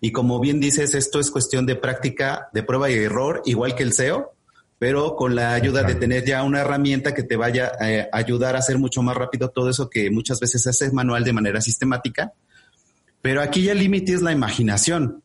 Y 0.00 0.12
como 0.12 0.38
bien 0.38 0.60
dices, 0.60 0.94
esto 0.94 1.18
es 1.18 1.32
cuestión 1.32 1.66
de 1.66 1.74
práctica, 1.74 2.48
de 2.52 2.62
prueba 2.62 2.88
y 2.88 2.94
error, 2.94 3.42
igual 3.44 3.74
que 3.74 3.82
el 3.82 3.92
SEO, 3.92 4.34
pero 4.78 5.16
con 5.16 5.34
la 5.34 5.54
ayuda 5.54 5.82
de 5.82 5.96
tener 5.96 6.24
ya 6.24 6.44
una 6.44 6.60
herramienta 6.60 7.12
que 7.12 7.24
te 7.24 7.34
vaya 7.34 7.72
eh, 7.80 8.08
a 8.12 8.16
ayudar 8.18 8.54
a 8.54 8.60
hacer 8.60 8.78
mucho 8.78 9.02
más 9.02 9.16
rápido 9.16 9.50
todo 9.50 9.68
eso 9.68 9.90
que 9.90 10.08
muchas 10.12 10.38
veces 10.38 10.64
haces 10.68 10.92
manual 10.92 11.24
de 11.24 11.32
manera 11.32 11.60
sistemática. 11.60 12.32
Pero 13.20 13.42
aquí 13.42 13.64
ya 13.64 13.72
el 13.72 13.78
límite 13.78 14.12
es 14.12 14.22
la 14.22 14.30
imaginación, 14.30 15.24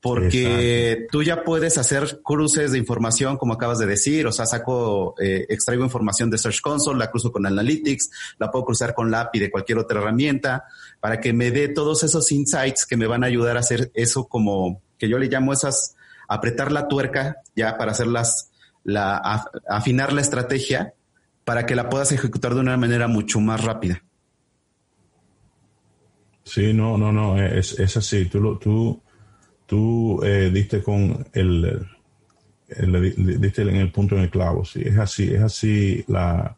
porque 0.00 1.06
tú 1.10 1.22
ya 1.22 1.42
puedes 1.42 1.76
hacer 1.76 2.20
cruces 2.22 2.70
de 2.72 2.78
información, 2.78 3.36
como 3.36 3.54
acabas 3.54 3.78
de 3.78 3.86
decir, 3.86 4.26
o 4.26 4.32
sea, 4.32 4.46
saco, 4.46 5.14
eh, 5.20 5.46
extraigo 5.48 5.82
información 5.82 6.30
de 6.30 6.38
Search 6.38 6.60
Console, 6.60 6.98
la 6.98 7.10
cruzo 7.10 7.32
con 7.32 7.46
Analytics, 7.46 8.10
la 8.38 8.50
puedo 8.50 8.64
cruzar 8.64 8.94
con 8.94 9.10
la 9.10 9.22
API 9.22 9.40
de 9.40 9.50
cualquier 9.50 9.78
otra 9.78 10.00
herramienta, 10.00 10.64
para 11.00 11.20
que 11.20 11.32
me 11.32 11.50
dé 11.50 11.68
todos 11.68 12.04
esos 12.04 12.30
insights 12.30 12.86
que 12.86 12.96
me 12.96 13.06
van 13.06 13.24
a 13.24 13.26
ayudar 13.26 13.56
a 13.56 13.60
hacer 13.60 13.90
eso 13.94 14.28
como, 14.28 14.82
que 14.98 15.08
yo 15.08 15.18
le 15.18 15.26
llamo 15.26 15.52
esas, 15.52 15.96
apretar 16.28 16.70
la 16.70 16.86
tuerca 16.86 17.38
ya 17.56 17.76
para 17.76 17.92
hacerlas, 17.92 18.50
la, 18.84 19.16
afinar 19.68 20.12
la 20.12 20.20
estrategia 20.20 20.94
para 21.44 21.66
que 21.66 21.74
la 21.74 21.88
puedas 21.88 22.12
ejecutar 22.12 22.54
de 22.54 22.60
una 22.60 22.76
manera 22.76 23.08
mucho 23.08 23.40
más 23.40 23.64
rápida. 23.64 24.04
Sí, 26.44 26.72
no, 26.72 26.96
no, 26.96 27.12
no, 27.12 27.42
es, 27.42 27.78
es 27.78 27.96
así. 27.96 28.26
Tú, 28.26 28.58
tú, 28.58 29.02
tú 29.68 30.20
eh, 30.24 30.50
diste 30.52 30.82
con 30.82 31.26
el, 31.34 31.86
diste 33.38 33.62
en 33.62 33.76
el 33.76 33.92
punto 33.92 34.16
en 34.16 34.22
el 34.22 34.30
clavo. 34.30 34.64
Sí, 34.64 34.80
es 34.82 34.96
así, 34.98 35.32
es 35.34 35.42
así 35.42 36.04
la, 36.08 36.56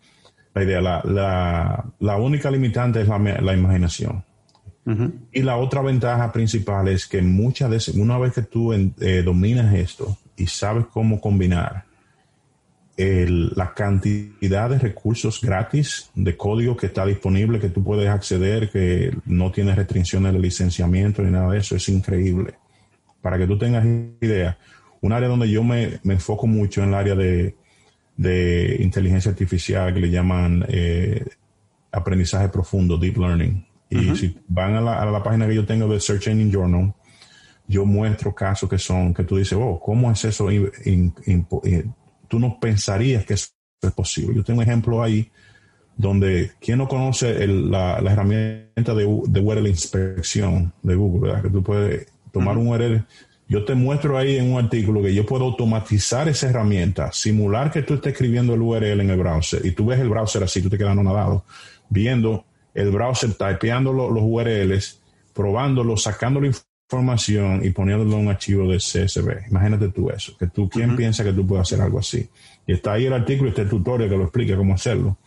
la 0.55 0.62
idea. 0.62 0.81
La, 0.81 1.03
la, 1.05 1.85
la, 1.99 2.16
única 2.16 2.51
limitante 2.51 3.03
es 3.03 3.09
la, 3.09 3.18
la 3.18 3.53
imaginación. 3.53 4.25
Y 5.33 5.42
la 5.42 5.57
otra 5.57 5.83
ventaja 5.83 6.33
principal 6.33 6.88
es 6.88 7.07
que 7.07 7.23
muchas 7.23 7.70
veces, 7.70 7.94
una 7.94 8.18
vez 8.18 8.33
que 8.33 8.42
tú 8.42 8.73
eh, 8.73 9.23
dominas 9.23 9.73
esto 9.75 10.18
y 10.37 10.46
sabes 10.46 10.87
cómo 10.87 11.20
combinar 11.20 11.85
la 12.96 13.73
cantidad 13.73 14.68
de 14.68 14.79
recursos 14.79 15.40
gratis 15.40 16.11
de 16.14 16.37
código 16.37 16.77
que 16.77 16.87
está 16.87 17.07
disponible, 17.07 17.59
que 17.59 17.70
tú 17.70 17.83
puedes 17.83 18.09
acceder, 18.09 18.70
que 18.70 19.16
no 19.25 19.51
tiene 19.51 19.75
restricciones 19.75 20.33
de 20.33 20.38
licenciamiento 20.38 21.23
ni 21.23 21.31
nada 21.31 21.53
de 21.53 21.59
eso, 21.59 21.77
es 21.77 21.88
increíble. 21.88 22.55
Para 23.23 23.39
que 23.39 23.47
tú 23.47 23.59
tengas 23.59 23.85
idea, 24.21 24.59
un 25.01 25.13
área 25.13 25.29
donde 25.29 25.51
yo 25.51 25.63
me, 25.63 26.01
enfoco 26.05 26.47
mucho 26.47 26.83
en 26.83 26.91
el 26.91 26.95
área 26.95 27.15
de, 27.15 27.57
inteligencia 28.81 29.31
artificial 29.31 29.95
que 29.95 30.01
le 30.01 30.11
llaman 30.11 30.65
eh, 30.69 31.25
aprendizaje 31.91 32.49
profundo, 32.49 32.97
deep 32.97 33.17
learning. 33.17 33.67
Y 33.89 34.15
si 34.15 34.37
van 34.47 34.77
a 34.77 34.81
la, 34.81 35.23
página 35.23 35.49
que 35.49 35.55
yo 35.55 35.67
tengo 35.67 35.89
de 35.89 35.99
Search 35.99 36.29
Engine 36.29 36.51
Journal, 36.51 36.95
yo 37.67 37.85
muestro 37.85 38.35
casos 38.35 38.69
que 38.69 38.79
son, 38.79 39.13
que 39.15 39.25
tú 39.25 39.37
dices, 39.37 39.59
oh, 39.61 39.81
¿cómo 39.81 40.11
es 40.11 40.25
eso? 40.25 40.49
tú 42.29 42.39
no 42.39 42.61
pensarías 42.61 43.25
que 43.25 43.35
eso 43.35 43.49
es 43.83 43.93
posible. 43.93 44.37
Yo 44.37 44.45
tengo 44.45 44.61
un 44.61 44.67
ejemplo 44.67 45.03
ahí 45.03 45.31
donde, 45.97 46.53
¿quién 46.61 46.79
no 46.79 46.89
conoce 46.89 47.47
la, 47.47 47.99
herramienta 47.99 48.95
de, 48.95 49.05
de 49.29 49.69
inspección 49.69 50.73
de 50.83 50.95
Google? 50.95 51.29
¿verdad? 51.29 51.43
Que 51.43 51.51
tú 51.51 51.63
puedes 51.63 52.07
tomar 52.33 52.59
un 52.59 52.69
URL. 52.69 53.05
Yo 53.49 53.64
te 53.64 53.75
muestro 53.75 54.16
ahí 54.16 54.37
en 54.37 54.53
un 54.53 54.62
artículo 54.62 55.03
que 55.03 55.12
yo 55.12 55.27
puedo 55.27 55.45
automatizar 55.45 56.29
esa 56.29 56.49
herramienta, 56.49 57.11
simular 57.12 57.73
que 57.73 57.83
tú 57.83 57.95
estés 57.95 58.12
escribiendo 58.12 58.55
el 58.55 58.62
URL 58.62 59.01
en 59.01 59.11
el 59.11 59.19
browser 59.19 59.64
y 59.66 59.73
tú 59.73 59.87
ves 59.87 59.99
el 59.99 60.09
browser 60.09 60.45
así, 60.45 60.62
tú 60.62 60.71
te 60.71 60.79
quedas 60.79 60.95
nadado, 60.95 61.45
viendo 61.88 62.45
el 62.75 62.90
browser, 62.90 63.35
typeando 63.35 63.93
los, 63.93 64.23
URLs, 64.23 65.01
probándolo, 65.35 65.97
sacando 65.97 66.40
la 66.40 66.47
información 66.47 67.64
y 67.64 67.71
poniéndolo 67.71 68.12
en 68.12 68.27
un 68.27 68.29
archivo 68.29 68.71
de 68.71 68.77
CSV. 68.77 69.49
Imagínate 69.51 69.88
tú 69.88 70.11
eso, 70.11 70.37
que 70.38 70.47
tú, 70.47 70.69
¿quién 70.69 70.95
piensa 70.95 71.25
que 71.25 71.33
tú 71.33 71.47
puedes 71.47 71.62
hacer 71.62 71.81
algo 71.81 71.99
así? 71.99 72.29
Y 72.66 72.73
está 72.73 72.93
ahí 72.93 73.07
el 73.07 73.12
artículo 73.12 73.49
y 73.49 73.51
este 73.51 73.64
tutorial 73.64 74.09
que 74.09 74.16
lo 74.16 74.25
explica 74.25 74.57
cómo 74.57 74.75
hacerlo. 74.75 75.19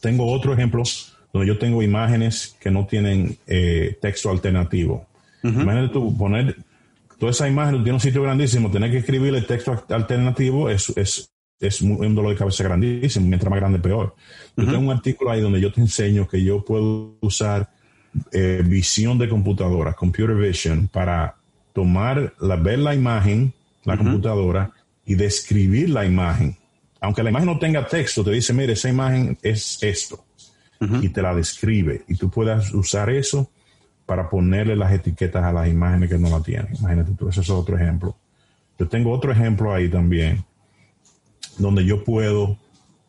Tengo 0.00 0.30
otro 0.30 0.52
ejemplo 0.52 0.84
donde 1.32 1.48
yo 1.48 1.58
tengo 1.58 1.82
imágenes 1.82 2.56
que 2.60 2.70
no 2.70 2.86
tienen 2.86 3.36
eh, 3.46 3.98
texto 4.00 4.30
alternativo. 4.30 5.06
Imagínate 5.42 5.92
tú 5.92 6.16
poner 6.16 6.56
toda 7.18 7.32
esa 7.32 7.48
imagen, 7.48 7.82
tiene 7.82 7.94
un 7.94 8.00
sitio 8.00 8.22
grandísimo, 8.22 8.70
tener 8.70 8.90
que 8.90 8.98
escribir 8.98 9.34
el 9.34 9.46
texto 9.46 9.84
alternativo 9.88 10.70
es, 10.70 10.90
es, 10.96 11.30
es 11.60 11.80
un 11.82 12.14
dolor 12.14 12.32
de 12.32 12.38
cabeza 12.38 12.64
grandísimo, 12.64 13.26
mientras 13.26 13.50
más 13.50 13.58
grande 13.60 13.78
peor. 13.78 14.14
Yo 14.56 14.64
tengo 14.64 14.78
un 14.78 14.90
artículo 14.90 15.30
ahí 15.30 15.40
donde 15.40 15.60
yo 15.60 15.72
te 15.72 15.80
enseño 15.80 16.28
que 16.28 16.42
yo 16.42 16.64
puedo 16.64 17.16
usar 17.20 17.70
eh, 18.32 18.62
visión 18.64 19.18
de 19.18 19.28
computadora, 19.28 19.92
computer 19.94 20.36
vision, 20.36 20.88
para 20.88 21.36
tomar, 21.72 22.34
la, 22.40 22.56
ver 22.56 22.78
la 22.78 22.94
imagen, 22.94 23.52
la 23.84 23.96
computadora, 23.96 24.70
y 25.04 25.14
describir 25.14 25.90
la 25.90 26.04
imagen. 26.04 26.56
Aunque 27.00 27.22
la 27.22 27.30
imagen 27.30 27.46
no 27.46 27.58
tenga 27.58 27.86
texto, 27.86 28.24
te 28.24 28.30
dice, 28.32 28.52
mire, 28.52 28.72
esa 28.74 28.88
imagen 28.88 29.38
es 29.42 29.78
esto. 29.82 30.24
Y 30.80 31.08
te 31.08 31.22
la 31.22 31.34
describe. 31.34 32.04
Y 32.06 32.14
tú 32.14 32.30
puedas 32.30 32.72
usar 32.72 33.10
eso 33.10 33.50
para 34.08 34.30
ponerle 34.30 34.74
las 34.74 34.90
etiquetas 34.90 35.44
a 35.44 35.52
las 35.52 35.68
imágenes 35.68 36.08
que 36.08 36.16
no 36.16 36.30
la 36.30 36.40
tienen. 36.42 36.74
Imagínate 36.80 37.12
tú, 37.12 37.28
ese 37.28 37.42
es 37.42 37.50
otro 37.50 37.76
ejemplo. 37.76 38.16
Yo 38.78 38.88
tengo 38.88 39.12
otro 39.12 39.30
ejemplo 39.30 39.74
ahí 39.74 39.90
también 39.90 40.42
donde 41.58 41.84
yo 41.84 42.02
puedo 42.02 42.56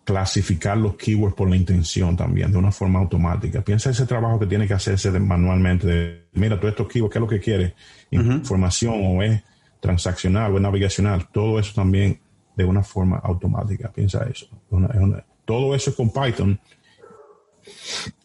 clasificar 0.04 0.76
los 0.76 0.96
keywords 0.96 1.38
por 1.38 1.50
la 1.50 1.56
intención 1.56 2.18
también, 2.18 2.52
de 2.52 2.58
una 2.58 2.74
forma 2.74 3.00
automática. 3.00 3.62
Piensa 3.62 3.92
ese 3.92 4.06
trabajo 4.06 4.42
que 4.42 4.46
tiene 4.46 4.68
que 4.68 4.74
hacerse 4.74 5.10
manualmente. 5.12 5.88
De, 5.88 6.24
mira, 6.34 6.60
todos 6.60 6.72
estos 6.72 6.90
keywords, 6.90 7.14
¿qué 7.14 7.20
es 7.20 7.22
lo 7.22 7.28
que 7.30 7.40
quiere? 7.40 7.76
Información 8.12 8.96
o 9.02 9.24
es 9.24 9.42
transaccional 9.80 10.52
o 10.52 10.58
es 10.58 10.62
navigacional. 10.62 11.30
Todo 11.32 11.60
eso 11.60 11.72
también 11.74 12.20
de 12.58 12.66
una 12.66 12.84
forma 12.84 13.20
automática. 13.20 13.90
Piensa 13.90 14.28
eso. 14.30 14.50
todo 15.46 15.74
eso 15.74 15.92
es 15.92 15.96
con 15.96 16.12
Python. 16.12 16.60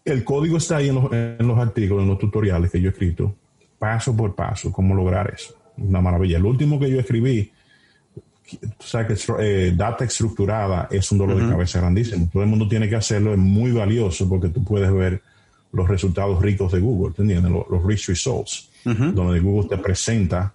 El 0.04 0.24
código 0.24 0.58
está 0.58 0.76
ahí 0.76 0.88
en 0.88 0.96
los, 0.96 1.12
en 1.12 1.46
los 1.46 1.58
artículos, 1.58 2.02
en 2.02 2.10
los 2.10 2.18
tutoriales 2.18 2.70
que 2.70 2.80
yo 2.80 2.88
he 2.88 2.92
escrito, 2.92 3.34
paso 3.78 4.14
por 4.16 4.34
paso, 4.34 4.70
cómo 4.70 4.94
lograr 4.94 5.32
eso. 5.34 5.54
Una 5.76 6.00
maravilla. 6.00 6.36
El 6.36 6.44
último 6.44 6.78
que 6.78 6.90
yo 6.90 7.00
escribí 7.00 7.50
tú 8.60 8.86
sabes 8.86 9.26
que 9.26 9.32
eh, 9.40 9.72
data 9.74 10.04
estructurada 10.04 10.88
es 10.90 11.10
un 11.12 11.18
dolor 11.18 11.42
de 11.42 11.48
cabeza 11.48 11.80
grandísimo. 11.80 12.28
Todo 12.32 12.42
el 12.42 12.48
mundo 12.48 12.68
tiene 12.68 12.88
que 12.88 12.96
hacerlo, 12.96 13.32
es 13.32 13.38
muy 13.38 13.72
valioso 13.72 14.28
porque 14.28 14.48
tú 14.48 14.62
puedes 14.62 14.92
ver 14.92 15.22
los 15.72 15.88
resultados 15.88 16.40
ricos 16.40 16.72
de 16.72 16.80
Google, 16.80 17.14
¿entiendes? 17.18 17.50
Los, 17.50 17.84
rich 17.84 18.08
results, 18.08 18.70
donde 18.84 19.40
Google 19.40 19.68
te 19.68 19.78
presenta, 19.78 20.52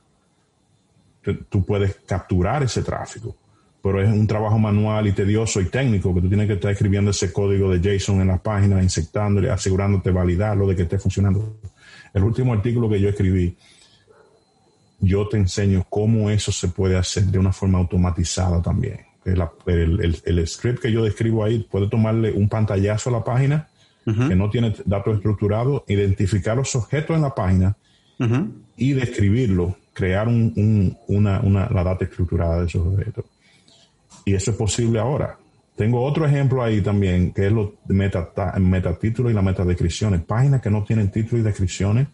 tú 1.49 1.65
puedes 1.65 1.95
capturar 2.05 2.63
ese 2.63 2.83
tráfico. 2.83 3.35
Pero 3.81 4.01
es 4.01 4.09
un 4.09 4.27
trabajo 4.27 4.59
manual 4.59 5.07
y 5.07 5.13
tedioso 5.13 5.61
y 5.61 5.65
técnico 5.65 6.13
que 6.13 6.21
tú 6.21 6.27
tienes 6.27 6.47
que 6.47 6.53
estar 6.53 6.71
escribiendo 6.71 7.11
ese 7.11 7.31
código 7.31 7.71
de 7.71 7.79
JSON 7.79 8.21
en 8.21 8.27
la 8.27 8.37
página, 8.37 8.83
insectándole, 8.83 9.49
asegurándote 9.49 10.11
validarlo 10.11 10.67
de 10.67 10.75
que 10.75 10.81
esté 10.83 10.99
funcionando. 10.99 11.57
El 12.13 12.23
último 12.23 12.53
artículo 12.53 12.89
que 12.89 12.99
yo 12.99 13.09
escribí, 13.09 13.55
yo 14.99 15.27
te 15.27 15.37
enseño 15.37 15.85
cómo 15.89 16.29
eso 16.29 16.51
se 16.51 16.67
puede 16.67 16.97
hacer 16.97 17.25
de 17.25 17.39
una 17.39 17.53
forma 17.53 17.77
automatizada 17.77 18.61
también. 18.61 18.99
El, 19.25 20.47
script 20.47 20.81
que 20.81 20.91
yo 20.91 21.03
describo 21.03 21.43
ahí 21.43 21.59
puede 21.59 21.87
tomarle 21.87 22.31
un 22.31 22.49
pantallazo 22.49 23.09
a 23.09 23.13
la 23.13 23.23
página 23.23 23.67
que 24.05 24.35
no 24.35 24.49
tiene 24.49 24.73
datos 24.85 25.17
estructurados, 25.17 25.83
identificar 25.87 26.57
los 26.57 26.75
objetos 26.75 27.15
en 27.15 27.21
la 27.21 27.35
página 27.35 27.75
y 28.75 28.93
describirlo, 28.93 29.77
crear 29.93 30.27
una, 30.27 31.69
la 31.69 31.83
data 31.83 32.05
estructurada 32.05 32.61
de 32.61 32.65
esos 32.65 32.87
objetos. 32.87 33.25
Y 34.29 34.35
eso 34.35 34.51
es 34.51 34.57
posible 34.57 34.99
ahora. 34.99 35.39
Tengo 35.75 36.03
otro 36.03 36.23
ejemplo 36.23 36.61
ahí 36.61 36.81
también, 36.81 37.31
que 37.31 37.47
es 37.47 37.51
los 37.51 37.69
meta, 37.87 38.29
metatítulos 38.59 39.31
y 39.31 39.33
las 39.33 39.43
metadescripciones. 39.43 40.21
Páginas 40.21 40.61
que 40.61 40.69
no 40.69 40.83
tienen 40.83 41.09
títulos 41.09 41.41
y 41.41 41.47
descripciones 41.47 42.09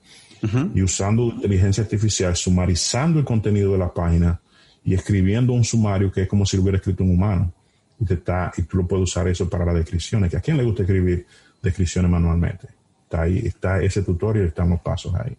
y 0.73 0.81
usando 0.81 1.23
inteligencia 1.23 1.83
artificial, 1.83 2.33
sumarizando 2.33 3.19
el 3.19 3.25
contenido 3.25 3.73
de 3.73 3.79
la 3.79 3.93
página 3.93 4.39
y 4.85 4.93
escribiendo 4.93 5.51
un 5.51 5.65
sumario 5.65 6.09
que 6.09 6.21
es 6.21 6.27
como 6.29 6.45
si 6.45 6.55
lo 6.55 6.63
hubiera 6.63 6.77
escrito 6.77 7.03
un 7.03 7.09
humano. 7.09 7.51
Y, 7.99 8.13
está, 8.13 8.53
y 8.55 8.61
tú 8.61 8.77
lo 8.77 8.87
puedes 8.87 9.09
usar 9.09 9.27
eso 9.27 9.49
para 9.49 9.65
las 9.65 9.75
descripciones. 9.75 10.33
¿A 10.35 10.39
quién 10.39 10.55
le 10.55 10.63
gusta 10.63 10.83
escribir 10.83 11.25
descripciones 11.61 12.09
manualmente? 12.09 12.69
Está 13.03 13.23
ahí, 13.23 13.39
está 13.39 13.83
ese 13.83 14.03
tutorial, 14.03 14.45
están 14.45 14.69
los 14.69 14.79
pasos 14.79 15.13
ahí. 15.15 15.35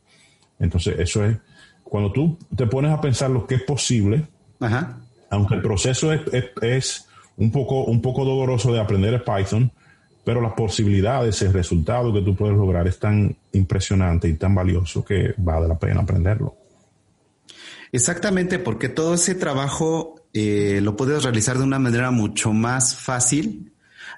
Entonces, 0.58 0.98
eso 0.98 1.24
es, 1.24 1.38
cuando 1.82 2.12
tú 2.12 2.36
te 2.54 2.66
pones 2.66 2.90
a 2.90 3.00
pensar 3.00 3.30
lo 3.30 3.46
que 3.46 3.54
es 3.54 3.62
posible, 3.62 4.26
aunque 5.30 5.54
el 5.54 5.62
proceso 5.62 6.12
es, 6.12 6.22
es, 6.62 7.08
un, 7.36 7.50
poco, 7.50 7.84
un 7.84 8.00
poco 8.00 8.24
doloroso 8.24 8.72
de 8.72 8.80
aprender 8.80 9.24
Python, 9.24 9.70
pero 10.24 10.40
las 10.40 10.54
posibilidades, 10.54 11.40
el 11.42 11.52
resultado 11.52 12.12
que 12.12 12.20
tú 12.20 12.34
puedes 12.34 12.56
lograr 12.56 12.86
es 12.88 12.98
tan 12.98 13.36
impresionante 13.52 14.28
y 14.28 14.34
tan 14.34 14.54
valioso 14.54 15.04
que 15.04 15.34
vale 15.36 15.68
la 15.68 15.78
pena 15.78 16.00
aprenderlo. 16.00 16.56
Exactamente, 17.92 18.58
porque 18.58 18.88
todo 18.88 19.14
ese 19.14 19.34
trabajo 19.34 20.16
eh, 20.32 20.80
lo 20.82 20.96
puedes 20.96 21.22
realizar 21.22 21.58
de 21.58 21.64
una 21.64 21.78
manera 21.78 22.10
mucho 22.10 22.52
más 22.52 22.96
fácil. 22.96 23.72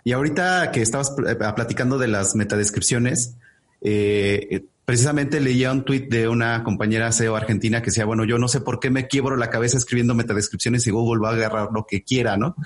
Y 0.05 0.12
ahorita 0.12 0.71
que 0.73 0.81
estabas 0.81 1.14
eh, 1.27 1.37
platicando 1.55 1.99
de 1.99 2.09
las 2.09 2.35
metadescripciones, 2.35 3.37
eh, 3.81 4.64
precisamente 4.88 5.38
leía 5.42 5.70
un 5.70 5.85
tuit 5.85 6.09
de 6.09 6.29
una 6.29 6.64
compañera 6.64 7.12
SEO 7.12 7.37
argentina 7.37 7.83
que 7.83 7.90
decía, 7.90 8.07
bueno, 8.07 8.24
yo 8.24 8.38
no 8.38 8.48
sé 8.48 8.62
por 8.62 8.81
qué 8.81 8.88
me 8.88 9.07
quiebro 9.07 9.37
la 9.37 9.51
cabeza 9.51 9.77
escribiendo 9.77 10.14
metadescripciones 10.14 10.87
y 10.87 10.90
Google 10.90 11.20
va 11.22 11.29
a 11.29 11.35
agarrar 11.35 11.68
lo 11.74 11.85
que 11.87 12.05
quiera, 12.05 12.38
¿no? 12.38 12.57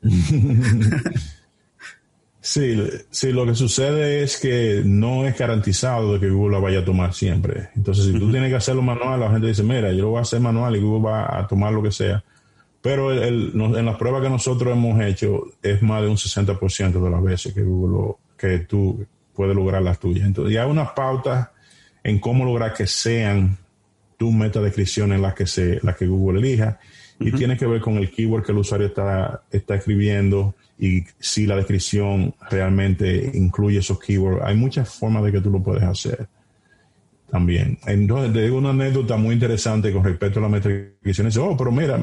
Sí, 2.40 2.78
sí, 3.10 3.32
lo 3.32 3.46
que 3.46 3.54
sucede 3.54 4.22
es 4.22 4.38
que 4.38 4.82
no 4.84 5.26
es 5.26 5.38
garantizado 5.38 6.12
de 6.12 6.20
que 6.20 6.28
Google 6.28 6.56
la 6.56 6.62
vaya 6.62 6.80
a 6.80 6.84
tomar 6.84 7.14
siempre. 7.14 7.70
Entonces, 7.74 8.04
si 8.04 8.12
tú 8.12 8.30
tienes 8.30 8.50
que 8.50 8.56
hacerlo 8.56 8.82
manual, 8.82 9.18
la 9.18 9.30
gente 9.30 9.46
dice, 9.46 9.62
mira, 9.62 9.90
yo 9.92 10.02
lo 10.02 10.10
voy 10.10 10.18
a 10.18 10.22
hacer 10.22 10.40
manual 10.40 10.76
y 10.76 10.80
Google 10.80 11.10
va 11.10 11.38
a 11.38 11.46
tomar 11.46 11.72
lo 11.72 11.82
que 11.82 11.90
sea. 11.90 12.22
Pero 12.82 13.14
en 13.14 13.86
las 13.86 13.96
pruebas 13.96 14.22
que 14.22 14.28
nosotros 14.28 14.74
hemos 14.74 15.00
hecho, 15.02 15.44
es 15.62 15.80
más 15.82 16.02
de 16.02 16.08
un 16.08 16.16
60% 16.16 17.02
de 17.02 17.10
las 17.10 17.22
veces 17.22 17.54
que 17.54 17.62
Google 17.62 18.14
que 18.36 18.58
tú 18.60 19.06
puedes 19.34 19.54
lograr 19.54 19.82
las 19.82 19.98
tuyas. 19.98 20.26
Entonces, 20.26 20.54
ya 20.54 20.64
hay 20.64 20.70
unas 20.70 20.90
pautas 20.90 21.48
en 22.02 22.18
cómo 22.18 22.44
lograr 22.44 22.72
que 22.74 22.86
sean 22.86 23.58
tu 24.16 24.30
descripción 24.62 25.12
en 25.12 25.22
las 25.22 25.34
que, 25.34 25.46
se, 25.46 25.80
las 25.82 25.96
que 25.96 26.06
Google 26.06 26.40
elija. 26.40 26.78
Y 27.20 27.30
tiene 27.30 27.56
que 27.56 27.66
ver 27.66 27.80
con 27.80 27.96
el 27.96 28.10
keyword 28.10 28.44
que 28.44 28.52
el 28.52 28.58
usuario 28.58 28.88
está, 28.88 29.44
está 29.50 29.76
escribiendo 29.76 30.54
y 30.78 31.04
si 31.20 31.46
la 31.46 31.56
descripción 31.56 32.34
realmente 32.50 33.30
incluye 33.34 33.78
esos 33.78 34.00
keywords. 34.00 34.42
Hay 34.44 34.56
muchas 34.56 34.88
formas 34.88 35.22
de 35.22 35.30
que 35.30 35.40
tú 35.40 35.50
lo 35.50 35.62
puedes 35.62 35.84
hacer 35.84 36.26
también. 37.30 37.78
Entonces, 37.86 38.32
te 38.32 38.42
digo 38.42 38.58
una 38.58 38.70
anécdota 38.70 39.16
muy 39.16 39.34
interesante 39.34 39.92
con 39.92 40.02
respecto 40.02 40.40
a 40.40 40.42
la 40.42 40.48
metrificación. 40.48 41.28
Dice, 41.28 41.38
oh, 41.38 41.56
pero 41.56 41.70
mira, 41.70 42.00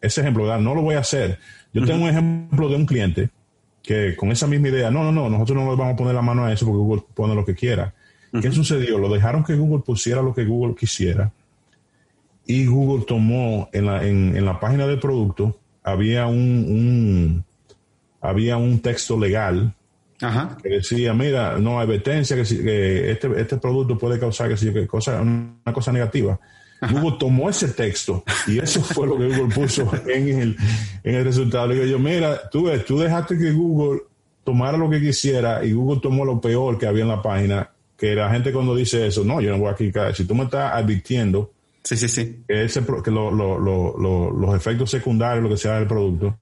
ese 0.00 0.20
ejemplo, 0.20 0.42
¿verdad? 0.42 0.60
no 0.60 0.74
lo 0.74 0.82
voy 0.82 0.96
a 0.96 1.00
hacer. 1.00 1.38
Yo 1.72 1.84
tengo 1.84 2.04
un 2.04 2.10
ejemplo 2.10 2.68
de 2.68 2.76
un 2.76 2.84
cliente 2.84 3.30
que 3.82 4.14
con 4.16 4.30
esa 4.30 4.46
misma 4.46 4.68
idea, 4.68 4.90
no, 4.90 5.02
no, 5.02 5.12
no, 5.12 5.28
nosotros 5.28 5.56
no 5.56 5.70
le 5.70 5.76
vamos 5.76 5.94
a 5.94 5.96
poner 5.96 6.14
la 6.14 6.22
mano 6.22 6.44
a 6.44 6.52
eso 6.52 6.66
porque 6.66 6.78
Google 6.78 7.02
pone 7.14 7.34
lo 7.34 7.44
que 7.44 7.54
quiera. 7.54 7.94
¿Qué 8.40 8.50
sucedió? 8.50 8.96
Lo 8.96 9.12
dejaron 9.12 9.44
que 9.44 9.54
Google 9.54 9.82
pusiera 9.84 10.22
lo 10.22 10.34
que 10.34 10.44
Google 10.46 10.74
quisiera 10.74 11.30
y 12.46 12.66
Google 12.66 13.04
tomó 13.06 13.68
en 13.72 13.86
la, 13.86 14.04
en, 14.04 14.44
la 14.44 14.58
página 14.58 14.86
del 14.86 14.98
producto, 14.98 15.58
había 15.82 16.26
un 16.26 17.44
había 18.20 18.56
un 18.56 18.80
texto 18.80 19.18
legal 19.18 19.74
que 20.62 20.68
decía, 20.68 21.12
mira, 21.12 21.58
no 21.58 21.80
hay 21.80 21.86
advertencia 21.86 22.36
que, 22.36 22.44
que 22.44 23.10
este, 23.10 23.40
este, 23.40 23.56
producto 23.56 23.98
puede 23.98 24.20
causar 24.20 24.54
que, 24.54 24.86
cosa, 24.86 25.20
una 25.20 25.72
cosa 25.72 25.90
negativa. 25.90 26.38
Google 26.90 27.16
tomó 27.18 27.48
ese 27.48 27.68
texto 27.68 28.24
y 28.46 28.58
eso 28.58 28.80
fue 28.82 29.06
lo 29.06 29.16
que 29.16 29.28
Google 29.28 29.54
puso 29.54 29.90
en 30.06 30.28
el, 30.28 30.56
en 31.04 31.14
el 31.14 31.24
resultado. 31.24 31.68
Le 31.68 31.74
digo 31.74 31.86
yo, 31.86 31.98
mira, 31.98 32.48
tú 32.50 32.64
ves, 32.64 32.84
tú 32.84 32.98
dejaste 32.98 33.38
que 33.38 33.52
Google 33.52 34.02
tomara 34.44 34.76
lo 34.76 34.90
que 34.90 35.00
quisiera 35.00 35.64
y 35.64 35.72
Google 35.72 36.00
tomó 36.00 36.24
lo 36.24 36.40
peor 36.40 36.78
que 36.78 36.86
había 36.86 37.02
en 37.02 37.08
la 37.08 37.22
página, 37.22 37.70
que 37.96 38.14
la 38.14 38.30
gente 38.30 38.52
cuando 38.52 38.74
dice 38.74 39.06
eso, 39.06 39.24
no, 39.24 39.40
yo 39.40 39.50
no 39.50 39.58
voy 39.58 39.70
a 39.70 39.74
clicar. 39.74 40.14
Si 40.14 40.24
tú 40.24 40.34
me 40.34 40.44
estás 40.44 40.72
advirtiendo 40.74 41.52
sí, 41.84 41.96
sí, 41.96 42.08
sí. 42.08 42.42
que, 42.48 42.64
ese, 42.64 42.82
que 43.04 43.10
los 43.10 44.54
efectos 44.56 44.90
secundarios, 44.90 45.42
lo 45.42 45.50
que 45.50 45.56
sea 45.56 45.78
del 45.78 45.86
producto, 45.86 46.38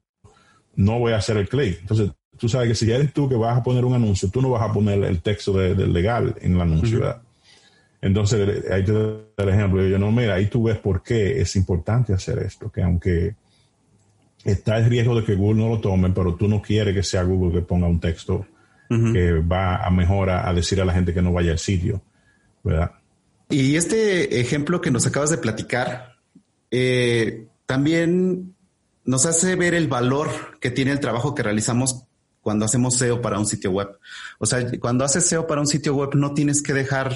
no 0.76 0.98
voy 0.98 1.12
a 1.12 1.16
hacer 1.16 1.37
el 1.37 1.48
clic. 1.48 1.79
Entonces, 1.81 2.11
tú 2.38 2.48
sabes 2.48 2.68
que 2.68 2.74
si 2.74 2.90
eres 2.90 3.12
tú 3.12 3.29
que 3.29 3.35
vas 3.35 3.59
a 3.59 3.62
poner 3.62 3.85
un 3.85 3.94
anuncio, 3.94 4.31
tú 4.31 4.40
no 4.40 4.50
vas 4.50 4.62
a 4.62 4.72
poner 4.72 5.05
el 5.05 5.20
texto 5.20 5.53
del 5.53 5.92
legal 5.92 6.35
en 6.40 6.55
el 6.55 6.61
anuncio, 6.61 7.20
Entonces, 8.03 8.65
ahí 8.71 8.85
te 8.85 8.93
doy 8.93 9.23
el 9.37 9.49
ejemplo. 9.49 9.87
Yo 9.87 9.99
no, 9.99 10.11
mira, 10.11 10.35
ahí 10.35 10.47
tú 10.47 10.65
ves 10.65 10.79
por 10.79 11.03
qué 11.03 11.41
es 11.41 11.55
importante 11.57 12.15
hacer 12.15 12.39
esto, 12.39 12.71
que 12.71 12.83
aunque 12.83 13.35
está 14.45 14.79
el 14.79 14.87
riesgo 14.87 15.15
de 15.15 15.25
que 15.25 15.35
Google 15.35 15.63
no 15.63 15.69
lo 15.69 15.81
tome, 15.81 16.11
pero 16.11 16.35
tú 16.35 16.49
no 16.49 16.63
quieres 16.63 16.95
que 16.95 17.03
sea 17.03 17.23
Google 17.23 17.53
que 17.53 17.67
ponga 17.67 17.87
un 17.87 18.01
texto 18.01 18.47
que 19.13 19.35
va 19.35 19.77
a 19.77 19.91
mejorar 19.91 20.49
a 20.49 20.53
decir 20.53 20.81
a 20.81 20.85
la 20.85 20.93
gente 20.93 21.15
que 21.15 21.23
no 21.23 21.33
vaya 21.33 21.53
al 21.53 21.61
sitio, 21.61 22.03
¿verdad? 22.65 22.91
Y 23.49 23.77
este 23.77 24.41
ejemplo 24.41 24.81
que 24.81 24.91
nos 24.91 25.07
acabas 25.07 25.31
de 25.31 25.39
platicar, 25.39 26.17
eh, 26.73 27.47
también 27.67 28.57
nos 29.05 29.27
hace 29.27 29.55
ver 29.55 29.75
el 29.75 29.87
valor 29.87 30.59
que 30.61 30.73
tiene 30.73 30.91
el 30.91 30.99
trabajo 30.99 31.37
que 31.37 31.45
realizamos 31.45 32.05
cuando 32.41 32.65
hacemos 32.65 32.97
SEO 32.97 33.23
para 33.23 33.39
un 33.39 33.47
sitio 33.47 33.71
web. 33.71 33.91
O 34.41 34.47
sea, 34.47 34.67
cuando 34.81 35.05
haces 35.05 35.25
SEO 35.25 35.47
para 35.47 35.61
un 35.61 35.69
sitio 35.69 35.95
web 35.95 36.11
no 36.15 36.35
tienes 36.35 36.61
que 36.61 36.73
dejar 36.73 37.15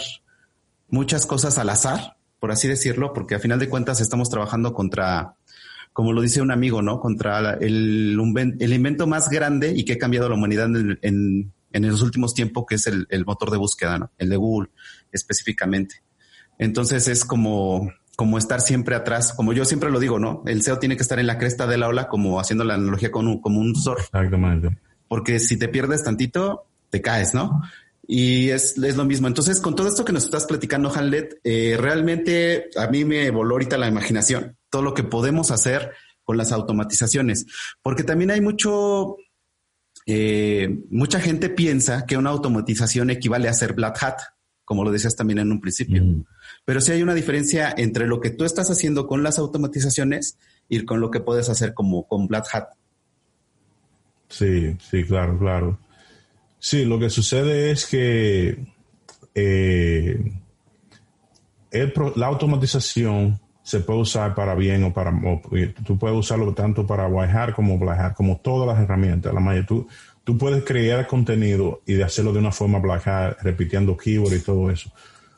muchas 0.94 1.26
cosas 1.26 1.58
al 1.58 1.68
azar, 1.68 2.16
por 2.38 2.52
así 2.52 2.68
decirlo, 2.68 3.12
porque 3.12 3.34
a 3.34 3.40
final 3.40 3.58
de 3.58 3.68
cuentas 3.68 4.00
estamos 4.00 4.30
trabajando 4.30 4.72
contra, 4.72 5.34
como 5.92 6.12
lo 6.12 6.22
dice 6.22 6.40
un 6.40 6.52
amigo, 6.52 6.80
¿no? 6.82 7.00
Contra 7.00 7.54
el, 7.54 8.16
el 8.60 8.72
invento 8.72 9.06
más 9.06 9.28
grande 9.28 9.74
y 9.76 9.84
que 9.84 9.94
ha 9.94 9.98
cambiado 9.98 10.28
la 10.28 10.36
humanidad 10.36 10.68
en, 11.02 11.52
los 11.72 12.02
últimos 12.02 12.32
tiempos, 12.32 12.64
que 12.68 12.76
es 12.76 12.86
el, 12.86 13.06
el, 13.10 13.26
motor 13.26 13.50
de 13.50 13.58
búsqueda, 13.58 13.98
¿no? 13.98 14.12
El 14.16 14.28
de 14.28 14.36
Google 14.36 14.70
específicamente. 15.10 15.96
Entonces 16.58 17.08
es 17.08 17.24
como, 17.24 17.90
como 18.16 18.38
estar 18.38 18.60
siempre 18.60 18.94
atrás, 18.94 19.32
como 19.32 19.52
yo 19.52 19.64
siempre 19.64 19.90
lo 19.90 19.98
digo, 19.98 20.20
¿no? 20.20 20.44
El 20.46 20.62
SEO 20.62 20.78
tiene 20.78 20.96
que 20.96 21.02
estar 21.02 21.18
en 21.18 21.26
la 21.26 21.38
cresta 21.38 21.66
de 21.66 21.76
la 21.76 21.88
ola, 21.88 22.08
como 22.08 22.38
haciendo 22.38 22.62
la 22.62 22.74
analogía 22.74 23.10
con 23.10 23.26
un, 23.26 23.40
como 23.40 23.60
un 23.60 23.74
surf. 23.74 24.04
Exactamente. 24.04 24.78
Porque 25.08 25.40
si 25.40 25.58
te 25.58 25.68
pierdes 25.68 26.04
tantito, 26.04 26.68
te 26.90 27.02
caes, 27.02 27.34
¿no? 27.34 27.62
Y 28.06 28.50
es, 28.50 28.76
es 28.78 28.96
lo 28.96 29.04
mismo. 29.04 29.28
Entonces, 29.28 29.60
con 29.60 29.74
todo 29.74 29.88
esto 29.88 30.04
que 30.04 30.12
nos 30.12 30.24
estás 30.24 30.46
platicando, 30.46 30.92
Hanlet, 30.94 31.40
eh, 31.42 31.76
realmente 31.78 32.68
a 32.76 32.88
mí 32.88 33.04
me 33.04 33.30
voló 33.30 33.54
ahorita 33.54 33.78
la 33.78 33.88
imaginación, 33.88 34.56
todo 34.68 34.82
lo 34.82 34.94
que 34.94 35.04
podemos 35.04 35.50
hacer 35.50 35.92
con 36.22 36.36
las 36.36 36.52
automatizaciones, 36.52 37.46
porque 37.82 38.02
también 38.02 38.30
hay 38.30 38.40
mucho, 38.40 39.16
eh, 40.06 40.80
mucha 40.90 41.20
gente 41.20 41.50
piensa 41.50 42.06
que 42.06 42.16
una 42.16 42.30
automatización 42.30 43.10
equivale 43.10 43.48
a 43.48 43.54
ser 43.54 43.74
Black 43.74 44.02
Hat, 44.02 44.18
como 44.64 44.84
lo 44.84 44.90
decías 44.90 45.16
también 45.16 45.38
en 45.38 45.52
un 45.52 45.60
principio. 45.60 46.02
Pero 46.64 46.80
sí 46.80 46.92
hay 46.92 47.02
una 47.02 47.14
diferencia 47.14 47.74
entre 47.76 48.06
lo 48.06 48.20
que 48.20 48.30
tú 48.30 48.44
estás 48.44 48.70
haciendo 48.70 49.06
con 49.06 49.22
las 49.22 49.38
automatizaciones 49.38 50.38
y 50.68 50.84
con 50.84 51.00
lo 51.00 51.10
que 51.10 51.20
puedes 51.20 51.50
hacer 51.50 51.74
como 51.74 52.08
con 52.08 52.26
Black 52.26 52.46
Hat. 52.52 52.68
Sí, 54.28 54.76
sí, 54.90 55.04
claro, 55.04 55.38
claro. 55.38 55.78
Sí, 56.64 56.86
lo 56.86 56.98
que 56.98 57.10
sucede 57.10 57.72
es 57.72 57.84
que 57.84 58.56
eh, 59.34 60.32
la 62.16 62.26
automatización 62.26 63.38
se 63.62 63.80
puede 63.80 64.00
usar 64.00 64.34
para 64.34 64.54
bien 64.54 64.82
o 64.84 64.90
para 64.90 65.12
tú 65.84 65.98
puedes 65.98 66.16
usarlo 66.16 66.54
tanto 66.54 66.86
para 66.86 67.06
bajar 67.06 67.54
como 67.54 67.78
blajar, 67.78 68.14
como 68.14 68.38
todas 68.38 68.66
las 68.66 68.82
herramientas. 68.82 69.34
La 69.34 69.40
mayoría, 69.40 69.66
tú, 69.66 69.86
tú 70.24 70.38
puedes 70.38 70.64
crear 70.64 71.06
contenido 71.06 71.82
y 71.84 71.92
de 71.92 72.04
hacerlo 72.04 72.32
de 72.32 72.38
una 72.38 72.50
forma 72.50 72.78
blajar, 72.78 73.36
repitiendo 73.42 73.94
keyword 73.94 74.32
y 74.32 74.40
todo 74.40 74.70
eso. 74.70 74.90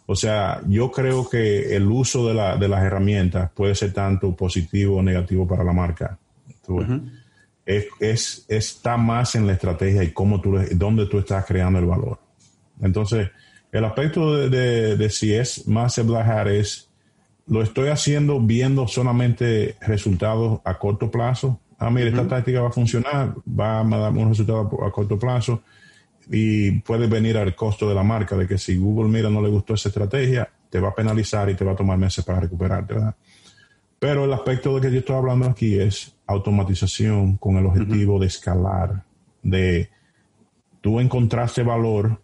O 0.06 0.14
sea, 0.14 0.60
yo 0.68 0.92
creo 0.92 1.28
que 1.28 1.74
el 1.74 1.88
uso 1.88 2.28
de, 2.28 2.34
la, 2.34 2.56
de 2.56 2.68
las 2.68 2.84
herramientas 2.84 3.50
puede 3.50 3.74
ser 3.74 3.92
tanto 3.92 4.36
positivo 4.36 4.98
o 4.98 5.02
negativo 5.02 5.44
para 5.44 5.64
la 5.64 5.72
marca. 5.72 6.20
Es, 7.66 8.44
está 8.48 8.96
más 8.96 9.34
en 9.34 9.46
la 9.46 9.52
estrategia 9.52 10.04
y 10.04 10.12
cómo 10.12 10.40
tú, 10.40 10.58
dónde 10.72 11.06
tú 11.06 11.18
estás 11.18 11.44
creando 11.44 11.78
el 11.80 11.86
valor. 11.86 12.18
Entonces, 12.80 13.30
el 13.72 13.84
aspecto 13.84 14.48
de, 14.48 15.10
si 15.10 15.34
es 15.34 15.66
más 15.66 16.04
blajar 16.06 16.48
es, 16.48 16.88
lo 17.48 17.62
estoy 17.62 17.88
haciendo 17.88 18.40
viendo 18.40 18.86
solamente 18.88 19.76
resultados 19.80 20.60
a 20.64 20.78
corto 20.78 21.10
plazo. 21.10 21.60
Ah, 21.78 21.90
mire, 21.90 22.08
esta 22.08 22.26
táctica 22.26 22.62
va 22.62 22.68
a 22.68 22.72
funcionar, 22.72 23.34
va 23.46 23.80
a 23.80 23.84
dar 23.84 24.12
un 24.12 24.30
resultado 24.30 24.70
a 24.84 24.90
corto 24.90 25.18
plazo 25.18 25.62
y 26.30 26.72
puede 26.80 27.06
venir 27.06 27.36
al 27.36 27.54
costo 27.54 27.88
de 27.88 27.94
la 27.94 28.02
marca, 28.02 28.36
de 28.36 28.46
que 28.46 28.58
si 28.58 28.76
Google 28.76 29.10
mira 29.10 29.28
no 29.28 29.42
le 29.42 29.48
gustó 29.48 29.74
esa 29.74 29.90
estrategia, 29.90 30.48
te 30.70 30.80
va 30.80 30.88
a 30.88 30.94
penalizar 30.94 31.48
y 31.50 31.54
te 31.54 31.64
va 31.64 31.72
a 31.72 31.76
tomar 31.76 31.98
meses 31.98 32.24
para 32.24 32.40
recuperarte, 32.40 32.94
¿verdad? 32.94 33.14
Pero 33.98 34.24
el 34.24 34.32
aspecto 34.32 34.74
de 34.74 34.80
que 34.80 34.92
yo 34.92 34.98
estoy 35.00 35.16
hablando 35.16 35.46
aquí 35.46 35.78
es 35.78 36.15
automatización 36.26 37.36
con 37.36 37.56
el 37.56 37.66
objetivo 37.66 38.18
de 38.18 38.26
escalar, 38.26 39.04
de 39.42 39.90
tú 40.80 41.00
encontraste 41.00 41.62
valor, 41.62 42.20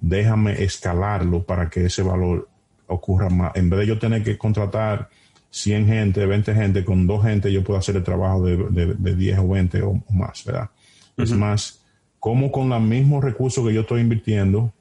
déjame 0.00 0.62
escalarlo 0.62 1.42
para 1.42 1.68
que 1.68 1.86
ese 1.86 2.02
valor 2.02 2.48
ocurra 2.86 3.30
más. 3.30 3.52
En 3.56 3.70
vez 3.70 3.80
de 3.80 3.86
yo 3.86 3.98
tener 3.98 4.22
que 4.22 4.36
contratar 4.36 5.08
100 5.50 5.86
gente, 5.86 6.26
20 6.26 6.54
gente, 6.54 6.84
con 6.84 7.06
dos 7.06 7.24
gente 7.24 7.52
yo 7.52 7.64
puedo 7.64 7.78
hacer 7.78 7.96
el 7.96 8.04
trabajo 8.04 8.44
de, 8.44 8.56
de, 8.94 9.16
10 9.16 9.38
o 9.38 9.48
20 9.48 9.82
o, 9.82 10.02
más, 10.10 10.44
¿verdad? 10.44 10.70
Es 11.16 11.32
más, 11.32 11.84
cómo 12.18 12.50
con 12.50 12.68
los 12.68 12.80
mismos 12.80 13.22
recursos 13.22 13.66
que 13.66 13.74
yo 13.74 13.82
estoy 13.82 14.00
invirtiendo, 14.00 14.72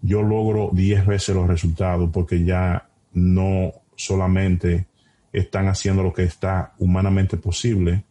yo 0.00 0.22
logro 0.22 0.70
10 0.72 1.06
veces 1.06 1.34
los 1.34 1.48
resultados 1.48 2.10
porque 2.12 2.44
ya 2.44 2.88
no 3.12 3.72
solamente 3.96 4.86
están 5.34 5.66
haciendo 5.68 6.02
lo 6.02 6.12
que 6.12 6.22
está 6.22 6.72
humanamente 6.78 7.36
posible, 7.36 8.04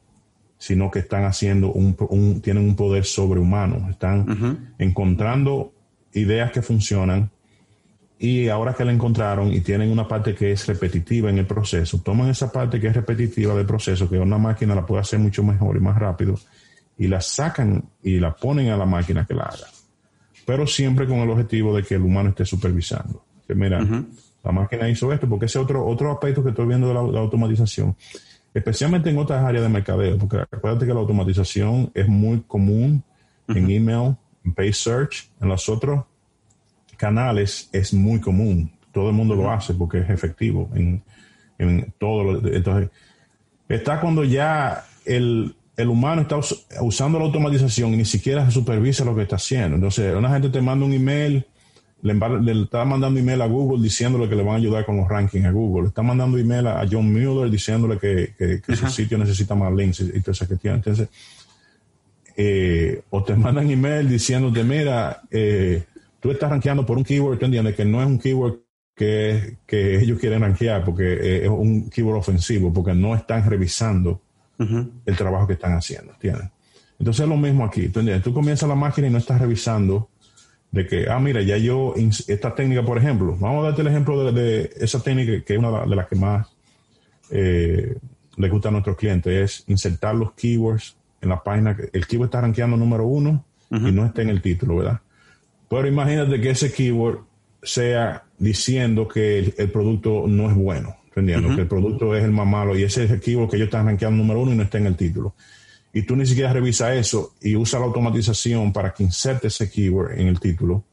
sino 0.58 0.92
que 0.92 1.00
están 1.00 1.24
haciendo 1.24 1.72
un, 1.72 2.42
tienen 2.42 2.64
un 2.64 2.76
poder 2.76 3.06
sobrehumano, 3.06 3.90
están 3.90 4.76
encontrando 4.78 5.74
ideas 6.14 6.52
que 6.52 6.62
funcionan 6.62 7.32
y 8.20 8.50
ahora 8.50 8.74
que 8.74 8.86
la 8.86 8.92
encontraron 8.92 9.52
y 9.52 9.62
tienen 9.62 9.90
una 9.90 10.08
parte 10.08 10.36
que 10.36 10.52
es 10.52 10.68
repetitiva 10.68 11.30
en 11.30 11.38
el 11.40 11.46
proceso, 11.46 12.00
toman 12.00 12.30
esa 12.30 12.52
parte 12.52 12.80
que 12.80 12.88
es 12.88 12.96
repetitiva 12.96 13.56
del 13.56 13.66
proceso, 13.66 14.10
que 14.10 14.20
una 14.20 14.38
máquina 14.38 14.76
la 14.76 14.86
puede 14.86 15.02
hacer 15.02 15.20
mucho 15.20 15.44
mejor 15.44 15.76
y 15.78 15.80
más 15.80 15.98
rápido, 15.98 16.38
y 16.98 17.08
la 17.08 17.22
sacan 17.22 17.84
y 18.04 18.20
la 18.20 18.36
ponen 18.36 18.70
a 18.70 18.78
la 18.78 18.86
máquina 18.86 19.26
que 19.26 19.34
la 19.34 19.44
haga. 19.44 19.68
Pero 20.46 20.68
siempre 20.68 21.08
con 21.08 21.20
el 21.20 21.30
objetivo 21.30 21.76
de 21.76 21.84
que 21.84 21.96
el 21.96 22.02
humano 22.02 22.30
esté 22.30 22.46
supervisando. 22.46 23.26
Que 23.48 23.56
mira, 23.56 23.80
la 24.44 24.52
máquina 24.52 24.90
hizo 24.90 25.12
esto, 25.14 25.28
porque 25.28 25.46
ese 25.46 25.60
otro, 25.60 25.86
otro 25.86 26.12
aspecto 26.12 26.44
que 26.44 26.50
estoy 26.50 26.68
viendo 26.68 26.88
de 26.88 26.94
la, 26.94 27.00
automatización, 27.20 27.96
especialmente 28.54 29.10
en 29.10 29.18
otras 29.18 29.44
áreas 29.44 29.64
de 29.64 29.70
mercadeo, 29.70 30.18
porque 30.18 30.38
acuérdate 30.38 30.86
que 30.86 30.94
la 30.94 31.00
automatización 31.00 31.92
es 31.94 32.08
muy 32.08 32.42
común 32.42 33.04
en 33.48 33.70
email, 33.70 34.16
en 34.44 34.54
Pay 34.54 34.74
Search, 34.74 35.30
en 35.42 35.50
los 35.50 35.68
otros 35.70 36.04
canales 36.98 37.70
es 37.74 37.94
muy 37.94 38.20
común. 38.20 38.72
Todo 38.92 39.10
el 39.10 39.16
mundo 39.16 39.36
lo 39.36 39.52
hace 39.52 39.74
porque 39.74 40.00
es 40.00 40.10
efectivo 40.10 40.70
en, 40.76 41.04
en 41.58 41.94
todo. 41.98 42.46
entonces, 42.48 42.90
está 43.68 44.00
cuando 44.00 44.24
ya 44.24 44.86
el, 45.06 45.56
el 45.76 45.90
humano 45.90 46.22
está 46.22 46.38
usando 46.82 47.18
la 47.18 47.26
automatización 47.26 47.94
y 47.94 47.98
ni 47.98 48.06
siquiera 48.06 48.50
supervisa 48.52 49.04
lo 49.04 49.16
que 49.16 49.24
está 49.24 49.38
haciendo. 49.38 49.76
Entonces, 49.76 50.16
una 50.16 50.30
gente 50.30 50.50
te 50.50 50.62
manda 50.62 50.86
un 50.86 50.94
email, 50.94 51.46
le, 52.04 52.62
está 52.64 52.84
mandando 52.84 53.18
email 53.20 53.42
a 53.42 53.46
Google 53.48 53.82
diciéndole 53.82 54.28
que 54.28 54.36
le 54.36 54.44
van 54.44 54.56
a 54.56 54.58
ayudar 54.58 54.86
con 54.86 54.98
los 54.98 55.08
rankings 55.08 55.46
a 55.46 55.52
Google. 55.52 55.84
Le 55.84 55.88
está 55.88 56.02
mandando 56.02 56.38
email 56.38 56.68
a, 56.68 56.86
John 56.90 57.12
Mueller 57.12 57.50
diciéndole 57.50 57.98
que, 57.98 58.34
que, 58.38 58.76
su 58.76 58.88
sitio 58.88 59.18
necesita 59.18 59.56
más 59.56 59.74
links 59.74 60.02
y, 60.02 60.20
todo 60.20 60.32
eso 60.32 60.48
que 60.48 60.58
tiene. 60.58 60.78
Entonces, 60.78 61.08
eh, 62.36 63.02
o 63.10 63.24
te 63.24 63.36
mandan 63.38 63.70
email 63.70 64.10
diciéndote, 64.10 64.64
mira, 64.64 65.22
eh, 65.32 65.84
tú 66.20 66.30
estás 66.30 66.50
rankeando 66.50 66.86
por 66.86 66.98
un 66.98 67.06
keyword, 67.06 67.40
¿tú 67.40 67.46
entiendes? 67.46 67.74
Que 67.74 67.86
no 67.86 68.02
es 68.02 68.08
un 68.08 68.20
keyword 68.20 68.60
que, 68.94 69.58
que 69.66 70.02
ellos 70.02 70.20
quieren 70.20 70.42
rankear 70.42 70.84
porque 70.84 71.14
eh, 71.14 71.44
es 71.46 71.50
un 71.50 71.90
keyword 71.90 72.18
ofensivo, 72.18 72.74
porque 72.74 72.94
no 72.94 73.16
están 73.16 73.50
revisando 73.50 74.22
el 75.06 75.18
trabajo 75.18 75.46
que 75.46 75.54
están 75.54 75.74
haciendo, 75.74 76.14
¿entiendes? 76.14 76.50
Entonces 77.00 77.24
es 77.24 77.30
lo 77.30 77.36
mismo 77.36 77.66
aquí, 77.66 77.90
¿tú 77.90 78.00
entiendes? 78.00 78.24
Tú 78.24 78.34
comienzas 78.34 78.70
la 78.70 78.76
máquina 78.76 79.08
y 79.08 79.10
no 79.10 79.18
estás 79.18 79.42
revisando 79.42 80.10
de 80.74 80.88
que, 80.88 81.08
ah, 81.08 81.20
mira, 81.20 81.44
ya 81.44 81.56
yo, 81.56 81.94
esta 82.28 82.56
técnica, 82.56 82.84
por 82.84 82.98
ejemplo, 82.98 83.38
vamos 83.40 83.64
a 83.64 83.68
darte 83.68 83.82
el 83.82 83.88
ejemplo 83.90 84.32
de, 84.32 84.72
esa 84.78 85.00
técnica 85.04 85.46
que 85.46 85.54
es 85.54 85.60
una 85.60 85.86
de 85.86 85.96
las 85.96 86.08
que 86.08 86.16
más 86.16 86.48
eh, 87.30 87.96
le 88.38 88.50
gusta 88.50 88.70
a 88.70 88.72
nuestros 88.72 88.98
clientes, 88.98 89.32
es 89.32 89.64
insertar 89.68 90.16
los 90.16 90.34
keywords 90.34 90.96
en 91.22 91.30
la 91.30 91.44
página. 91.44 91.78
El 91.94 92.08
keyword 92.08 92.26
está 92.26 92.42
rankeando 92.42 92.76
número 92.76 93.06
uno 93.06 93.46
y 93.70 93.92
no 93.92 94.04
está 94.04 94.24
en 94.24 94.30
el 94.30 94.42
título, 94.42 94.78
¿verdad? 94.78 95.00
Pero 95.70 95.88
imagínate 95.88 96.42
que 96.42 96.50
ese 96.50 96.72
keyword 96.72 97.20
sea 97.62 98.24
diciendo 98.40 99.08
que 99.08 99.54
el, 99.56 99.70
producto 99.70 100.26
no 100.28 100.50
es 100.50 100.56
bueno, 100.56 100.98
entendiendo 101.10 101.56
que 101.56 101.62
el 101.62 101.68
producto 101.68 102.16
es 102.16 102.24
el 102.24 102.32
más 102.32 102.48
malo 102.48 102.76
y 102.76 102.82
ese 102.82 103.04
es 103.04 103.12
el 103.12 103.20
keyword 103.20 103.52
que 103.52 103.58
ellos 103.58 103.68
están 103.68 103.86
rankeando 103.86 104.18
número 104.18 104.42
uno 104.42 104.54
y 104.54 104.56
no 104.56 104.64
está 104.64 104.80
en 104.80 104.88
el 104.88 104.96
título. 104.96 105.36
Y 105.94 106.02
tú 106.02 106.16
ni 106.16 106.26
siquiera 106.26 106.52
revisa 106.52 106.94
eso 106.96 107.36
y 107.40 107.56
usa 107.56 107.80
la 107.80 107.86
automatización 107.86 108.74
para 108.74 108.94
que 108.94 109.04
inserte 109.04 109.48
ese 109.48 109.70
keyword 109.70 110.20
en 110.20 110.28
el 110.28 110.40
título. 110.40 110.84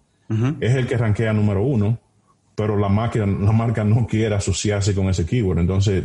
Es 0.61 0.77
el 0.77 0.87
que 0.87 0.97
rankea 0.97 1.33
número 1.33 1.65
uno, 1.65 1.99
pero 2.55 2.77
la, 2.77 2.89
máquina, 2.89 3.27
la 3.27 3.51
marca 3.51 3.83
no 3.83 4.07
quiere 4.07 4.35
asociarse 4.37 4.95
con 4.95 5.09
ese 5.09 5.27
keyword. 5.27 5.59
Entonces, 5.59 6.05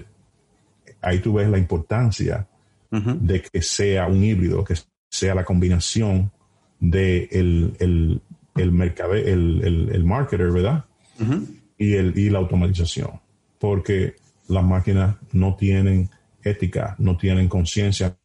ahí 1.02 1.20
tú 1.20 1.34
ves 1.34 1.48
la 1.48 1.60
importancia 1.60 2.48
de 2.90 3.42
que 3.42 3.62
sea 3.62 4.08
un 4.08 4.24
híbrido, 4.24 4.64
que 4.64 4.76
sea 5.10 5.36
la 5.36 5.44
combinación 5.44 6.32
de 6.80 7.28
el, 7.32 7.76
el, 7.80 8.22
el, 8.56 8.72
mercade, 8.72 9.32
el, 9.32 9.90
el, 9.92 10.04
marketer, 10.06 10.52
¿verdad? 10.52 10.86
y, 11.78 11.94
el, 11.94 12.18
y 12.18 12.30
la 12.30 12.40
automatización. 12.40 13.20
Porque 13.60 14.16
las 14.48 14.64
máquinas 14.64 15.18
no 15.34 15.56
tienen 15.56 16.10
ética, 16.44 16.96
no 16.98 17.18
tienen 17.18 17.48
conciencia, 17.48 18.16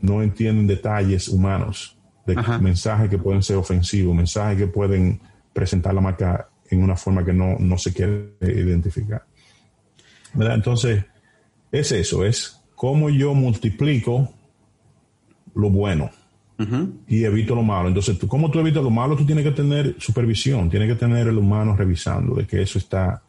no 0.00 0.22
entienden 0.22 0.66
detalles 0.66 1.28
humanos 1.28 1.96
de 2.26 2.36
mensajes 2.60 3.10
que 3.10 3.18
pueden 3.18 3.42
ser 3.42 3.56
ofensivos, 3.56 4.14
mensajes 4.14 4.56
que 4.56 4.66
pueden 4.66 5.20
presentar 5.52 5.94
la 5.94 6.00
marca 6.00 6.48
en 6.70 6.82
una 6.82 6.96
forma 6.96 7.24
que 7.24 7.32
no, 7.32 7.56
no 7.58 7.76
se 7.76 7.92
quiere 7.92 8.34
identificar. 8.40 9.24
¿verdad? 10.32 10.54
Entonces, 10.54 11.04
es 11.70 11.92
eso, 11.92 12.24
es 12.24 12.60
cómo 12.74 13.10
yo 13.10 13.34
multiplico 13.34 14.32
lo 15.54 15.70
bueno 15.70 16.10
y 17.08 17.24
evito 17.24 17.54
lo 17.54 17.62
malo. 17.62 17.88
Entonces, 17.88 18.18
tú, 18.18 18.28
¿cómo 18.28 18.50
tú 18.50 18.60
evitas 18.60 18.82
lo 18.82 18.90
malo? 18.90 19.16
Tú 19.16 19.26
tienes 19.26 19.44
que 19.44 19.50
tener 19.50 19.96
supervisión, 19.98 20.70
tienes 20.70 20.88
que 20.88 20.94
tener 20.94 21.26
el 21.26 21.36
humano 21.36 21.76
revisando 21.76 22.36
de 22.36 22.46
que 22.46 22.62
eso 22.62 22.78
está 22.78 23.22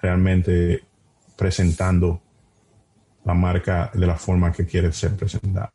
realmente 0.00 0.84
presentando 1.36 2.22
la 3.24 3.34
marca 3.34 3.90
de 3.94 4.06
la 4.06 4.16
forma 4.16 4.52
que 4.52 4.66
quiere 4.66 4.92
ser 4.92 5.14
presentada. 5.16 5.72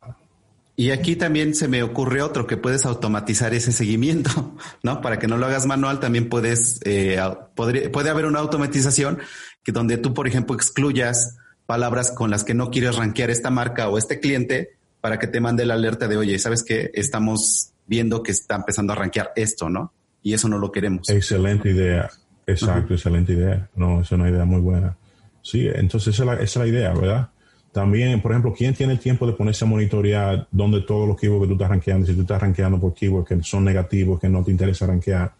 Y 0.78 0.90
aquí 0.90 1.16
también 1.16 1.54
se 1.54 1.68
me 1.68 1.82
ocurre 1.82 2.20
otro 2.20 2.46
que 2.46 2.58
puedes 2.58 2.84
automatizar 2.84 3.54
ese 3.54 3.72
seguimiento, 3.72 4.56
¿no? 4.82 5.00
Para 5.00 5.18
que 5.18 5.26
no 5.26 5.38
lo 5.38 5.46
hagas 5.46 5.66
manual, 5.66 6.00
también 6.00 6.28
puedes, 6.28 6.80
eh, 6.84 7.18
puede 7.54 8.10
haber 8.10 8.26
una 8.26 8.40
automatización 8.40 9.18
que 9.62 9.72
donde 9.72 9.96
tú, 9.96 10.12
por 10.12 10.28
ejemplo, 10.28 10.54
excluyas 10.54 11.38
palabras 11.66 12.12
con 12.12 12.30
las 12.30 12.44
que 12.44 12.54
no 12.54 12.70
quieres 12.70 12.96
rankear 12.96 13.30
esta 13.30 13.50
marca 13.50 13.88
o 13.88 13.98
este 13.98 14.20
cliente 14.20 14.76
para 15.00 15.18
que 15.18 15.26
te 15.26 15.40
mande 15.40 15.66
la 15.66 15.74
alerta 15.74 16.08
de, 16.08 16.16
oye, 16.16 16.38
¿sabes 16.38 16.62
qué? 16.62 16.90
Estamos 16.94 17.72
viendo 17.86 18.22
que 18.22 18.32
está 18.32 18.56
empezando 18.56 18.92
a 18.92 18.96
rankear 18.96 19.32
esto, 19.36 19.68
¿no? 19.68 19.92
Y 20.22 20.34
eso 20.34 20.48
no 20.48 20.58
lo 20.58 20.72
queremos. 20.72 21.08
Excelente 21.08 21.70
idea. 21.70 22.10
Exacto, 22.46 22.94
excelente 22.94 23.32
idea. 23.32 23.68
No, 23.74 24.00
es 24.00 24.10
una 24.12 24.30
idea 24.30 24.44
muy 24.44 24.60
buena. 24.60 24.96
Sí, 25.42 25.68
entonces 25.72 26.14
esa 26.18 26.34
es 26.34 26.56
la, 26.56 26.66
idea, 26.66 26.92
¿verdad? 26.92 27.30
También, 27.76 28.22
por 28.22 28.32
ejemplo, 28.32 28.54
¿quién 28.56 28.72
tiene 28.72 28.94
el 28.94 28.98
tiempo 28.98 29.26
de 29.26 29.34
ponerse 29.34 29.66
a 29.66 29.68
monitorear 29.68 30.48
dónde 30.50 30.80
todos 30.80 31.06
los 31.06 31.20
keywords 31.20 31.42
que 31.42 31.48
tú 31.48 31.52
estás 31.52 31.68
rankeando, 31.68 32.06
si 32.06 32.14
tú 32.14 32.22
estás 32.22 32.40
rankeando 32.40 32.80
por 32.80 32.94
keywords 32.94 33.28
que 33.28 33.42
son 33.42 33.64
negativos, 33.64 34.18
que 34.18 34.30
no 34.30 34.42
te 34.42 34.50
interesa 34.50 34.86
rankear? 34.86 35.34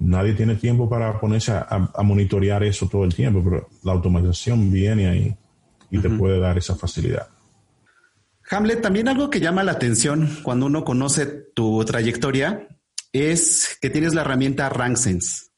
Nadie 0.00 0.34
tiene 0.34 0.56
tiempo 0.56 0.86
para 0.86 1.18
ponerse 1.18 1.52
a, 1.52 2.02
monitorear 2.02 2.62
eso 2.62 2.90
todo 2.90 3.04
el 3.04 3.14
tiempo, 3.14 3.42
pero 3.42 3.70
la 3.84 3.92
automatización 3.92 4.70
viene 4.70 5.08
ahí 5.08 5.34
y 5.90 5.98
te 5.98 6.10
puede 6.10 6.38
dar 6.38 6.58
esa 6.58 6.74
facilidad. 6.74 7.26
Hamlet, 8.50 8.82
también 8.82 9.08
algo 9.08 9.30
que 9.30 9.40
llama 9.40 9.64
la 9.64 9.72
atención 9.72 10.28
cuando 10.42 10.66
uno 10.66 10.84
conoce 10.84 11.24
tu 11.54 11.82
trayectoria 11.86 12.68
es 13.14 13.78
que 13.80 13.88
tienes 13.88 14.12
la 14.12 14.20
herramienta 14.20 14.68
RankSense. 14.68 15.53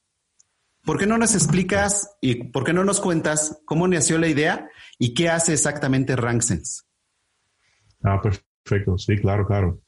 ¿Por 0.86 0.98
qué 0.98 1.06
no 1.06 1.18
nos 1.18 1.34
explicas 1.34 2.16
y 2.20 2.44
por 2.44 2.62
qué 2.62 2.72
no 2.72 2.84
nos 2.84 3.00
cuentas 3.00 3.60
cómo 3.64 3.88
nació 3.88 4.18
la 4.18 4.28
idea 4.28 4.70
y 5.00 5.14
qué 5.14 5.28
hace 5.28 5.52
exactamente 5.52 6.14
RankSense? 6.14 6.84
Ah, 8.04 8.22
perfecto. 8.22 8.96
Sí, 8.96 9.16
claro, 9.16 9.44
claro. 9.44 9.80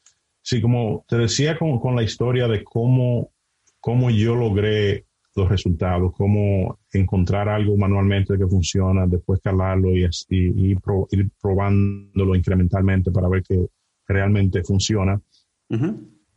Sí, 0.43 0.61
como 0.61 1.05
te 1.09 1.17
decía 1.17 1.57
con, 1.57 1.79
con 1.79 1.95
la 1.95 2.03
historia 2.03 2.49
de 2.49 2.65
cómo, 2.65 3.31
cómo 3.79 4.11
yo 4.11 4.35
logré 4.35 5.07
los 5.37 5.49
resultados, 5.49 6.13
cómo 6.17 6.81
encontrar 6.93 7.49
algo 7.49 7.77
manualmente 7.77 8.37
que 8.37 8.49
funciona, 8.49 9.07
después 9.07 9.41
calarlo 9.41 9.97
y, 9.97 10.05
y, 10.31 10.73
ir 10.73 11.31
probándolo 11.41 12.35
incrementalmente 12.35 13.13
para 13.13 13.29
ver 13.29 13.45
que 13.45 13.69
realmente 14.05 14.65
funciona. 14.65 15.21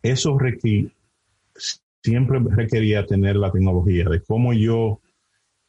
Eso 0.03 0.37
siempre 2.03 2.39
requería 2.49 3.05
tener 3.05 3.35
la 3.35 3.51
tecnología 3.51 4.05
de 4.09 4.21
cómo 4.21 4.53
yo, 4.53 4.99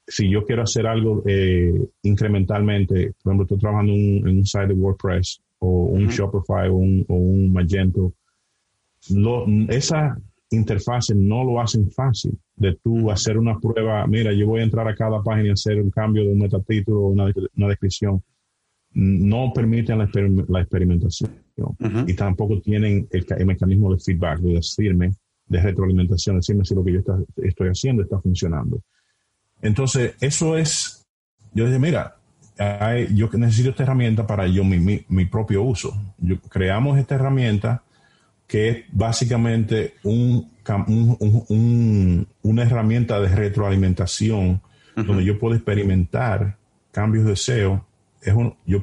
si 0.07 0.31
yo 0.31 0.45
quiero 0.45 0.63
hacer 0.63 0.87
algo 0.87 1.23
eh, 1.27 1.73
incrementalmente, 2.03 3.15
por 3.23 3.33
ejemplo, 3.33 3.45
estoy 3.45 3.59
trabajando 3.59 3.93
en 3.93 4.39
un 4.39 4.47
site 4.47 4.69
de 4.69 4.75
WordPress 4.75 5.43
o 5.59 5.85
un 5.85 6.09
Shopify 6.09 6.69
o 6.69 6.75
un, 6.75 7.05
o 7.09 7.15
un 7.15 7.53
Magento, 7.53 8.15
esa 9.69 10.17
interfaces 10.53 11.17
no 11.17 11.45
lo 11.45 11.61
hacen 11.61 11.91
fácil 11.91 12.39
de 12.57 12.75
tú 12.83 13.11
hacer 13.11 13.39
una 13.39 13.59
prueba, 13.59 14.07
mira, 14.07 14.33
yo 14.33 14.47
voy 14.47 14.61
a 14.61 14.65
entrar 14.65 14.87
a 14.87 14.95
cada 14.95 15.23
página 15.23 15.49
y 15.49 15.53
hacer 15.53 15.81
un 15.81 15.91
cambio 15.91 16.25
de 16.25 16.33
un 16.33 16.39
metatítulo 16.39 17.01
o 17.01 17.09
una, 17.09 17.33
descripción. 17.69 18.23
No 18.95 19.53
permiten 19.55 19.99
la, 19.99 20.61
experimentación 20.61 21.31
y 22.07 22.15
tampoco 22.15 22.61
tienen 22.61 23.09
el, 23.11 23.47
mecanismo 23.47 23.93
de 23.93 23.99
feedback, 23.99 24.41
de 24.41 24.55
decirme, 24.55 25.13
de 25.47 25.61
retroalimentación, 25.61 26.37
decirme 26.37 26.65
si 26.65 26.75
lo 26.75 26.85
que 26.85 26.93
yo 26.93 27.01
estoy 27.43 27.69
haciendo 27.69 28.03
está 28.03 28.19
funcionando. 28.21 28.81
Entonces, 29.61 30.15
eso 30.21 30.57
es, 30.57 31.07
yo 31.53 31.67
dije, 31.67 31.79
mira, 31.79 32.17
yo 33.15 33.29
necesito 33.35 33.71
esta 33.71 33.83
herramienta 33.83 34.27
para 34.27 34.47
yo 34.47 34.65
mi, 34.65 35.05
mi, 35.09 35.25
propio 35.27 35.63
uso. 35.63 35.95
Yo, 36.19 36.41
creamos 36.41 36.99
esta 36.99 37.15
herramienta 37.17 37.83
que 38.47 38.69
es 38.69 38.85
básicamente 38.93 39.95
un, 40.03 40.51
una 42.43 42.63
herramienta 42.63 43.21
de 43.21 43.29
retroalimentación 43.29 44.61
donde 44.95 45.25
yo 45.25 45.39
puedo 45.39 45.55
experimentar 45.55 46.59
cambios 46.91 47.25
de 47.25 47.37
SEO 47.37 47.87
es 48.23 48.35
un, 48.35 48.55
yo, 48.65 48.83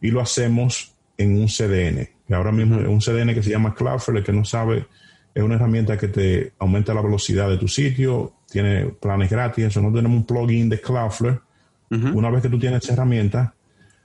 y 0.00 0.10
lo 0.10 0.20
hacemos 0.20 0.94
en 1.16 1.38
un 1.38 1.48
CDN, 1.48 2.08
que 2.26 2.34
ahora 2.34 2.52
mismo 2.52 2.80
es 2.80 2.88
un 2.88 3.00
CDN 3.00 3.34
que 3.34 3.42
se 3.42 3.50
llama 3.50 3.74
Cloudflare, 3.74 4.22
que 4.22 4.32
no 4.32 4.44
sabe, 4.44 4.86
es 5.34 5.42
una 5.42 5.54
herramienta 5.54 5.96
que 5.96 6.08
te 6.08 6.52
aumenta 6.58 6.94
la 6.94 7.02
velocidad 7.02 7.48
de 7.48 7.56
tu 7.56 7.68
sitio, 7.68 8.34
tiene 8.50 8.86
planes 8.86 9.30
gratis, 9.30 9.66
eso 9.66 9.80
no 9.80 9.92
tenemos 9.92 10.18
un 10.18 10.26
plugin 10.26 10.68
de 10.68 10.80
Cloudflare. 10.80 11.40
Una 11.90 12.30
vez 12.30 12.42
que 12.42 12.48
tú 12.48 12.58
tienes 12.58 12.84
esa 12.84 12.92
herramienta, 12.92 13.54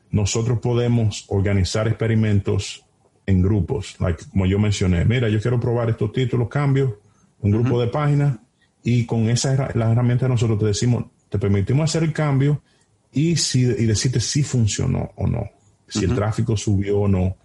nosotros 0.09 0.59
podemos 0.59 1.26
organizar 1.28 1.88
experimentos 1.88 2.84
en 3.28 3.43
grupos, 3.43 3.95
como 4.32 4.47
yo 4.47 4.57
mencioné. 4.57 5.05
Mira, 5.05 5.30
yo 5.30 5.39
quiero 5.39 5.59
probar 5.59 5.91
estos 5.91 6.11
títulos, 6.11 6.49
cambios, 6.49 6.93
un 7.41 7.51
grupo 7.51 7.80
de 7.80 7.88
páginas, 7.88 8.38
y 8.84 9.05
con 9.05 9.30
esa 9.30 9.71
las 9.76 9.91
herramientas 9.91 10.30
nosotros 10.30 10.59
te 10.59 10.65
decimos, 10.65 11.05
te 11.30 11.39
permitimos 11.39 11.89
hacer 11.89 12.03
el 12.03 12.13
cambio 12.13 12.61
y, 13.11 13.36
si, 13.36 13.61
y 13.61 13.86
decirte 13.86 14.19
si 14.19 14.43
funcionó 14.43 15.11
o 15.15 15.28
no, 15.28 15.49
si 15.88 16.05
el 16.05 16.15
tráfico 16.15 16.55
subió 16.55 17.01
o 17.01 17.07
no. 17.07 17.36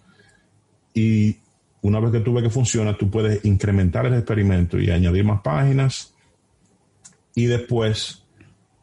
Y 0.93 1.37
una 1.81 1.99
vez 1.99 2.11
que 2.11 2.19
tú 2.19 2.33
ves 2.33 2.43
que 2.43 2.49
funciona, 2.49 2.95
tú 2.95 3.09
puedes 3.09 3.43
incrementar 3.43 4.05
el 4.05 4.13
experimento 4.13 4.79
y 4.79 4.91
añadir 4.91 5.23
más 5.23 5.41
páginas. 5.41 6.13
Y 7.33 7.45
después, 7.45 8.23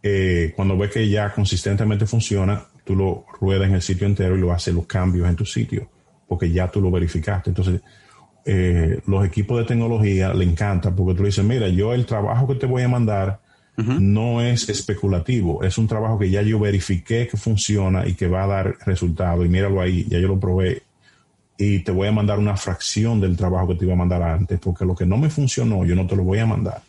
eh, 0.02 0.52
cuando 0.56 0.76
ves 0.76 0.90
que 0.90 1.08
ya 1.08 1.32
consistentemente 1.32 2.06
funciona, 2.06 2.66
tú 2.84 2.96
lo 2.96 3.26
ruedas 3.40 3.68
en 3.68 3.74
el 3.74 3.82
sitio 3.82 4.06
entero 4.06 4.36
y 4.36 4.40
lo 4.40 4.52
haces 4.52 4.74
los 4.74 4.86
cambios 4.86 5.28
en 5.28 5.36
tu 5.36 5.44
sitio, 5.44 5.88
porque 6.26 6.50
ya 6.50 6.68
tú 6.68 6.80
lo 6.80 6.90
verificaste. 6.90 7.50
Entonces, 7.50 7.80
eh, 8.44 9.00
los 9.06 9.24
equipos 9.24 9.58
de 9.58 9.64
tecnología 9.64 10.32
le 10.34 10.44
encanta 10.44 10.94
porque 10.94 11.14
tú 11.14 11.22
le 11.22 11.28
dices, 11.28 11.44
mira, 11.44 11.68
yo 11.68 11.92
el 11.92 12.06
trabajo 12.06 12.48
que 12.48 12.54
te 12.54 12.66
voy 12.66 12.82
a 12.82 12.88
mandar 12.88 13.40
no 13.76 14.42
es 14.42 14.68
especulativo, 14.68 15.62
es 15.62 15.78
un 15.78 15.86
trabajo 15.86 16.18
que 16.18 16.28
ya 16.28 16.42
yo 16.42 16.58
verifiqué 16.58 17.28
que 17.28 17.36
funciona 17.36 18.08
y 18.08 18.14
que 18.14 18.26
va 18.26 18.42
a 18.42 18.46
dar 18.48 18.76
resultado. 18.84 19.44
Y 19.44 19.48
míralo 19.48 19.80
ahí, 19.80 20.04
ya 20.08 20.18
yo 20.18 20.26
lo 20.26 20.40
probé 20.40 20.82
y 21.60 21.80
te 21.80 21.90
voy 21.90 22.06
a 22.06 22.12
mandar 22.12 22.38
una 22.38 22.56
fracción 22.56 23.20
del 23.20 23.36
trabajo 23.36 23.68
que 23.68 23.74
te 23.74 23.84
iba 23.84 23.94
a 23.94 23.96
mandar 23.96 24.22
antes, 24.22 24.60
porque 24.60 24.84
lo 24.84 24.94
que 24.94 25.04
no 25.04 25.16
me 25.16 25.28
funcionó, 25.28 25.84
yo 25.84 25.96
no 25.96 26.06
te 26.06 26.14
lo 26.14 26.22
voy 26.22 26.38
a 26.38 26.46
mandar. 26.46 26.80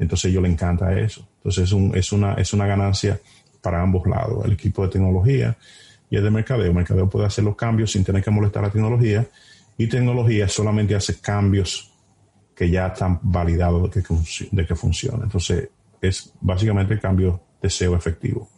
Entonces 0.00 0.26
a 0.26 0.28
ellos 0.28 0.42
le 0.42 0.48
encanta 0.48 0.98
eso. 0.98 1.26
Entonces 1.36 1.64
es, 1.64 1.72
un, 1.72 1.96
es, 1.96 2.10
una, 2.10 2.34
es 2.34 2.52
una 2.52 2.66
ganancia 2.66 3.20
para 3.62 3.80
ambos 3.80 4.04
lados, 4.06 4.44
el 4.44 4.52
equipo 4.52 4.82
de 4.82 4.88
tecnología 4.88 5.56
y 6.10 6.16
el 6.16 6.24
de 6.24 6.30
mercadeo. 6.30 6.74
Mercadeo 6.74 7.08
puede 7.08 7.26
hacer 7.26 7.44
los 7.44 7.54
cambios 7.54 7.92
sin 7.92 8.02
tener 8.02 8.22
que 8.22 8.30
molestar 8.32 8.64
a 8.64 8.66
la 8.66 8.72
tecnología 8.72 9.24
y 9.78 9.86
tecnología 9.86 10.48
solamente 10.48 10.96
hace 10.96 11.20
cambios 11.20 11.92
que 12.54 12.68
ya 12.68 12.88
están 12.88 13.20
validados 13.22 13.94
de 13.94 14.02
que, 14.02 14.14
de 14.50 14.66
que 14.66 14.74
funciona. 14.74 15.22
Entonces, 15.22 15.68
es 16.00 16.32
básicamente 16.40 16.94
el 16.94 17.00
cambio 17.00 17.40
de 17.62 17.70
SEO 17.70 17.94
efectivo. 17.94 18.48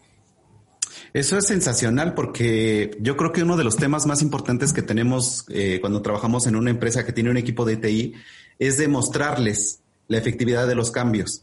Eso 1.13 1.39
es 1.39 1.47
sensacional 1.47 2.15
porque 2.15 2.97
yo 3.01 3.17
creo 3.17 3.33
que 3.33 3.43
uno 3.43 3.57
de 3.57 3.65
los 3.65 3.77
temas 3.77 4.07
más 4.07 4.23
importantes 4.23 4.73
que 4.73 4.83
tenemos 4.83 5.45
eh, 5.49 5.79
cuando 5.81 6.03
trabajamos 6.03 6.47
en 6.47 6.57
una 6.57 6.71
empresa 6.71 7.05
que 7.05 7.13
tiene 7.13 7.31
un 7.31 7.37
equipo 7.37 7.65
de 7.65 7.77
TI 7.77 8.15
es 8.59 8.79
demostrarles 8.79 9.81
la 10.09 10.19
efectividad 10.19 10.67
de 10.67 10.75
los 10.75 10.91
cambios. 10.91 11.43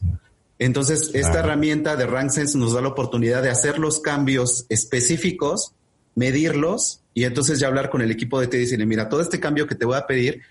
Entonces, 0.58 1.10
esta 1.14 1.40
herramienta 1.40 1.96
de 1.96 2.06
RankSense 2.06 2.56
nos 2.56 2.72
da 2.72 2.80
la 2.80 2.88
oportunidad 2.88 3.42
de 3.42 3.50
hacer 3.50 3.78
los 3.78 4.00
cambios 4.00 4.64
específicos, 4.68 5.72
medirlos 6.14 7.02
y 7.12 7.24
entonces 7.24 7.58
ya 7.58 7.66
hablar 7.66 7.90
con 7.90 8.00
el 8.00 8.10
equipo 8.10 8.40
de 8.40 8.46
TI 8.46 8.56
y 8.56 8.60
decirle, 8.60 8.86
mira, 8.86 9.08
todo 9.08 9.20
este 9.20 9.38
cambio 9.38 9.66
que 9.66 9.74
te 9.74 9.84
voy 9.84 9.96
a 9.96 10.06
pedir, 10.06 10.42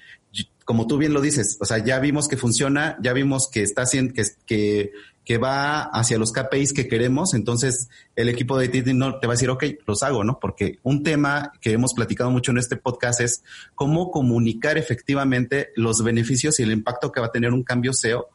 como 0.63 0.87
tú 0.87 0.97
bien 0.97 1.13
lo 1.13 1.21
dices, 1.21 1.57
o 1.59 1.65
sea, 1.65 1.79
ya 1.79 1.99
vimos 1.99 2.27
que 2.27 2.37
funciona, 2.37 2.97
ya 3.01 3.13
vimos 3.13 3.49
que 3.49 3.63
está 3.63 3.83
haciendo, 3.83 4.13
que, 4.13 4.23
que, 4.45 4.91
que 5.25 5.39
va 5.39 5.81
hacia 5.81 6.19
los 6.19 6.31
KPIs 6.31 6.71
que 6.71 6.87
queremos, 6.87 7.33
entonces 7.33 7.89
el 8.15 8.29
equipo 8.29 8.57
de 8.57 8.69
TI 8.69 8.93
no 8.93 9.19
te 9.19 9.25
va 9.25 9.33
a 9.33 9.35
decir, 9.35 9.49
ok, 9.49 9.63
los 9.87 10.03
hago, 10.03 10.23
¿no? 10.23 10.39
Porque 10.39 10.77
un 10.83 11.01
tema 11.01 11.51
que 11.59 11.71
hemos 11.71 11.93
platicado 11.95 12.29
mucho 12.29 12.51
en 12.51 12.59
este 12.59 12.77
podcast 12.77 13.21
es 13.21 13.43
cómo 13.73 14.11
comunicar 14.11 14.77
efectivamente 14.77 15.69
los 15.75 16.03
beneficios 16.03 16.59
y 16.59 16.63
el 16.63 16.71
impacto 16.71 17.11
que 17.11 17.19
va 17.19 17.27
a 17.27 17.31
tener 17.31 17.51
un 17.53 17.63
cambio 17.63 17.91
SEO 17.91 18.29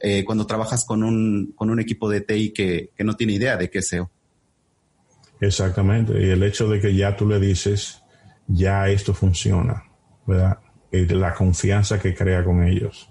eh, 0.00 0.24
cuando 0.24 0.46
trabajas 0.46 0.84
con 0.86 1.04
un, 1.04 1.52
con 1.54 1.68
un 1.68 1.78
equipo 1.78 2.08
de 2.08 2.22
TI 2.22 2.50
que, 2.50 2.90
que 2.96 3.04
no 3.04 3.14
tiene 3.14 3.34
idea 3.34 3.56
de 3.56 3.68
qué 3.68 3.80
es 3.80 3.88
SEO. 3.88 4.10
Exactamente, 5.38 6.14
y 6.18 6.30
el 6.30 6.42
hecho 6.42 6.68
de 6.68 6.80
que 6.80 6.94
ya 6.94 7.14
tú 7.14 7.28
le 7.28 7.38
dices, 7.38 8.02
ya 8.46 8.88
esto 8.88 9.12
funciona, 9.12 9.84
¿verdad? 10.26 10.58
la 10.92 11.34
confianza 11.34 11.98
que 11.98 12.14
crea 12.14 12.44
con 12.44 12.62
ellos. 12.62 13.08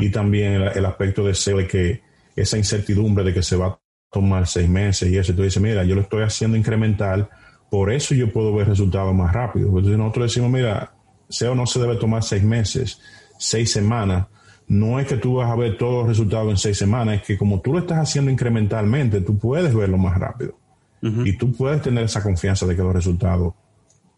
Y 0.00 0.10
también 0.10 0.62
el, 0.62 0.86
aspecto 0.86 1.26
de 1.26 1.34
ser 1.34 1.66
que 1.66 2.00
esa 2.36 2.58
incertidumbre 2.58 3.24
de 3.24 3.34
que 3.34 3.42
se 3.42 3.56
va 3.56 3.66
a 3.66 3.80
tomar 4.10 4.46
seis 4.46 4.68
meses 4.68 5.10
y 5.10 5.16
eso, 5.16 5.34
tú 5.34 5.42
dices, 5.42 5.62
mira, 5.62 5.84
yo 5.84 5.94
lo 5.94 6.02
estoy 6.02 6.22
haciendo 6.22 6.56
incremental, 6.56 7.28
por 7.70 7.92
eso 7.92 8.14
yo 8.14 8.32
puedo 8.32 8.54
ver 8.54 8.68
resultados 8.68 9.14
más 9.14 9.32
rápido. 9.32 9.68
Entonces 9.68 9.98
nosotros 9.98 10.30
decimos, 10.30 10.50
mira, 10.50 10.94
SEO 11.28 11.54
no 11.54 11.66
se 11.66 11.80
debe 11.80 11.96
tomar 11.96 12.22
seis 12.22 12.42
meses, 12.42 13.00
seis 13.38 13.72
semanas. 13.72 14.26
No 14.66 14.98
es 14.98 15.06
que 15.06 15.16
tú 15.16 15.34
vas 15.34 15.50
a 15.50 15.56
ver 15.56 15.76
todos 15.76 16.00
los 16.00 16.08
resultados 16.08 16.50
en 16.50 16.56
seis 16.56 16.78
semanas, 16.78 17.16
es 17.16 17.22
que 17.22 17.36
como 17.36 17.60
tú 17.60 17.72
lo 17.72 17.80
estás 17.80 17.98
haciendo 17.98 18.30
incrementalmente, 18.30 19.20
tú 19.20 19.36
puedes 19.38 19.74
verlo 19.74 19.98
más 19.98 20.18
rápido. 20.18 20.58
Y 21.02 21.36
tú 21.36 21.52
puedes 21.52 21.82
tener 21.82 22.04
esa 22.04 22.22
confianza 22.22 22.64
de 22.64 22.74
que 22.74 22.82
los 22.82 22.94
resultados 22.94 23.52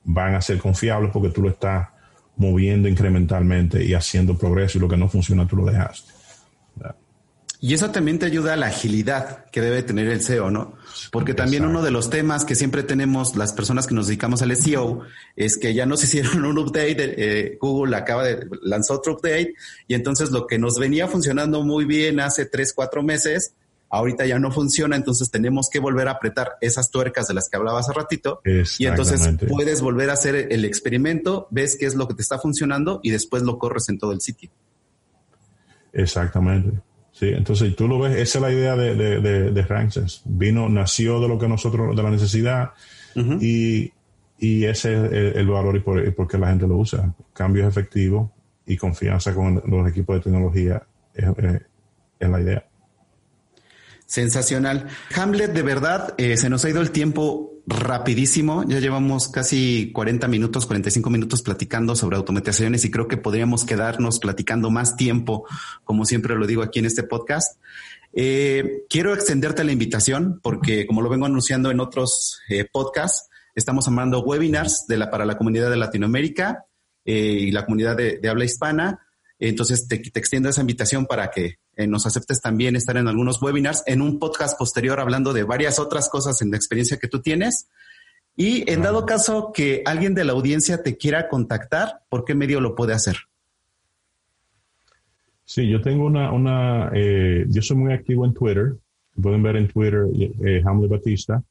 van 0.04 0.36
a 0.36 0.40
ser 0.40 0.58
confiables 0.58 1.10
porque 1.12 1.30
tú 1.30 1.42
lo 1.42 1.48
estás 1.48 1.88
moviendo 2.36 2.88
incrementalmente 2.88 3.84
y 3.84 3.92
haciendo 3.92 4.38
progreso 4.38 4.78
y 4.78 4.82
lo 4.82 4.88
que 4.88 4.96
no 4.96 5.08
funciona 5.08 5.48
tú 5.48 5.56
lo 5.56 5.64
dejaste. 5.64 6.12
Y 7.60 7.72
eso 7.74 7.90
también 7.90 8.18
te 8.18 8.26
ayuda 8.26 8.52
a 8.52 8.56
la 8.56 8.66
agilidad 8.66 9.46
que 9.46 9.60
debe 9.60 9.82
tener 9.82 10.08
el 10.08 10.20
SEO, 10.20 10.50
¿no? 10.50 10.74
Porque 11.10 11.32
también 11.32 11.64
uno 11.64 11.82
de 11.82 11.90
los 11.90 12.10
temas 12.10 12.44
que 12.44 12.54
siempre 12.54 12.82
tenemos 12.82 13.34
las 13.36 13.52
personas 13.52 13.86
que 13.86 13.94
nos 13.94 14.08
dedicamos 14.08 14.42
al 14.42 14.54
SEO 14.54 15.02
es 15.36 15.56
que 15.56 15.72
ya 15.72 15.86
nos 15.86 16.04
hicieron 16.04 16.44
un 16.44 16.58
update, 16.58 17.14
eh, 17.16 17.58
Google 17.60 17.96
acaba 17.96 18.24
de 18.24 18.46
lanzar 18.62 18.98
otro 18.98 19.14
update 19.14 19.54
y 19.88 19.94
entonces 19.94 20.30
lo 20.30 20.46
que 20.46 20.58
nos 20.58 20.78
venía 20.78 21.08
funcionando 21.08 21.62
muy 21.62 21.86
bien 21.86 22.20
hace 22.20 22.44
tres, 22.44 22.72
cuatro 22.74 23.02
meses, 23.02 23.54
ahorita 23.88 24.26
ya 24.26 24.38
no 24.38 24.52
funciona, 24.52 24.96
entonces 24.96 25.30
tenemos 25.30 25.68
que 25.70 25.78
volver 25.78 26.08
a 26.08 26.12
apretar 26.12 26.56
esas 26.60 26.90
tuercas 26.90 27.28
de 27.28 27.34
las 27.34 27.48
que 27.48 27.56
hablaba 27.56 27.80
hace 27.80 27.92
ratito. 27.92 28.40
Y 28.78 28.86
entonces 28.86 29.20
puedes 29.48 29.80
volver 29.80 30.10
a 30.10 30.14
hacer 30.14 30.48
el 30.50 30.64
experimento, 30.64 31.48
ves 31.50 31.76
qué 31.78 31.86
es 31.86 31.94
lo 31.94 32.06
que 32.06 32.14
te 32.14 32.22
está 32.22 32.38
funcionando 32.38 33.00
y 33.02 33.10
después 33.10 33.42
lo 33.42 33.58
corres 33.58 33.88
en 33.88 33.98
todo 33.98 34.12
el 34.12 34.20
sitio. 34.20 34.50
Exactamente. 35.92 36.82
Sí, 37.18 37.28
entonces 37.30 37.74
tú 37.74 37.88
lo 37.88 37.98
ves, 37.98 38.14
esa 38.14 38.38
es 38.38 38.42
la 38.42 38.52
idea 38.52 38.76
de, 38.76 38.94
de, 38.94 39.50
de, 39.50 40.06
Vino, 40.26 40.68
nació 40.68 41.18
de 41.18 41.28
lo 41.28 41.38
que 41.38 41.48
nosotros, 41.48 41.96
de 41.96 42.02
la 42.02 42.10
necesidad 42.10 42.72
y, 43.40 43.90
ese 44.38 44.92
es 44.92 45.36
el, 45.36 45.46
valor 45.46 45.76
y 45.76 45.80
por, 45.80 46.28
qué 46.28 46.36
la 46.36 46.48
gente 46.48 46.66
lo 46.66 46.76
usa. 46.76 47.14
Cambios 47.32 47.66
efectivos 47.66 48.28
y 48.66 48.76
confianza 48.76 49.32
con 49.34 49.62
los 49.64 49.88
equipos 49.88 50.16
de 50.16 50.22
tecnología 50.24 50.82
es 51.14 52.28
la 52.28 52.38
idea. 52.38 52.66
Sensacional. 54.04 54.86
Hamlet, 55.14 55.54
de 55.54 55.62
verdad, 55.62 56.14
eh, 56.18 56.36
se 56.36 56.50
nos 56.50 56.66
ha 56.66 56.68
ido 56.68 56.82
el 56.82 56.90
tiempo 56.90 57.55
rapidísimo. 57.66 58.64
Ya 58.66 58.78
llevamos 58.78 59.28
casi 59.28 59.90
40 59.92 60.28
minutos, 60.28 60.66
45 60.66 61.10
minutos 61.10 61.42
platicando 61.42 61.96
sobre 61.96 62.16
automatizaciones 62.16 62.84
y 62.84 62.90
creo 62.90 63.08
que 63.08 63.16
podríamos 63.16 63.64
quedarnos 63.64 64.20
platicando 64.20 64.70
más 64.70 64.96
tiempo, 64.96 65.46
como 65.84 66.04
siempre 66.04 66.36
lo 66.36 66.46
digo 66.46 66.62
aquí 66.62 66.78
en 66.78 66.86
este 66.86 67.02
podcast. 67.02 67.60
Eh, 68.12 68.84
quiero 68.88 69.12
extenderte 69.12 69.64
la 69.64 69.72
invitación 69.72 70.40
porque, 70.42 70.86
como 70.86 71.02
lo 71.02 71.10
vengo 71.10 71.26
anunciando 71.26 71.70
en 71.70 71.80
otros 71.80 72.40
eh, 72.48 72.64
podcasts, 72.70 73.28
estamos 73.54 73.86
armando 73.88 74.20
webinars 74.20 74.86
para 75.10 75.26
la 75.26 75.36
comunidad 75.36 75.70
de 75.70 75.76
Latinoamérica 75.76 76.64
y 77.04 77.52
la 77.52 77.64
comunidad 77.64 77.96
de, 77.96 78.20
habla 78.28 78.44
hispana. 78.44 79.06
Entonces 79.38 79.86
te 79.86 79.96
extiendo 79.96 80.48
esa 80.48 80.60
invitación 80.60 81.06
para 81.06 81.30
que 81.30 81.58
eh, 81.76 81.86
nos 81.86 82.06
aceptes 82.06 82.40
también 82.40 82.74
estar 82.74 82.96
en 82.96 83.06
algunos 83.06 83.40
webinars, 83.42 83.82
en 83.86 84.00
un 84.00 84.18
podcast 84.18 84.58
posterior 84.58 84.98
hablando 84.98 85.34
de 85.34 85.42
varias 85.42 85.78
otras 85.78 86.08
cosas 86.08 86.40
en 86.40 86.50
la 86.50 86.56
experiencia 86.56 86.96
que 86.96 87.06
tú 87.06 87.20
tienes. 87.20 87.68
Y 88.34 88.70
en 88.70 88.82
dado 88.82 89.04
caso 89.04 89.52
que 89.52 89.82
alguien 89.84 90.14
de 90.14 90.24
la 90.24 90.32
audiencia 90.32 90.82
te 90.82 90.96
quiera 90.96 91.28
contactar, 91.28 92.00
¿por 92.08 92.24
qué 92.24 92.34
medio 92.34 92.60
lo 92.62 92.74
puede 92.74 92.94
hacer? 92.94 93.16
Sí, 95.44 95.68
yo 95.68 95.80
tengo 95.82 96.06
una, 96.06 96.32
una 96.32 96.90
eh, 96.94 97.44
yo 97.48 97.60
soy 97.60 97.76
muy 97.76 97.92
activo 97.92 98.24
en 98.24 98.32
Twitter. 98.32 98.76
Pueden 99.20 99.42
ver 99.42 99.56
en 99.56 99.68
Twitter 99.68 100.06
eh, 100.44 100.62
Hamlet 100.64 100.90
Batista. 100.90 101.42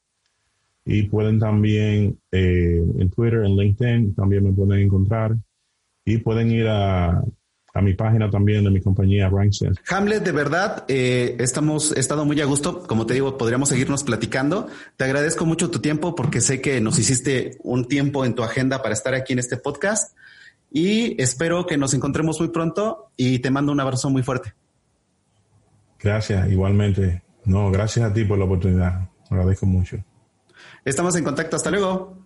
Y 0.84 1.04
pueden 1.04 1.40
también 1.40 2.16
en 2.30 3.10
Twitter, 3.10 3.44
en 3.44 3.56
LinkedIn, 3.56 4.14
también 4.14 4.44
me 4.44 4.52
pueden 4.52 4.80
encontrar. 4.84 5.34
Y 6.04 6.18
pueden 6.18 6.52
ir 6.52 6.68
a 6.68 7.24
a 7.76 7.82
mi 7.82 7.94
página 7.94 8.30
también 8.30 8.64
de 8.64 8.70
mi 8.70 8.80
compañía 8.80 9.28
RankSense. 9.28 9.80
Hamlet, 9.90 10.24
de 10.24 10.32
verdad, 10.32 10.84
eh, 10.88 11.36
estamos, 11.38 11.94
he 11.96 12.00
estado 12.00 12.24
muy 12.24 12.40
a 12.40 12.46
gusto. 12.46 12.82
Como 12.86 13.06
te 13.06 13.14
digo, 13.14 13.36
podríamos 13.36 13.68
seguirnos 13.68 14.02
platicando. 14.02 14.68
Te 14.96 15.04
agradezco 15.04 15.44
mucho 15.44 15.70
tu 15.70 15.80
tiempo 15.80 16.14
porque 16.14 16.40
sé 16.40 16.60
que 16.60 16.80
nos 16.80 16.98
hiciste 16.98 17.58
un 17.62 17.86
tiempo 17.86 18.24
en 18.24 18.34
tu 18.34 18.42
agenda 18.42 18.82
para 18.82 18.94
estar 18.94 19.14
aquí 19.14 19.34
en 19.34 19.40
este 19.40 19.56
podcast 19.56 20.16
y 20.70 21.20
espero 21.22 21.66
que 21.66 21.76
nos 21.76 21.94
encontremos 21.94 22.40
muy 22.40 22.48
pronto 22.48 23.10
y 23.16 23.40
te 23.40 23.50
mando 23.50 23.72
un 23.72 23.80
abrazo 23.80 24.10
muy 24.10 24.22
fuerte. 24.22 24.54
Gracias, 26.00 26.50
igualmente. 26.50 27.22
No, 27.44 27.70
gracias 27.70 28.10
a 28.10 28.12
ti 28.12 28.24
por 28.24 28.38
la 28.38 28.44
oportunidad. 28.46 29.08
Agradezco 29.30 29.66
mucho. 29.66 29.98
Estamos 30.84 31.14
en 31.16 31.24
contacto. 31.24 31.56
Hasta 31.56 31.70
luego. 31.70 32.25